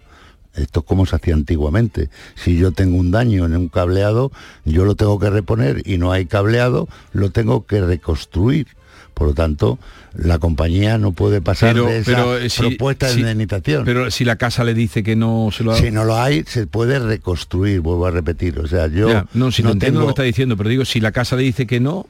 Esto 0.54 0.80
es 0.80 0.86
como 0.86 1.06
se 1.06 1.14
hacía 1.14 1.34
antiguamente. 1.34 2.10
Si 2.34 2.56
yo 2.58 2.72
tengo 2.72 2.96
un 2.96 3.12
daño 3.12 3.46
en 3.46 3.54
un 3.56 3.68
cableado, 3.68 4.32
yo 4.64 4.84
lo 4.84 4.96
tengo 4.96 5.18
que 5.20 5.30
reponer 5.30 5.82
y 5.86 5.98
no 5.98 6.10
hay 6.10 6.26
cableado, 6.26 6.88
lo 7.12 7.30
tengo 7.30 7.64
que 7.64 7.80
reconstruir. 7.80 8.66
Por 9.14 9.28
lo 9.28 9.34
tanto, 9.34 9.78
la 10.14 10.38
compañía 10.38 10.98
no 10.98 11.12
puede 11.12 11.40
pasar 11.40 11.74
de 11.76 11.98
esa 11.98 12.36
eh, 12.38 12.48
si- 12.50 12.60
propuesta 12.60 13.06
de 13.06 13.14
si- 13.14 13.20
indemnización. 13.20 13.84
Pero 13.84 14.10
si 14.10 14.24
la 14.24 14.36
casa 14.36 14.64
le 14.64 14.74
dice 14.74 15.02
que 15.02 15.16
no 15.16 15.50
se 15.52 15.64
lo 15.64 15.72
ha... 15.72 15.76
Si 15.76 15.90
no 15.90 16.04
lo 16.04 16.16
hay, 16.20 16.44
se 16.44 16.66
puede 16.66 16.98
reconstruir, 16.98 17.80
vuelvo 17.80 18.06
a 18.06 18.10
repetir. 18.10 18.58
O 18.58 18.66
sea, 18.66 18.86
yo 18.88 19.08
Ya, 19.08 19.26
no, 19.34 19.50
si 19.52 19.62
no, 19.62 19.70
entiendo 19.72 20.00
lo 20.00 20.04
tengo- 20.04 20.08
que 20.08 20.10
está 20.12 20.22
diciendo, 20.24 20.56
pero 20.56 20.70
digo, 20.70 20.84
si 20.84 21.00
la 21.00 21.12
casa 21.12 21.36
le 21.36 21.42
dice 21.42 21.66
que 21.66 21.80
no... 21.80 22.06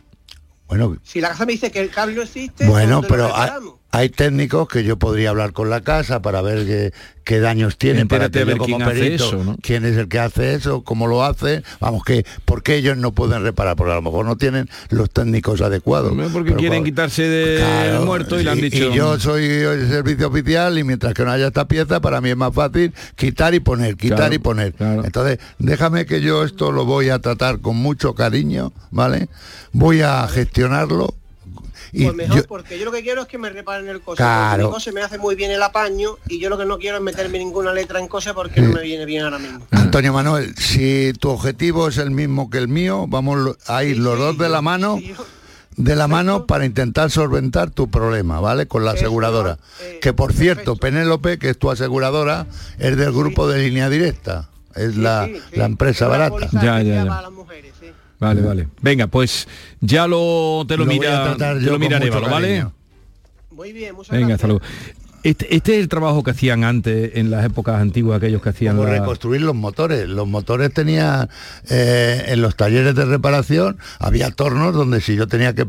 Bueno, 0.69 0.99
Si 1.03 1.21
la 1.21 1.29
casa 1.31 1.47
me 1.47 1.53
dice 1.53 1.71
que 1.71 1.81
el 1.81 1.89
cable 1.91 2.15
no 2.15 2.23
existe, 2.23 2.67
bueno, 2.67 2.97
¿dónde 2.97 3.09
lo 3.09 3.15
pero 3.15 3.27
reparamos? 3.29 3.75
Hay 3.91 4.11
técnicos 4.11 4.69
que 4.69 4.85
yo 4.85 4.99
podría 4.99 5.31
hablar 5.31 5.53
con 5.53 5.71
la 5.71 5.81
casa 5.81 6.21
para 6.21 6.43
ver 6.43 6.67
qué, 6.67 6.93
qué 7.25 7.41
daños 7.41 7.79
tienen, 7.79 8.07
para 8.07 8.29
que 8.29 8.45
ver 8.45 8.57
yo 8.57 8.63
como 8.65 8.77
quién 8.77 8.89
perito, 8.89 9.25
eso, 9.29 9.45
¿no? 9.45 9.57
quién 9.63 9.87
es 9.87 9.97
el 9.97 10.09
que 10.09 10.19
hace 10.19 10.55
eso, 10.55 10.83
cómo 10.85 11.07
lo 11.07 11.25
hace, 11.25 11.63
vamos 11.81 12.05
que, 12.05 12.27
¿por 12.45 12.63
qué 12.63 12.77
ellos 12.77 12.99
no 12.99 13.13
pueden 13.13 13.43
reparar? 13.43 13.77
Porque 13.77 13.93
a 13.93 13.97
lo 13.97 14.03
mejor 14.03 14.27
no 14.27 14.37
tienen 14.37 14.69
los 14.91 15.09
técnicos 15.11 15.63
adecuados. 15.63 16.13
Porque 16.33 16.51
Pero 16.51 16.59
quieren 16.59 16.85
quitarse 16.85 17.23
de 17.23 17.57
Claro, 17.59 18.05
muerto 18.05 18.39
y 18.39 18.45
le 18.45 18.51
han 18.51 18.59
y- 18.59 18.63
dicho... 18.63 18.77
Y 18.77 18.95
yo 18.95 19.19
soy 19.19 19.45
el 19.45 19.89
servicio 19.89 20.29
oficial 20.29 20.79
y 20.79 20.85
mientras 20.85 21.15
que 21.15 21.25
no 21.25 21.31
haya 21.31 21.47
esta 21.47 21.67
pieza, 21.67 22.01
para 22.01 22.21
mí 22.21 22.29
es 22.29 22.37
más 22.37 22.53
fácil 22.55 22.93
quitar 23.17 23.55
y 23.55 23.61
poner, 23.61 23.97
quitar 23.97 24.19
Claro, 24.19 24.35
y 24.35 24.39
poner. 24.39 24.75
Entonces, 24.79 25.39
déjame 25.59 26.05
que 26.05 26.21
yo 26.21 26.45
esto 26.45 26.73
lo 26.73 26.85
voy 26.85 27.09
a 27.09 27.21
tratar 27.21 27.61
con 27.61 27.77
mucho 27.77 28.15
cariño, 28.15 28.73
¿vale? 28.91 29.29
Voy 29.73 30.03
a 30.03 30.29
gestionarlo. 30.29 31.15
Y 31.93 32.05
Pues 32.05 32.17
mejor, 32.17 32.37
yo- 32.37 32.47
porque 32.47 32.79
yo 32.79 32.85
lo 32.85 32.93
que 32.93 33.03
quiero 33.03 33.23
es 33.23 33.29
que 33.29 33.39
me 33.39 33.49
reparen 33.51 33.89
el 33.89 34.01
coche. 34.01 34.19
Claro. 34.19 34.65
Porque 34.65 34.67
mi 34.69 34.73
coche 34.75 34.93
me 34.93 35.03
hace 35.03 35.19
muy 35.19 35.35
bien 35.35 35.51
el 35.51 35.63
apaño 35.63 36.17
y 36.29 36.39
yo 36.39 36.49
lo 36.51 36.59
que 36.59 36.65
no 36.65 36.79
quiero 36.79 36.97
es 36.99 37.03
meterme 37.03 37.39
ninguna 37.39 37.73
letra 37.73 37.99
en 38.01 38.09
coche 38.09 38.35
porque 38.35 38.61
no 38.61 38.73
me 38.73 38.83
viene 38.83 39.05
bien 39.07 39.25
ahora 39.25 39.39
mismo. 39.39 39.67
Antonio 39.71 40.13
Manuel, 40.13 40.55
si 40.57 41.13
tu 41.19 41.31
objetivo 41.31 41.89
es 41.89 41.99
el 41.99 42.11
mismo 42.11 42.51
que 42.51 42.59
el 42.59 42.69
mío, 42.69 43.07
vamos 43.09 43.57
a 43.67 43.85
ir 43.85 43.99
los 43.99 44.19
dos 44.19 44.37
de 44.39 44.49
la 44.49 44.61
mano, 44.61 44.99
de 45.77 45.97
la 45.97 46.09
mano 46.09 46.45
para 46.47 46.65
intentar 46.67 47.11
solventar 47.11 47.71
tu 47.71 47.89
problema, 47.89 48.41
¿vale? 48.41 48.67
Con 48.67 48.85
la 48.85 48.91
aseguradora. 48.93 49.59
que 50.01 50.13
por 50.13 50.33
cierto, 50.33 50.77
Penélope, 50.77 51.39
que 51.39 51.51
es 51.51 51.59
tu 51.59 51.71
aseguradora, 51.71 52.47
es 52.79 52.97
del 52.97 53.13
grupo 53.13 53.49
de 53.49 53.61
línea 53.63 53.89
directa. 53.89 54.49
Es 54.75 54.97
la, 54.97 55.29
la 55.53 55.65
empresa 55.65 56.07
barata. 56.07 56.49
Ya, 56.53 56.83
ya, 56.83 57.05
ya. 57.05 57.23
Vale, 58.21 58.41
vale. 58.43 58.69
Venga, 58.83 59.07
pues 59.07 59.47
ya 59.81 60.07
lo 60.09 60.65
te 60.67 60.77
lo, 60.77 60.85
Lo 60.85 60.91
mira, 60.91 61.37
te 61.37 61.61
lo 61.61 61.79
mira 61.79 61.99
Évalo, 61.99 62.29
¿vale? 62.29 62.49
cariño. 62.49 62.73
Muy 63.53 63.73
bien, 63.73 63.95
muchas 63.95 64.11
Venga, 64.11 64.29
gracias. 64.29 64.37
hasta 64.37 64.47
luego. 64.49 64.63
Este, 65.23 65.55
este 65.55 65.75
es 65.75 65.81
el 65.81 65.89
trabajo 65.89 66.23
que 66.23 66.31
hacían 66.31 66.65
antes, 66.65 67.13
en 67.15 67.31
las 67.31 67.45
épocas 67.45 67.81
antiguas, 67.81 68.19
aquellos 68.19 68.41
que 68.41 68.51
hacían 68.51 68.77
Como 68.77 68.89
la- 68.89 68.99
reconstruir 69.01 69.41
los 69.43 69.55
motores. 69.55 70.09
Los 70.09 70.29
motores 70.29 70.73
tenían 70.73 71.29
eh, 71.69 72.25
en 72.29 72.41
los 72.41 72.55
talleres 72.57 72.95
de 72.95 73.05
reparación, 73.05 73.79
había 73.99 74.31
tornos 74.31 74.75
donde 74.75 75.01
si 75.01 75.17
yo 75.17 75.27
tenía 75.27 75.55
que, 75.55 75.67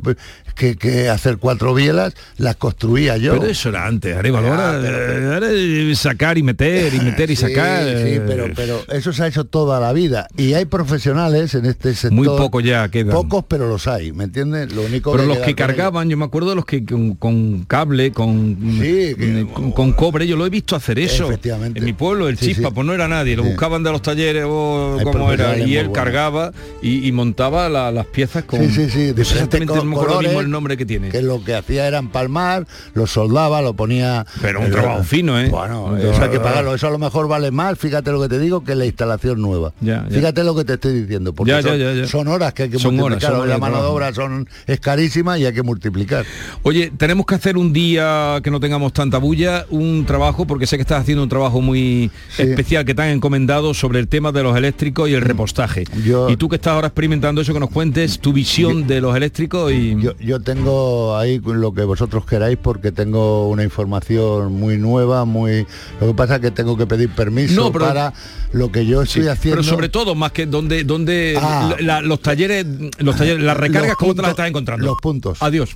que- 0.55 0.75
que 0.75 1.09
hacer 1.09 1.37
cuatro 1.37 1.73
bielas, 1.73 2.13
las 2.37 2.55
construía 2.57 3.17
yo. 3.17 3.33
Pero 3.33 3.45
eso 3.47 3.69
era 3.69 3.85
antes. 3.87 4.15
Ah, 4.15 4.21
Ahora, 4.29 4.79
pero- 4.81 5.45
es 5.47 5.99
sacar 5.99 6.37
y 6.37 6.43
meter 6.43 6.93
y 6.93 6.99
meter 6.99 7.31
y 7.31 7.35
Sí, 7.35 7.41
sacar. 7.41 7.83
Sí, 7.85 7.91
eh, 7.95 8.21
pero, 8.25 8.45
pero 8.55 8.81
eso 8.89 9.13
se 9.13 9.23
ha 9.23 9.27
hecho 9.27 9.45
toda 9.45 9.79
la 9.79 9.93
vida. 9.93 10.27
Y 10.37 10.53
hay 10.53 10.65
profesionales 10.65 11.55
en 11.55 11.65
este 11.65 11.93
sector. 11.95 12.11
Muy 12.11 12.27
poco 12.27 12.59
ya 12.61 12.87
quedan. 12.89 13.13
Pocos, 13.13 13.45
pero 13.47 13.67
los 13.67 13.87
hay, 13.87 14.11
¿me 14.11 14.25
entiendes? 14.25 14.73
Lo 14.73 14.83
único 14.83 15.11
Pero 15.11 15.25
los 15.25 15.37
que 15.39 15.45
ellos. 15.51 15.55
cargaban, 15.57 16.09
yo 16.09 16.17
me 16.17 16.25
acuerdo 16.25 16.49
de 16.51 16.55
los 16.55 16.65
que 16.65 16.85
con, 16.85 17.15
con 17.15 17.63
cable, 17.65 18.11
con, 18.11 18.57
Sí, 18.79 19.15
que- 19.15 19.47
con, 19.49 19.71
con 19.71 19.93
cobre, 19.93 20.25
yo 20.27 20.35
lo 20.35 20.45
he 20.45 20.49
visto 20.49 20.75
hacer 20.75 20.99
eso. 20.99 21.25
Efectivamente. 21.27 21.79
En 21.79 21.85
mi 21.85 21.93
pueblo, 21.93 22.27
el 22.29 22.37
Sí, 22.37 22.47
chispa, 22.47 22.69
sí. 22.69 22.73
pues 22.75 22.85
no 22.87 22.93
era 22.93 23.07
nadie, 23.07 23.35
lo 23.35 23.43
buscaban 23.43 23.83
de 23.83 23.91
los 23.91 24.01
talleres 24.01 24.45
o 24.47 24.97
como 25.03 25.31
era, 25.31 25.57
y 25.57 25.75
él 25.77 25.91
cargaba 25.91 26.51
y, 26.81 27.07
y 27.07 27.11
montaba 27.11 27.69
la- 27.69 27.91
las 27.91 28.05
piezas 28.07 28.43
con. 28.45 28.59
Sí, 28.69 29.13
exactamente 29.17 29.73
colores, 29.73 30.29
mismo 30.29 30.41
el 30.41 30.49
nombre 30.49 30.77
que 30.77 30.85
tiene. 30.85 31.09
Que 31.09 31.21
lo 31.21 31.43
que 31.43 31.55
hacía 31.55 31.87
era 31.87 31.97
empalmar, 31.99 32.65
lo 32.93 33.07
soldaba, 33.07 33.61
lo 33.61 33.73
ponía. 33.73 34.25
Pero 34.41 34.61
un 34.61 34.71
trabajo 34.71 35.03
fino, 35.03 35.39
¿eh? 35.39 35.49
Bueno, 35.49 35.97
eso 35.97 36.21
hay 36.23 36.29
que 36.29 36.39
pagarlo. 36.39 36.73
Eso 36.75 36.87
a 36.87 36.91
lo 36.91 36.99
mejor 36.99 37.27
vale 37.27 37.51
más, 37.51 37.77
fíjate 37.77 38.11
lo 38.11 38.21
que 38.21 38.29
te 38.29 38.39
digo, 38.39 38.63
que 38.63 38.75
la 38.75 38.85
instalación 38.85 39.41
nueva. 39.41 39.73
Ya, 39.81 40.05
ya. 40.09 40.17
Fíjate 40.17 40.43
lo 40.43 40.55
que 40.55 40.63
te 40.65 40.73
estoy 40.73 41.01
diciendo, 41.01 41.33
porque 41.33 41.51
Ya, 41.51 42.07
son, 42.07 42.27
horas 42.27 42.53
que 42.53 42.63
hay 42.63 42.69
que 42.69 42.79
Son 42.79 42.95
multiplicar. 42.95 43.33
horas 43.33 43.47
la 43.49 43.57
mano 43.57 43.77
de 43.81 43.87
obra 43.87 44.13
son, 44.13 44.47
es 44.67 44.79
carísima 44.79 45.37
y 45.37 45.45
hay 45.45 45.53
que 45.53 45.63
multiplicar. 45.63 46.25
Oye, 46.63 46.91
tenemos 46.97 47.25
que 47.25 47.35
hacer 47.35 47.57
un 47.57 47.73
día 47.73 48.39
que 48.43 48.51
no 48.51 48.59
tengamos 48.59 48.93
tanta 48.93 49.17
bulla, 49.17 49.28
un 49.69 50.05
trabajo, 50.05 50.45
porque 50.45 50.65
sé 50.67 50.77
que 50.77 50.81
estás 50.81 51.01
haciendo 51.01 51.23
un 51.23 51.29
trabajo 51.29 51.61
muy 51.61 52.09
especial 52.37 52.85
que 52.85 52.93
te 52.95 53.01
han 53.01 53.09
encomendado 53.09 53.73
sobre 53.73 53.99
el 53.99 54.07
tema 54.07 54.31
de 54.31 54.43
los 54.43 54.55
eléctricos 54.57 55.09
y 55.09 55.13
el 55.13 55.21
repostaje. 55.21 55.83
Yo- 56.05 56.29
y 56.29 56.37
tú 56.37 56.49
que 56.49 56.55
estás 56.55 56.73
ahora 56.73 56.87
experimentando 56.87 57.41
eso, 57.41 57.53
que 57.53 57.59
nos 57.59 57.69
cuentes 57.69 58.19
tu 58.19 58.33
visión 58.33 58.87
de 58.87 59.01
los 59.01 59.15
eléctricos 59.15 59.71
y... 59.71 59.95
Yo, 60.01 60.13
yo 60.19 60.39
tengo 60.39 61.17
ahí 61.17 61.39
lo 61.43 61.73
que 61.73 61.83
vosotros 61.83 62.25
queráis 62.25 62.57
porque 62.61 62.91
tengo 62.91 63.47
una 63.49 63.63
información 63.63 64.53
muy 64.53 64.77
nueva, 64.77 65.25
muy. 65.25 65.65
Lo 66.01 66.07
que 66.07 66.13
pasa 66.13 66.35
es 66.35 66.41
que 66.41 66.51
tengo 66.51 66.77
que 66.77 66.85
pedir 66.87 67.09
permiso 67.09 67.55
No, 67.55 67.71
pero- 67.71 67.85
para 67.85 68.13
lo 68.51 68.71
que 68.71 68.85
yo 68.85 69.01
estoy 69.03 69.23
Sí, 69.23 69.27
haciendo. 69.29 69.61
Pero 69.61 69.69
sobre 69.69 69.89
todo, 69.89 70.15
más 70.15 70.31
que 70.31 70.45
donde, 70.45 70.83
donde 70.83 71.37
Ah. 71.39 71.75
la- 71.79 72.01
los 72.01 72.21
talleres, 72.21 72.65
los 72.99 73.15
talleres, 73.15 73.43
las 73.43 73.57
recargas, 73.57 73.89
Los 73.89 73.97
¿cómo 73.97 74.15
te 74.15 74.21
las 74.21 74.31
estás 74.31 74.47
encontrando? 74.49 74.85
Los 74.85 74.97
puntos. 75.01 75.37
Adiós. 75.41 75.75